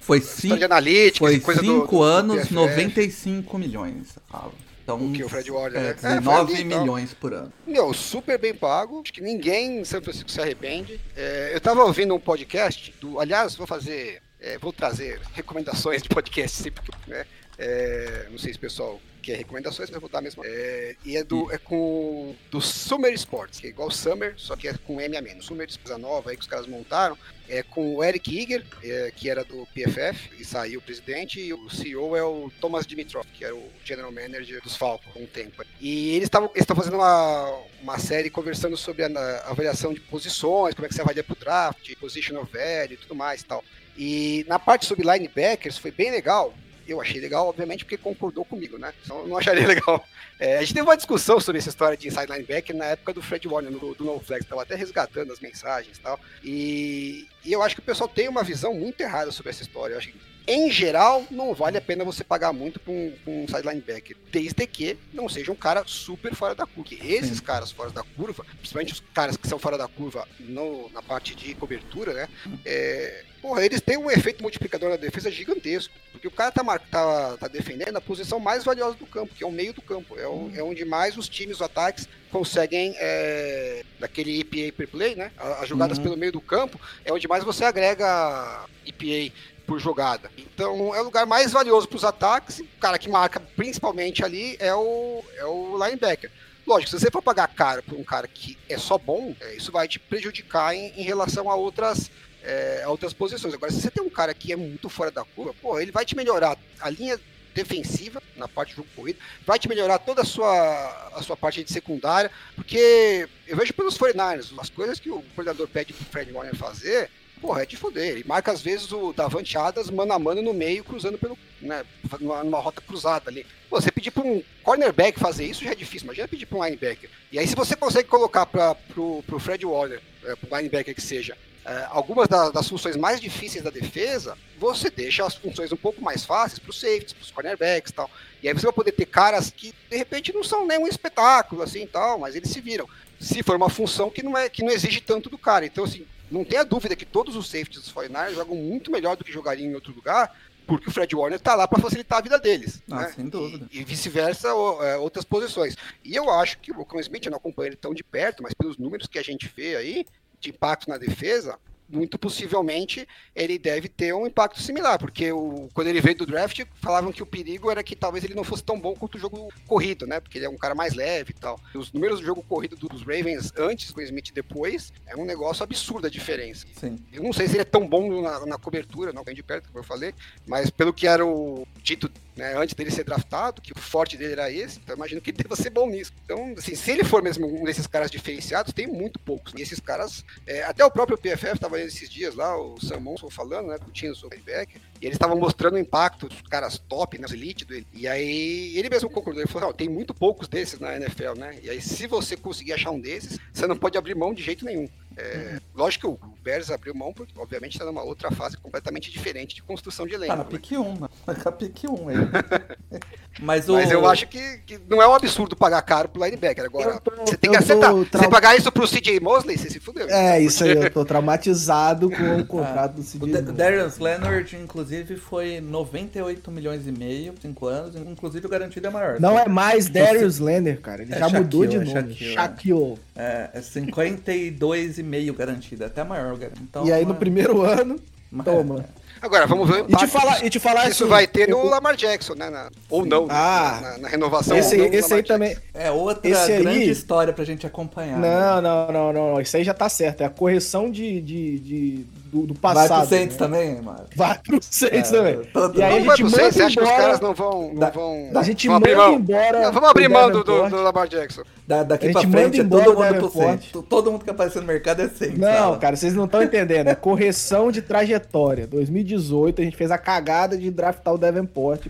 Foi 0.00 0.18
história 0.18 0.40
5 0.40 0.58
de 0.58 0.64
analítica, 0.64 1.18
foi 1.26 1.40
coisa 1.40 1.60
do- 1.62 1.66
cinco 1.66 1.86
do- 1.86 1.90
do 1.98 2.02
anos, 2.02 2.36
PFF. 2.42 2.54
95 2.54 3.58
milhões, 3.58 4.14
fala. 4.30 4.52
Então, 4.82 4.96
O 4.96 5.12
que, 5.12 5.22
o 5.22 5.28
Fred 5.28 5.50
Warner, 5.50 5.80
é, 5.80 5.82
né? 5.84 5.90
É, 5.90 5.94
19 5.94 6.22
foi 6.22 6.54
ali, 6.54 6.64
então. 6.66 6.80
milhões 6.80 7.14
por 7.14 7.32
ano. 7.32 7.52
Meu, 7.66 7.92
super 7.94 8.38
bem 8.38 8.54
pago. 8.54 9.00
Acho 9.02 9.12
que 9.12 9.20
ninguém 9.20 9.80
em 9.80 9.84
São 9.84 10.02
Francisco 10.02 10.30
se 10.30 10.40
arrepende. 10.40 11.00
É, 11.16 11.52
eu 11.54 11.60
tava 11.60 11.84
ouvindo 11.84 12.14
um 12.14 12.20
podcast 12.20 12.92
do. 13.00 13.20
Aliás, 13.20 13.54
vou 13.54 13.66
fazer. 13.66 14.20
é, 14.40 14.58
vou 14.58 14.72
trazer 14.72 15.20
recomendações 15.34 16.02
de 16.02 16.08
podcast 16.08 16.56
sempre. 16.62 16.82
Né, 17.06 17.24
é, 17.62 18.26
não 18.28 18.38
sei 18.38 18.52
se 18.52 18.58
o 18.58 18.60
pessoal 18.60 19.00
quer 19.22 19.36
recomendações, 19.36 19.88
mas 19.88 19.94
eu 19.94 20.00
vou 20.00 20.10
dar 20.10 20.20
mesmo. 20.20 20.42
É, 20.44 20.96
e 21.04 21.16
é, 21.16 21.22
do, 21.22 21.50
é 21.52 21.58
com. 21.58 22.34
Do 22.50 22.60
Summer 22.60 23.12
Sports, 23.14 23.60
que 23.60 23.68
é 23.68 23.70
igual 23.70 23.88
Summer, 23.88 24.34
só 24.36 24.56
que 24.56 24.66
é 24.66 24.74
com 24.74 25.00
M 25.00 25.16
a 25.16 25.22
menos. 25.22 25.46
Summer 25.46 25.68
Sports 25.68 26.02
nova 26.02 26.30
aí 26.30 26.36
que 26.36 26.42
os 26.42 26.48
caras 26.48 26.66
montaram. 26.66 27.16
É 27.48 27.62
com 27.62 27.96
o 27.96 28.02
Eric 28.02 28.36
Iger, 28.36 28.64
é, 28.82 29.12
que 29.14 29.28
era 29.28 29.44
do 29.44 29.66
PFF, 29.74 30.30
e 30.40 30.44
saiu 30.44 30.80
o 30.80 30.82
presidente, 30.82 31.38
e 31.40 31.52
o 31.52 31.68
CEO 31.70 32.16
é 32.16 32.22
o 32.22 32.50
Thomas 32.60 32.86
Dimitrov, 32.86 33.26
que 33.32 33.44
era 33.44 33.54
o 33.54 33.70
general 33.84 34.10
manager 34.10 34.60
dos 34.62 34.76
Falcons 34.76 35.14
há 35.14 35.18
um 35.18 35.26
tempo. 35.26 35.62
E 35.80 36.16
eles 36.16 36.24
estavam 36.24 36.50
fazendo 36.74 36.96
uma, 36.96 37.62
uma 37.82 37.98
série 37.98 38.30
conversando 38.30 38.76
sobre 38.76 39.04
a, 39.04 39.08
a 39.08 39.50
avaliação 39.50 39.92
de 39.92 40.00
posições, 40.00 40.74
como 40.74 40.86
é 40.86 40.88
que 40.88 40.94
você 40.94 41.02
avalia 41.02 41.22
pro 41.22 41.36
draft, 41.36 41.94
positional 41.96 42.44
value 42.44 42.94
e 42.94 42.96
tudo 42.96 43.14
mais 43.14 43.42
e 43.42 43.44
tal. 43.44 43.62
E 43.96 44.46
na 44.48 44.58
parte 44.58 44.86
sobre 44.86 45.06
linebackers 45.06 45.76
foi 45.76 45.90
bem 45.90 46.10
legal. 46.10 46.54
Eu 46.86 47.00
achei 47.00 47.20
legal, 47.20 47.46
obviamente, 47.48 47.84
porque 47.84 47.96
concordou 47.96 48.44
comigo, 48.44 48.78
né? 48.78 48.92
Então 49.04 49.26
não 49.26 49.36
acharia 49.36 49.66
legal. 49.68 50.04
É, 50.38 50.58
a 50.58 50.60
gente 50.60 50.74
teve 50.74 50.86
uma 50.86 50.96
discussão 50.96 51.38
sobre 51.40 51.58
essa 51.58 51.68
história 51.68 51.96
de 51.96 52.08
inside 52.08 52.30
linebacker 52.30 52.76
na 52.76 52.86
época 52.86 53.12
do 53.12 53.22
Fred 53.22 53.46
Warner, 53.46 53.72
no, 53.72 53.94
do 53.94 54.04
No 54.04 54.20
Flex, 54.20 54.46
tava 54.46 54.62
até 54.62 54.74
resgatando 54.74 55.32
as 55.32 55.40
mensagens 55.40 55.96
e 55.96 56.00
tal. 56.00 56.18
E, 56.42 57.28
e 57.44 57.52
eu 57.52 57.62
acho 57.62 57.74
que 57.74 57.80
o 57.80 57.84
pessoal 57.84 58.08
tem 58.08 58.28
uma 58.28 58.42
visão 58.42 58.74
muito 58.74 59.00
errada 59.00 59.30
sobre 59.30 59.50
essa 59.50 59.62
história. 59.62 59.94
Eu 59.94 59.98
acho 59.98 60.08
que, 60.12 60.18
em 60.46 60.70
geral, 60.70 61.24
não 61.30 61.54
vale 61.54 61.78
a 61.78 61.80
pena 61.80 62.04
você 62.04 62.24
pagar 62.24 62.52
muito 62.52 62.80
pra 62.80 62.92
um, 62.92 63.12
pra 63.24 63.32
um 63.32 63.46
side 63.46 63.68
linebacker, 63.68 64.16
desde 64.30 64.66
que 64.66 64.96
não 65.12 65.28
seja 65.28 65.52
um 65.52 65.56
cara 65.56 65.84
super 65.86 66.34
fora 66.34 66.54
da 66.54 66.66
curva. 66.66 66.90
Esses 67.04 67.38
Sim. 67.38 67.44
caras 67.44 67.70
fora 67.70 67.90
da 67.90 68.02
curva, 68.02 68.44
principalmente 68.58 68.92
os 68.92 69.00
caras 69.14 69.36
que 69.36 69.46
são 69.46 69.58
fora 69.58 69.78
da 69.78 69.86
curva 69.86 70.26
no, 70.40 70.90
na 70.90 71.02
parte 71.02 71.34
de 71.34 71.54
cobertura, 71.54 72.12
né? 72.12 72.28
É, 72.64 73.24
porra, 73.40 73.64
eles 73.64 73.80
têm 73.80 73.96
um 73.96 74.10
efeito 74.10 74.42
multiplicador 74.42 74.90
na 74.90 74.96
defesa 74.96 75.30
gigantesco. 75.30 75.94
Porque 76.10 76.26
o 76.28 76.30
cara 76.30 76.50
tá, 76.52 76.62
mar- 76.62 76.80
tá, 76.90 77.36
tá 77.38 77.48
defendendo 77.48 77.96
a 77.96 78.00
posição 78.00 78.38
mais 78.40 78.64
valiosa 78.64 78.96
do 78.96 79.06
campo, 79.06 79.34
que 79.34 79.42
é 79.42 79.46
o 79.46 79.50
meio 79.52 79.72
do 79.72 79.82
campo. 79.82 80.18
É, 80.18 80.26
o- 80.26 80.50
é 80.54 80.62
onde 80.62 80.84
mais 80.84 81.16
os 81.16 81.28
times, 81.28 81.56
os 81.56 81.62
ataques, 81.62 82.08
conseguem, 82.32 82.94
é, 82.98 83.84
daquele 84.00 84.40
EPA 84.40 84.74
per 84.76 84.88
play, 84.88 85.14
né? 85.14 85.30
As 85.60 85.68
jogadas 85.68 85.98
Uhum. 85.98 86.04
pelo 86.04 86.16
meio 86.16 86.32
do 86.32 86.40
campo, 86.40 86.80
é 87.04 87.12
onde 87.12 87.28
mais 87.28 87.44
você 87.44 87.64
agrega 87.64 88.64
EPA 88.86 89.32
por 89.66 89.78
jogada. 89.78 90.30
Então 90.36 90.94
é 90.94 91.00
o 91.00 91.04
lugar 91.04 91.26
mais 91.26 91.52
valioso 91.52 91.86
para 91.86 91.96
os 91.96 92.04
ataques. 92.04 92.58
O 92.60 92.66
cara 92.80 92.98
que 92.98 93.08
marca 93.08 93.38
principalmente 93.54 94.24
ali 94.24 94.56
é 94.58 94.74
o, 94.74 95.22
é 95.36 95.44
o 95.44 95.78
linebacker. 95.84 96.30
Lógico, 96.66 96.90
se 96.90 96.98
você 97.00 97.10
for 97.10 97.22
pagar 97.22 97.48
caro 97.48 97.82
por 97.82 97.98
um 97.98 98.04
cara 98.04 98.26
que 98.26 98.56
é 98.68 98.78
só 98.78 98.96
bom, 98.96 99.34
é, 99.40 99.54
isso 99.54 99.70
vai 99.70 99.86
te 99.86 99.98
prejudicar 99.98 100.74
em, 100.74 100.92
em 100.96 101.02
relação 101.02 101.50
a 101.50 101.54
outras, 101.56 102.10
é, 102.42 102.82
a 102.84 102.88
outras 102.88 103.12
posições. 103.12 103.52
Agora, 103.52 103.70
se 103.72 103.80
você 103.80 103.90
tem 103.90 104.02
um 104.02 104.08
cara 104.10 104.32
que 104.32 104.52
é 104.52 104.56
muito 104.56 104.88
fora 104.88 105.10
da 105.10 105.24
curva, 105.24 105.54
pô, 105.60 105.78
ele 105.78 105.90
vai 105.92 106.04
te 106.04 106.16
melhorar 106.16 106.56
a 106.80 106.88
linha 106.88 107.18
defensiva 107.54 108.22
na 108.36 108.48
parte 108.48 108.70
do 108.70 108.76
jogo 108.76 108.88
corrido, 108.94 109.18
vai 109.46 109.58
te 109.58 109.68
melhorar 109.68 109.98
toda 109.98 110.22
a 110.22 110.24
sua, 110.24 111.10
a 111.14 111.22
sua 111.22 111.36
parte 111.36 111.62
de 111.62 111.72
secundária, 111.72 112.30
porque 112.54 113.28
eu 113.46 113.56
vejo 113.56 113.72
pelos 113.74 113.96
49ers, 113.98 114.52
as 114.58 114.70
coisas 114.70 114.98
que 114.98 115.10
o 115.10 115.22
coordenador 115.34 115.68
pede 115.68 115.92
pro 115.92 116.04
Fred 116.06 116.32
Warner 116.32 116.56
fazer, 116.56 117.10
porra, 117.42 117.62
é 117.62 117.66
de 117.66 117.76
foder. 117.76 118.12
Ele 118.12 118.24
marca 118.24 118.52
às 118.52 118.62
vezes 118.62 118.90
o 118.92 119.12
Davante 119.12 119.58
Adams 119.58 119.90
mano 119.90 120.12
a 120.12 120.18
mano 120.18 120.40
no 120.40 120.54
meio, 120.54 120.84
cruzando 120.84 121.18
pelo, 121.18 121.36
né, 121.60 121.84
numa, 122.20 122.44
numa 122.44 122.60
rota 122.60 122.80
cruzada 122.80 123.28
ali. 123.28 123.44
Você 123.68 123.90
pedir 123.90 124.12
para 124.12 124.22
um 124.22 124.42
cornerback 124.62 125.18
fazer 125.18 125.44
isso 125.44 125.64
já 125.64 125.72
é 125.72 125.74
difícil, 125.74 126.06
imagina 126.06 126.28
pedir 126.28 126.46
para 126.46 126.58
um 126.58 126.64
linebacker. 126.64 127.10
E 127.32 127.38
aí 127.38 127.46
se 127.46 127.56
você 127.56 127.74
consegue 127.74 128.08
colocar 128.08 128.46
para 128.46 128.74
pro, 128.74 129.22
pro 129.26 129.40
Fred 129.40 129.66
Warner, 129.66 130.00
é, 130.24 130.36
pro 130.36 130.56
linebacker 130.56 130.94
que 130.94 131.00
seja, 131.00 131.36
é, 131.64 131.86
algumas 131.90 132.28
da- 132.28 132.50
das 132.50 132.68
funções 132.68 132.96
mais 132.96 133.20
difíceis 133.20 133.62
da 133.62 133.70
defesa, 133.70 134.36
você 134.58 134.90
deixa 134.90 135.24
as 135.24 135.34
funções 135.34 135.70
um 135.72 135.76
pouco 135.76 136.02
mais 136.02 136.24
fáceis 136.24 136.58
para 136.58 136.70
os 136.70 136.80
safeties, 136.80 137.12
para 137.12 137.22
os 137.22 137.30
cornerbacks 137.30 137.90
e 137.90 137.94
tal. 137.94 138.10
E 138.42 138.48
aí 138.48 138.54
você 138.54 138.66
vai 138.66 138.72
poder 138.72 138.92
ter 138.92 139.06
caras 139.06 139.50
que 139.50 139.72
de 139.88 139.96
repente 139.96 140.32
não 140.32 140.42
são 140.42 140.66
nem 140.66 140.78
um 140.78 140.88
espetáculo 140.88 141.62
assim 141.62 141.82
e 141.82 141.86
tal, 141.86 142.18
mas 142.18 142.34
eles 142.34 142.50
se 142.50 142.60
viram. 142.60 142.88
Se 143.20 143.42
for 143.42 143.54
uma 143.56 143.70
função 143.70 144.10
que 144.10 144.22
não 144.22 144.36
é 144.36 144.48
que 144.48 144.64
não 144.64 144.72
exige 144.72 145.00
tanto 145.00 145.30
do 145.30 145.38
cara. 145.38 145.64
Então 145.64 145.84
assim, 145.84 146.04
não 146.30 146.44
tenha 146.44 146.64
dúvida 146.64 146.96
que 146.96 147.04
todos 147.04 147.36
os 147.36 147.46
safeties 147.46 147.82
dos 147.82 147.92
49ers 147.92 148.34
jogam 148.34 148.56
muito 148.56 148.90
melhor 148.90 149.16
do 149.16 149.22
que 149.24 149.30
jogariam 149.30 149.70
em 149.70 149.74
outro 149.74 149.92
lugar, 149.94 150.34
porque 150.66 150.88
o 150.88 150.92
Fred 150.92 151.14
Warner 151.14 151.38
tá 151.38 151.54
lá 151.54 151.68
para 151.68 151.80
facilitar 151.80 152.18
a 152.18 152.22
vida 152.22 152.38
deles. 152.38 152.82
Ah, 152.90 153.02
né? 153.02 153.12
sem 153.14 153.28
dúvida. 153.28 153.68
E, 153.70 153.80
e 153.80 153.84
vice-versa, 153.84 154.48
é, 154.48 154.96
outras 154.96 155.24
posições. 155.24 155.76
E 156.04 156.14
eu 156.16 156.30
acho 156.30 156.58
que 156.58 156.72
o 156.72 157.00
Smith, 157.00 157.26
eu 157.26 157.30
não 157.30 157.38
acompanho 157.38 157.68
ele 157.68 157.76
tão 157.76 157.92
de 157.92 158.02
perto, 158.02 158.42
mas 158.42 158.54
pelos 158.54 158.78
números 158.78 159.06
que 159.06 159.18
a 159.18 159.22
gente 159.22 159.52
vê 159.54 159.76
aí, 159.76 160.06
de 160.42 160.50
impacto 160.50 160.90
na 160.90 160.98
defesa, 160.98 161.58
muito 161.92 162.18
possivelmente 162.18 163.06
ele 163.36 163.58
deve 163.58 163.88
ter 163.88 164.14
um 164.14 164.26
impacto 164.26 164.60
similar, 164.60 164.98
porque 164.98 165.30
o, 165.30 165.68
quando 165.74 165.88
ele 165.88 166.00
veio 166.00 166.16
do 166.16 166.26
draft, 166.26 166.64
falavam 166.80 167.12
que 167.12 167.22
o 167.22 167.26
perigo 167.26 167.70
era 167.70 167.82
que 167.82 167.94
talvez 167.94 168.24
ele 168.24 168.34
não 168.34 168.42
fosse 168.42 168.64
tão 168.64 168.80
bom 168.80 168.94
quanto 168.94 169.16
o 169.16 169.18
jogo 169.18 169.52
corrido, 169.66 170.06
né? 170.06 170.18
Porque 170.18 170.38
ele 170.38 170.46
é 170.46 170.48
um 170.48 170.56
cara 170.56 170.74
mais 170.74 170.94
leve 170.94 171.32
e 171.36 171.38
tal. 171.38 171.60
Os 171.74 171.92
números 171.92 172.20
do 172.20 172.26
jogo 172.26 172.42
corrido 172.42 172.76
dos 172.76 173.02
Ravens 173.02 173.52
antes 173.56 173.90
com 173.90 174.00
o 174.00 174.02
Smith 174.02 174.30
e 174.30 174.32
depois 174.32 174.92
é 175.06 175.14
um 175.14 175.24
negócio 175.24 175.62
absurdo 175.62 176.06
a 176.06 176.10
diferença. 176.10 176.66
Sim. 176.74 176.98
Eu 177.12 177.22
não 177.22 177.32
sei 177.32 177.46
se 177.46 177.54
ele 177.54 177.62
é 177.62 177.66
tão 177.66 177.86
bom 177.86 178.22
na, 178.22 178.46
na 178.46 178.58
cobertura, 178.58 179.12
não 179.12 179.22
vem 179.22 179.34
de 179.34 179.42
perto, 179.42 179.66
como 179.66 179.78
eu 179.78 179.84
falei, 179.84 180.14
mas 180.46 180.70
pelo 180.70 180.92
que 180.92 181.06
era 181.06 181.24
o 181.26 181.66
dito 181.82 182.10
né, 182.36 182.56
antes 182.56 182.74
dele 182.74 182.90
ser 182.90 183.04
draftado, 183.04 183.60
que 183.60 183.72
o 183.72 183.78
forte 183.78 184.16
dele 184.16 184.32
era 184.32 184.50
esse, 184.50 184.78
então 184.78 184.96
imagino 184.96 185.20
que 185.20 185.30
ele 185.30 185.38
deva 185.38 185.56
ser 185.56 185.70
bom 185.70 185.88
nisso. 185.88 186.12
Então, 186.24 186.54
assim, 186.56 186.74
se 186.74 186.90
ele 186.90 187.04
for 187.04 187.22
mesmo 187.22 187.46
um 187.46 187.64
desses 187.64 187.86
caras 187.86 188.10
diferenciados, 188.10 188.72
tem 188.72 188.86
muito 188.86 189.18
poucos. 189.18 189.52
E 189.56 189.62
esses 189.62 189.80
caras, 189.80 190.24
é, 190.46 190.62
até 190.62 190.84
o 190.84 190.90
próprio 190.90 191.18
PFF 191.18 191.54
estava 191.54 191.80
esses 191.80 192.08
dias 192.08 192.34
lá, 192.34 192.56
o 192.56 192.80
Sam 192.80 193.00
Monson 193.00 193.30
falando, 193.30 193.68
né, 193.68 193.76
discutindo 193.76 194.14
sobre 194.14 194.36
o 194.36 194.40
linebacker, 194.40 194.80
e 195.00 195.06
eles 195.06 195.16
estavam 195.16 195.36
mostrando 195.36 195.74
o 195.74 195.78
impacto 195.78 196.28
dos 196.28 196.42
caras 196.42 196.78
top, 196.78 197.18
né, 197.18 197.26
elite 197.32 197.64
dele. 197.64 197.86
E 197.92 198.06
aí 198.06 198.76
ele 198.76 198.88
mesmo 198.88 199.10
concordou, 199.10 199.42
ele 199.42 199.50
falou, 199.50 199.72
tem 199.72 199.88
muito 199.88 200.14
poucos 200.14 200.48
desses 200.48 200.78
na 200.78 200.96
NFL, 200.96 201.34
né? 201.36 201.58
E 201.62 201.70
aí 201.70 201.80
se 201.80 202.06
você 202.06 202.36
conseguir 202.36 202.72
achar 202.72 202.90
um 202.90 203.00
desses, 203.00 203.38
você 203.52 203.66
não 203.66 203.76
pode 203.76 203.98
abrir 203.98 204.14
mão 204.14 204.32
de 204.32 204.42
jeito 204.42 204.64
nenhum. 204.64 204.88
É, 205.16 205.60
lógico 205.74 206.16
que 206.16 206.24
o 206.26 206.34
Bears 206.42 206.70
abriu 206.70 206.94
mão, 206.94 207.12
porque 207.12 207.32
obviamente 207.38 207.72
está 207.72 207.84
numa 207.84 208.02
outra 208.02 208.30
fase 208.30 208.56
completamente 208.56 209.10
diferente 209.10 209.54
de 209.54 209.62
construção 209.62 210.06
de 210.06 210.14
elenco. 210.14 210.32
Tá 210.32 210.36
na 210.36 210.44
né? 210.44 210.50
pique 210.50 210.76
1, 210.76 211.00
né? 211.00 211.08
Na 211.26 211.52
pique 211.52 211.86
1 211.86 212.08
aí. 212.08 212.16
Mas, 213.40 213.68
o... 213.68 213.72
Mas 213.72 213.90
eu 213.90 214.06
acho 214.06 214.26
que, 214.28 214.58
que, 214.66 214.78
não 214.88 215.00
é 215.00 215.08
um 215.08 215.14
absurdo 215.14 215.56
pagar 215.56 215.80
caro 215.82 216.08
pro 216.08 216.24
linebacker. 216.24 216.64
Agora, 216.64 217.00
tô, 217.00 217.10
você 217.24 217.36
tem 217.36 217.50
que 217.50 217.56
acertar. 217.56 217.90
Trau... 217.90 218.22
Você 218.22 218.28
pagar 218.28 218.56
isso 218.56 218.70
pro 218.70 218.86
CJ 218.86 219.20
Mosley, 219.20 219.56
você 219.56 219.70
se 219.70 219.80
fudeu. 219.80 220.08
É, 220.08 220.40
isso 220.40 220.64
aí, 220.64 220.72
eu 220.72 220.90
tô 220.90 221.04
traumatizado 221.04 222.10
com 222.10 222.38
o 222.38 222.46
contrato 222.46 222.94
do 222.94 223.02
CJ 223.02 223.50
O 223.50 223.52
Darius 223.52 223.98
Leonard, 223.98 224.56
inclusive, 224.56 225.16
foi 225.16 225.60
98 225.60 226.50
milhões 226.50 226.86
e 226.86 226.92
meio, 226.92 227.34
5 227.40 227.66
anos, 227.66 227.96
inclusive 227.96 228.46
o 228.46 228.50
garantido 228.50 228.86
é 228.86 228.90
maior. 228.90 229.20
Não 229.20 229.38
é 229.38 229.48
mais 229.48 229.88
Darius 229.88 230.38
Leonard, 230.38 230.80
cara. 230.80 231.02
Ele 231.02 231.14
é 231.14 231.18
já 231.18 231.28
Shaquille, 231.28 231.42
mudou 231.42 231.66
de 231.66 231.76
é 231.76 231.84
nome. 231.84 232.12
É 232.12 232.14
Shaquille. 232.14 232.98
É, 233.16 233.50
é 233.54 233.60
52,5 233.60 235.36
garantido, 235.36 235.84
é 235.84 235.86
até 235.86 236.04
maior. 236.04 236.38
Então, 236.60 236.86
e 236.86 236.92
aí 236.92 237.04
no 237.04 237.14
primeiro 237.14 237.62
ano, 237.62 237.98
toma. 238.44 238.84
Agora, 239.22 239.46
vamos 239.46 239.68
ver 239.68 239.84
e 239.88 239.94
te 239.94 240.06
falar, 240.08 240.44
e 240.44 240.50
te 240.50 240.58
falar 240.58 240.88
isso 240.88 241.04
assim, 241.04 241.10
vai 241.10 241.28
ter 241.28 241.48
no 241.48 241.58
eu... 241.58 241.66
Lamar 241.66 241.94
Jackson, 241.94 242.34
né? 242.34 242.50
Na, 242.50 242.68
ou 242.90 243.06
não, 243.06 243.28
ah, 243.30 243.78
na, 243.80 243.98
na, 243.98 244.08
renovação. 244.08 244.56
Esse, 244.56 244.76
esse 244.76 245.14
aí 245.14 245.22
também. 245.22 245.56
É 245.72 245.92
outra 245.92 246.28
esse 246.28 246.58
grande 246.58 246.80
aí... 246.80 246.90
história 246.90 247.32
pra 247.32 247.44
gente 247.44 247.64
acompanhar. 247.64 248.18
Não, 248.18 248.56
né? 248.56 248.60
não, 248.60 248.92
não, 248.92 249.12
não, 249.12 249.32
não. 249.34 249.40
Isso 249.40 249.56
aí 249.56 249.62
já 249.62 249.72
tá 249.72 249.88
certo. 249.88 250.22
É 250.22 250.24
a 250.24 250.30
correção 250.30 250.90
de, 250.90 251.20
de, 251.20 251.58
de 251.60 252.06
do, 252.32 252.46
do 252.46 252.54
passado. 252.54 252.88
Vai 252.88 252.98
pro 252.98 253.08
Saints 253.08 253.36
né? 253.36 253.38
também, 253.38 253.82
mano. 253.82 254.04
Vai 254.16 254.38
pro 254.38 254.58
Saints 254.62 255.12
é, 255.12 255.16
também. 255.16 255.44
Todo... 255.52 255.78
E 255.78 255.82
aí 255.82 255.98
a 255.98 256.00
gente 256.00 256.24
manda 256.24 256.36
Saints. 256.36 256.54
Você 256.54 256.62
acha 256.62 256.80
que 256.80 256.82
os 256.82 256.90
caras 256.90 257.20
não 257.20 257.34
vão... 257.34 257.68
Não 257.68 257.74
da, 257.74 257.90
vão 257.90 258.30
a 258.34 258.42
gente 258.42 258.68
manda 258.68 258.90
embora... 258.90 259.60
Não, 259.60 259.72
vamos 259.72 259.90
abrir 259.90 260.08
mão 260.08 260.30
do, 260.30 260.42
do, 260.42 260.68
do 260.70 260.76
Lamar 260.82 261.06
Jackson. 261.06 261.42
Da, 261.66 261.82
daqui 261.82 262.10
pra 262.10 262.22
frente 262.22 262.60
é 262.60 262.64
todo 262.64 262.94
mundo 262.94 263.14
pro 263.14 263.30
Saints. 263.30 263.70
Todo 263.88 264.10
mundo 264.10 264.24
que 264.24 264.30
apareceu 264.30 264.62
no 264.62 264.66
mercado 264.66 265.02
é 265.02 265.08
Saints. 265.08 265.38
Não, 265.38 265.78
cara, 265.78 265.94
vocês 265.94 266.14
não 266.14 266.24
estão 266.24 266.42
entendendo. 266.42 266.88
É 266.88 266.94
correção 266.94 267.70
de 267.70 267.82
trajetória. 267.82 268.66
2018 268.66 269.60
a 269.60 269.64
gente 269.64 269.76
fez 269.76 269.90
a 269.90 269.98
cagada 269.98 270.56
de 270.56 270.70
draftar 270.70 271.12
o 271.12 271.18
Davenport 271.18 271.86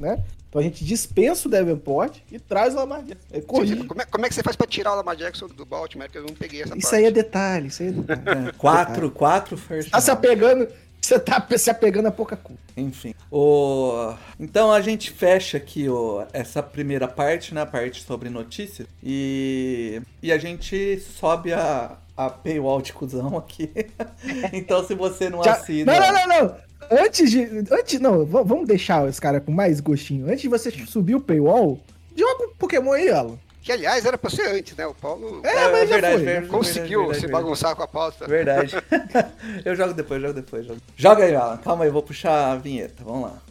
né? 0.00 0.18
Então 0.54 0.60
a 0.60 0.64
gente 0.64 0.84
dispensa 0.84 1.48
o 1.48 1.50
Davenport 1.50 2.18
e 2.30 2.38
traz 2.38 2.74
o 2.74 2.76
Lamar 2.76 3.02
Jackson. 3.02 3.26
É 3.32 3.40
como, 3.40 3.64
é, 4.00 4.04
como, 4.04 4.24
é, 4.24 4.28
que 4.28 4.34
você 4.36 4.42
faz 4.44 4.54
pra 4.54 4.68
tirar 4.68 4.92
o 4.92 4.94
Lamar 4.94 5.16
Jackson 5.16 5.48
do 5.48 5.66
Baltimore? 5.66 6.08
Que 6.08 6.18
eu 6.18 6.22
não 6.22 6.32
peguei 6.32 6.62
essa 6.62 6.78
Isso 6.78 6.90
parte. 6.90 6.94
aí 6.94 7.04
é 7.06 7.10
detalhe, 7.10 7.66
isso 7.66 7.82
aí 7.82 7.88
é 7.88 7.92
detalhe. 7.92 8.24
É, 8.50 8.52
quatro, 8.52 8.94
detalhe. 8.94 9.10
quatro 9.10 9.56
first 9.56 9.90
Tá 9.90 10.00
se 10.00 10.12
apegando, 10.12 10.68
você 11.00 11.18
tá 11.18 11.44
se 11.58 11.70
apegando 11.70 12.06
a 12.06 12.12
pouca 12.12 12.36
coisa. 12.36 12.60
Enfim. 12.76 13.16
O... 13.32 14.14
Então 14.38 14.70
a 14.70 14.80
gente 14.80 15.10
fecha 15.10 15.56
aqui 15.56 15.88
o... 15.88 16.24
essa 16.32 16.62
primeira 16.62 17.08
parte, 17.08 17.52
né? 17.52 17.62
A 17.62 17.66
parte 17.66 18.04
sobre 18.04 18.30
notícias. 18.30 18.86
E, 19.02 20.00
e 20.22 20.30
a 20.30 20.38
gente 20.38 21.00
sobe 21.00 21.52
a, 21.52 21.96
a 22.16 22.30
paywall 22.30 22.80
de 22.80 22.92
cuzão 22.92 23.36
aqui. 23.36 23.72
então 24.52 24.86
se 24.86 24.94
você 24.94 25.28
não 25.28 25.42
Já... 25.42 25.54
assina. 25.54 25.92
Não, 25.92 26.12
não, 26.12 26.12
não, 26.12 26.42
não 26.44 26.56
antes 26.90 27.30
de. 27.30 27.42
Antes, 27.70 28.00
não, 28.00 28.24
vamos 28.24 28.66
deixar 28.66 29.08
esse 29.08 29.20
cara 29.20 29.40
com 29.40 29.52
mais 29.52 29.80
gostinho. 29.80 30.26
Antes 30.26 30.42
de 30.42 30.48
você 30.48 30.70
subir 30.70 31.14
o 31.14 31.20
paywall, 31.20 31.80
joga 32.16 32.44
um 32.44 32.54
Pokémon 32.54 32.92
aí, 32.92 33.10
Alan. 33.10 33.38
Que 33.62 33.72
aliás 33.72 34.04
era 34.04 34.18
pra 34.18 34.28
ser 34.28 34.46
antes, 34.48 34.76
né? 34.76 34.86
O 34.86 34.92
Paulo 34.92 35.40
é, 35.42 35.48
é 35.48 35.72
mas 35.72 35.88
verdade, 35.88 36.16
foi, 36.16 36.24
verdade, 36.24 36.48
conseguiu 36.48 37.00
verdade, 37.00 37.20
se 37.20 37.28
bagunçar 37.28 37.74
com 37.74 37.82
a 37.82 37.88
pauta. 37.88 38.26
Verdade. 38.26 38.76
eu 39.64 39.74
jogo 39.74 39.94
depois, 39.94 40.20
jogo 40.20 40.34
depois. 40.34 40.66
Jogo. 40.66 40.80
Joga 40.94 41.24
aí, 41.24 41.34
Alan. 41.34 41.56
Calma 41.56 41.84
aí, 41.84 41.88
eu 41.88 41.92
vou 41.94 42.02
puxar 42.02 42.52
a 42.52 42.56
vinheta. 42.56 43.02
Vamos 43.02 43.22
lá. 43.22 43.42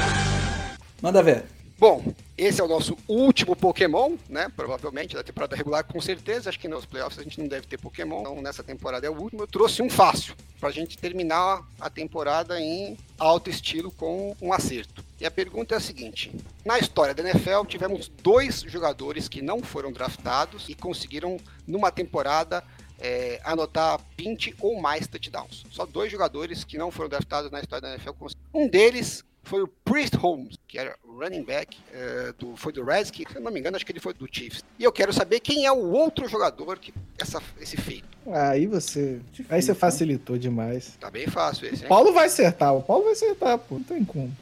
Manda 1.01 1.23
ver. 1.23 1.45
Bom, 1.79 2.03
esse 2.37 2.61
é 2.61 2.64
o 2.64 2.68
nosso 2.68 2.97
último 3.07 3.55
Pokémon, 3.55 4.16
né? 4.29 4.51
Provavelmente, 4.57 5.14
da 5.14 5.23
temporada 5.23 5.55
regular, 5.55 5.85
com 5.85 6.01
certeza. 6.01 6.49
Acho 6.49 6.59
que 6.59 6.66
nos 6.66 6.85
playoffs 6.85 7.18
a 7.18 7.23
gente 7.23 7.38
não 7.38 7.47
deve 7.47 7.66
ter 7.66 7.79
Pokémon. 7.79 8.20
Então, 8.23 8.42
nessa 8.42 8.62
temporada 8.62 9.07
é 9.07 9.11
o 9.11 9.16
último. 9.16 9.42
Eu 9.42 9.47
trouxe 9.47 9.81
um 9.83 9.88
fácil, 9.88 10.35
pra 10.59 10.70
gente 10.70 10.99
terminar 10.99 11.62
a 11.79 11.88
temporada 11.88 12.61
em 12.61 12.97
alto 13.18 13.51
estilo 13.51 13.92
com 13.92 14.37
um 14.42 14.53
acerto. 14.53 15.05
E 15.20 15.25
a 15.25 15.31
pergunta 15.31 15.75
é 15.75 15.79
a 15.79 15.81
seguinte: 15.81 16.33
na 16.64 16.77
história 16.77 17.14
da 17.14 17.23
NFL, 17.23 17.64
tivemos 17.68 18.09
dois 18.09 18.62
jogadores 18.62 19.29
que 19.29 19.40
não 19.40 19.62
foram 19.62 19.92
draftados 19.92 20.68
e 20.68 20.75
conseguiram, 20.75 21.38
numa 21.68 21.92
temporada, 21.92 22.64
é, 22.99 23.40
anotar 23.44 24.01
20 24.18 24.57
ou 24.61 24.81
mais 24.81 25.07
touchdowns. 25.07 25.64
Só 25.70 25.87
dois 25.87 26.11
jogadores 26.11 26.64
que 26.64 26.77
não 26.77 26.90
foram 26.90 27.11
draftados 27.11 27.51
na 27.53 27.61
história 27.61 27.83
da 27.83 27.94
NFL. 27.94 28.27
Um 28.53 28.68
deles 28.68 29.25
foi 29.44 29.62
o 29.62 29.68
Priest 29.68 30.16
Holmes, 30.16 30.57
que 30.75 30.79
era 30.81 30.97
running 31.07 31.45
back, 31.45 31.79
uh, 31.93 32.33
do, 32.37 32.57
foi 32.57 32.73
do 32.73 32.83
Redskins, 32.83 33.31
se 33.31 33.37
eu 33.37 33.41
não 33.41 33.53
me 33.53 33.61
engano, 33.61 33.77
acho 33.77 33.87
que 33.87 33.93
ele 33.93 34.01
foi 34.01 34.13
do 34.13 34.27
Chiefs. 34.29 34.65
E 34.77 34.83
eu 34.83 34.91
quero 34.91 35.13
saber 35.13 35.39
quem 35.39 35.67
é 35.67 35.71
o 35.71 35.93
outro 35.93 36.29
jogador 36.29 36.81
que 36.81 36.93
essa, 37.17 37.41
esse 37.61 37.77
feito. 37.77 38.09
Aí 38.27 38.67
você. 38.67 39.21
Difícil, 39.31 39.55
aí 39.55 39.63
você 39.63 39.73
facilitou 39.73 40.37
demais. 40.37 40.97
Tá 40.99 41.13
bem 41.13 41.29
fácil 41.29 41.69
esse, 41.69 41.83
hein? 41.83 41.85
O 41.85 41.89
Paulo 41.89 42.13
vai 42.13 42.27
acertar, 42.27 42.75
o 42.75 42.83
Paulo 42.83 43.05
vai 43.05 43.13
acertar, 43.13 43.57
pô, 43.57 43.77
não 43.77 43.85
tem 43.85 44.05
como. 44.05 44.37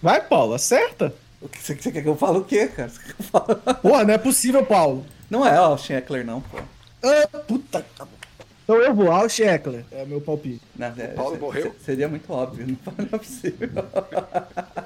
Vai, 0.00 0.26
Paulo, 0.26 0.54
acerta. 0.54 1.14
O 1.38 1.50
que 1.50 1.58
você, 1.58 1.74
você 1.74 1.92
quer 1.92 2.00
que 2.00 2.08
eu 2.08 2.16
fale 2.16 2.38
o 2.38 2.44
quê, 2.44 2.68
cara? 2.68 2.88
Você 2.88 3.00
quer 3.02 3.12
que 3.12 3.20
eu 3.20 3.26
fale? 3.26 3.60
Porra, 3.82 4.04
não 4.04 4.14
é 4.14 4.18
possível, 4.18 4.64
Paulo. 4.64 5.04
Não 5.28 5.46
é 5.46 5.60
o 5.60 5.74
Eckler, 5.74 6.24
não, 6.24 6.40
pô. 6.40 6.56
Ah, 7.02 7.28
puta 7.46 7.82
que 7.82 8.02
então 8.68 8.82
eu 8.82 8.94
vou, 8.94 9.10
Al 9.10 9.24
Eckler. 9.24 9.82
É 9.90 10.04
meu 10.04 10.20
palpite. 10.20 10.60
Não, 10.76 10.88
é, 10.88 11.06
Paulo 11.08 11.38
morreu? 11.38 11.74
Seria 11.82 12.06
muito 12.06 12.30
óbvio, 12.30 12.66
não 12.84 12.94
é 12.98 13.18
possível. 13.18 13.70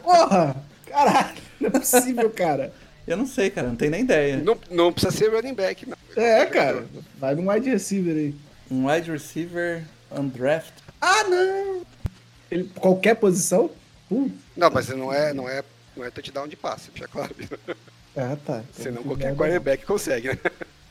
Porra! 0.04 0.54
Caralho, 0.92 1.42
não 1.60 1.68
é 1.68 1.70
possível, 1.70 2.30
cara. 2.30 2.72
Eu 3.04 3.16
não 3.16 3.26
sei, 3.26 3.50
cara, 3.50 3.66
não 3.66 3.74
tenho 3.74 3.90
nem 3.90 4.02
ideia. 4.02 4.36
Não, 4.36 4.56
não 4.70 4.92
precisa 4.92 5.10
ser 5.10 5.34
running 5.34 5.54
back, 5.54 5.88
não. 5.88 5.96
É, 6.16 6.46
cara. 6.46 6.84
Vai 7.18 7.34
num 7.34 7.50
wide 7.50 7.68
receiver 7.68 8.14
aí. 8.14 8.34
Um 8.70 8.86
wide 8.88 9.10
receiver 9.10 9.82
undraft. 10.16 10.72
Ah, 11.00 11.24
não! 11.24 11.82
Ele, 12.48 12.70
qualquer 12.76 13.16
posição? 13.16 13.70
Uh. 14.08 14.30
Não, 14.56 14.70
mas 14.70 14.88
não 14.90 15.12
é, 15.12 15.32
não 15.32 15.48
é, 15.48 15.64
não 15.96 16.04
é 16.04 16.10
touchdown 16.10 16.46
de 16.46 16.54
passe, 16.54 16.90
deixa 16.90 17.08
claro. 17.08 17.34
Ah, 18.16 18.36
tá. 18.44 18.62
Senão 18.72 19.02
qualquer 19.02 19.34
quarterback 19.34 19.84
consegue, 19.84 20.28
né? 20.28 20.38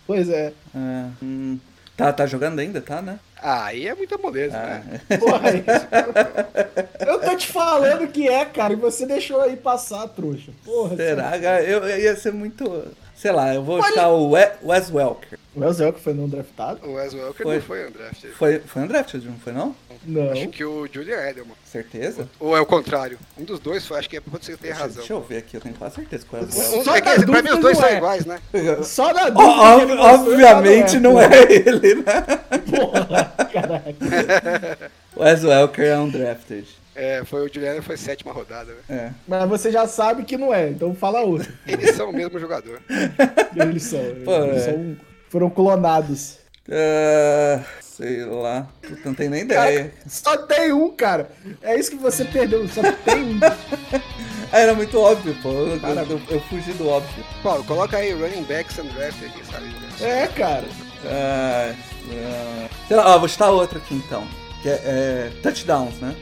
Pois 0.06 0.28
é. 0.28 0.52
é 0.76 1.10
hum. 1.24 1.60
Tá, 1.96 2.12
tá 2.12 2.26
jogando 2.26 2.60
ainda, 2.60 2.82
tá, 2.82 3.02
né? 3.02 3.20
Ah, 3.38 3.66
aí 3.66 3.88
é 3.88 3.94
muita 3.94 4.18
moleza, 4.18 4.58
ah. 4.58 4.80
né? 4.80 5.18
Porra, 5.18 5.52
te 7.42 7.48
falando 7.48 8.08
que 8.08 8.28
é, 8.28 8.46
cara, 8.46 8.74
e 8.74 8.76
você 8.76 9.06
deixou 9.06 9.42
aí 9.42 9.56
passar, 9.56 10.08
trouxa. 10.08 10.52
Porra, 10.64 10.96
Será, 10.96 11.32
cara? 11.40 11.64
Eu, 11.64 11.84
eu 11.86 12.00
ia 12.00 12.16
ser 12.16 12.32
muito. 12.32 12.86
Sei 13.16 13.32
lá, 13.32 13.54
eu 13.54 13.64
vou 13.64 13.78
Pode... 13.78 13.90
chutar 13.90 14.10
o 14.10 14.32
Wes 14.32 14.90
Welker. 14.90 15.38
O 15.56 15.60
Wes 15.60 15.80
Welker 15.80 16.02
foi 16.02 16.14
não 16.14 16.28
draftado? 16.28 16.80
O 16.88 16.94
Wes 16.94 17.14
Welker 17.14 17.44
foi. 17.44 17.56
não 17.56 17.62
foi 17.62 17.88
undrafted. 17.88 18.34
Foi, 18.34 18.60
foi 18.60 18.82
undrafted, 18.82 19.28
não 19.28 19.38
foi 19.38 19.54
não? 19.54 19.76
Não. 20.04 20.32
Acho 20.32 20.48
que 20.48 20.64
o 20.64 20.88
Julian 20.92 21.20
Edelman. 21.28 21.56
Certeza? 21.64 22.28
Ou 22.40 22.58
é 22.58 22.62
o 22.62 22.66
contrário? 22.66 23.20
Um 23.38 23.44
dos 23.44 23.60
dois 23.60 23.86
foi, 23.86 24.00
acho 24.00 24.10
que 24.10 24.18
é, 24.18 24.22
pode 24.22 24.46
ser 24.46 24.54
que 24.54 24.64
tenha 24.64 24.74
razão. 24.74 24.98
Deixa 24.98 25.14
eu 25.14 25.22
ver 25.22 25.38
aqui, 25.38 25.56
eu 25.56 25.62
tenho 25.62 25.76
quase 25.76 25.96
certeza 25.96 26.26
qual 26.28 26.42
é 26.42 26.46
o 26.46 26.84
Só 26.84 26.96
é 26.96 27.02
que, 27.02 27.26
pra 27.26 27.44
mim 27.44 27.52
os 27.52 27.60
dois 27.60 27.78
são 27.78 27.88
é. 27.88 27.98
iguais, 27.98 28.26
né? 28.26 28.40
Só 28.84 29.14
na 29.14 29.30
dúvida. 29.30 30.02
Oh, 30.02 30.06
obviamente 30.06 31.00
não 31.00 31.22
é. 31.22 31.30
não 31.30 31.36
é 31.36 31.54
ele, 31.54 31.96
né? 31.96 32.26
Porra, 32.72 33.34
caraca. 33.54 34.92
Wes 35.16 35.44
Welker 35.44 35.86
é 35.86 36.00
undrafted. 36.00 36.81
É, 36.96 37.24
foi 37.24 37.46
o 37.46 37.54
Juliano 37.54 37.82
foi 37.82 37.96
sétima 37.96 38.34
rodada, 38.34 38.74
né? 38.74 38.82
É. 38.90 39.12
Mas 39.28 39.50
você 39.50 39.72
já 39.72 39.88
sabe 39.88 40.24
que 40.24 40.38
não 40.38 40.54
é, 40.54 40.70
então 40.70 40.94
fala 40.94 41.22
outro. 41.22 41.52
Eles 41.66 41.96
são 41.96 42.10
o 42.10 42.14
mesmo 42.14 42.38
jogador. 42.40 42.82
Eles 43.56 43.84
são. 43.84 44.00
Pô, 44.26 44.36
eles 44.46 44.62
é. 44.64 44.72
são, 44.72 44.98
foram 45.30 45.50
clonados. 45.50 46.38
Uh, 46.68 47.64
sei 47.82 48.24
lá. 48.26 48.68
Não 49.04 49.14
tenho 49.14 49.32
nem 49.32 49.42
ideia. 49.42 49.84
Cara, 49.84 49.94
só 50.08 50.38
tem 50.38 50.72
um, 50.74 50.92
cara. 50.92 51.30
É 51.62 51.78
isso 51.78 51.92
que 51.92 51.98
você 51.98 52.26
perdeu, 52.26 52.68
só 52.68 52.82
tem 53.04 53.24
um. 53.24 53.40
Era 54.52 54.74
muito 54.74 55.00
óbvio, 55.00 55.36
pô. 55.42 55.50
Eu, 55.50 55.78
eu, 55.78 56.22
eu, 56.30 56.42
fugi 56.42 56.74
do 56.74 56.90
óbvio. 56.90 57.24
Paulo, 57.42 57.64
coloca 57.64 57.98
aí 57.98 58.12
running 58.12 58.44
backs 58.44 58.80
and 58.80 58.88
draft 58.88 59.24
aqui, 59.24 59.46
sabe? 59.46 59.74
É, 60.02 60.28
cara. 60.28 60.66
É, 61.06 61.74
é, 62.12 62.70
sei 62.88 62.98
lá, 62.98 63.16
ó, 63.16 63.20
vou 63.20 63.30
citar 63.30 63.50
outra 63.50 63.80
aqui 63.80 63.96
então. 63.96 64.28
Que 64.62 64.70
é, 64.70 64.74
é 64.74 65.32
touchdowns, 65.42 66.00
né? 66.00 66.16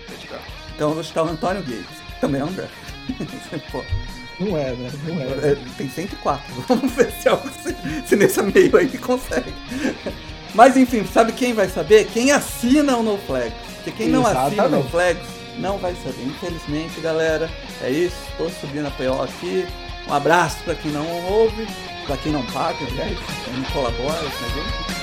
Então 0.80 0.92
eu 0.96 1.04
o 1.26 1.28
Antônio 1.28 1.62
Gates. 1.62 1.98
Também 2.22 2.40
é 2.40 2.46
um 2.46 2.54
draft. 2.54 2.72
Não 4.40 4.58
é, 4.58 4.72
né? 4.72 4.90
Não 5.06 5.20
é. 5.22 5.52
é, 5.52 5.58
tem 5.78 5.90
104. 5.90 6.42
Vamos 6.70 6.94
ver 6.94 7.12
se, 7.12 7.28
algo- 7.28 7.50
se, 7.62 7.76
se 8.08 8.16
nesse 8.16 8.42
meio 8.42 8.78
aí 8.78 8.88
consegue. 8.98 9.54
Mas 10.56 10.78
enfim, 10.78 11.06
sabe 11.06 11.34
quem 11.34 11.52
vai 11.54 11.68
saber? 11.68 12.08
Quem 12.08 12.32
assina 12.32 12.96
o 12.96 13.04
No 13.04 13.18
Flags. 13.18 13.52
Porque 13.76 13.92
quem 13.92 14.08
não 14.08 14.26
assina 14.26 14.40
o 14.40 14.70
No 14.70 14.78
Exatamente. 14.80 14.90
Flags 14.92 15.28
não 15.58 15.78
vai 15.80 15.94
saber. 15.96 16.24
Infelizmente, 16.24 17.02
galera, 17.02 17.50
é 17.82 17.90
isso. 17.90 18.16
Tô 18.38 18.50
subindo 18.50 18.88
a 18.88 18.92
PO 18.92 19.22
aqui. 19.22 19.68
Um 20.08 20.14
abraço 20.14 20.64
pra 20.64 20.76
quem 20.76 20.92
não 20.92 21.06
ouve, 21.26 21.68
pra 22.08 22.16
quem 22.16 22.32
não 22.32 22.46
paga, 22.48 22.78
aliás, 22.90 23.18
quem 23.44 23.54
não 23.54 23.64
colabora 23.66 24.18
gente. 24.22 24.99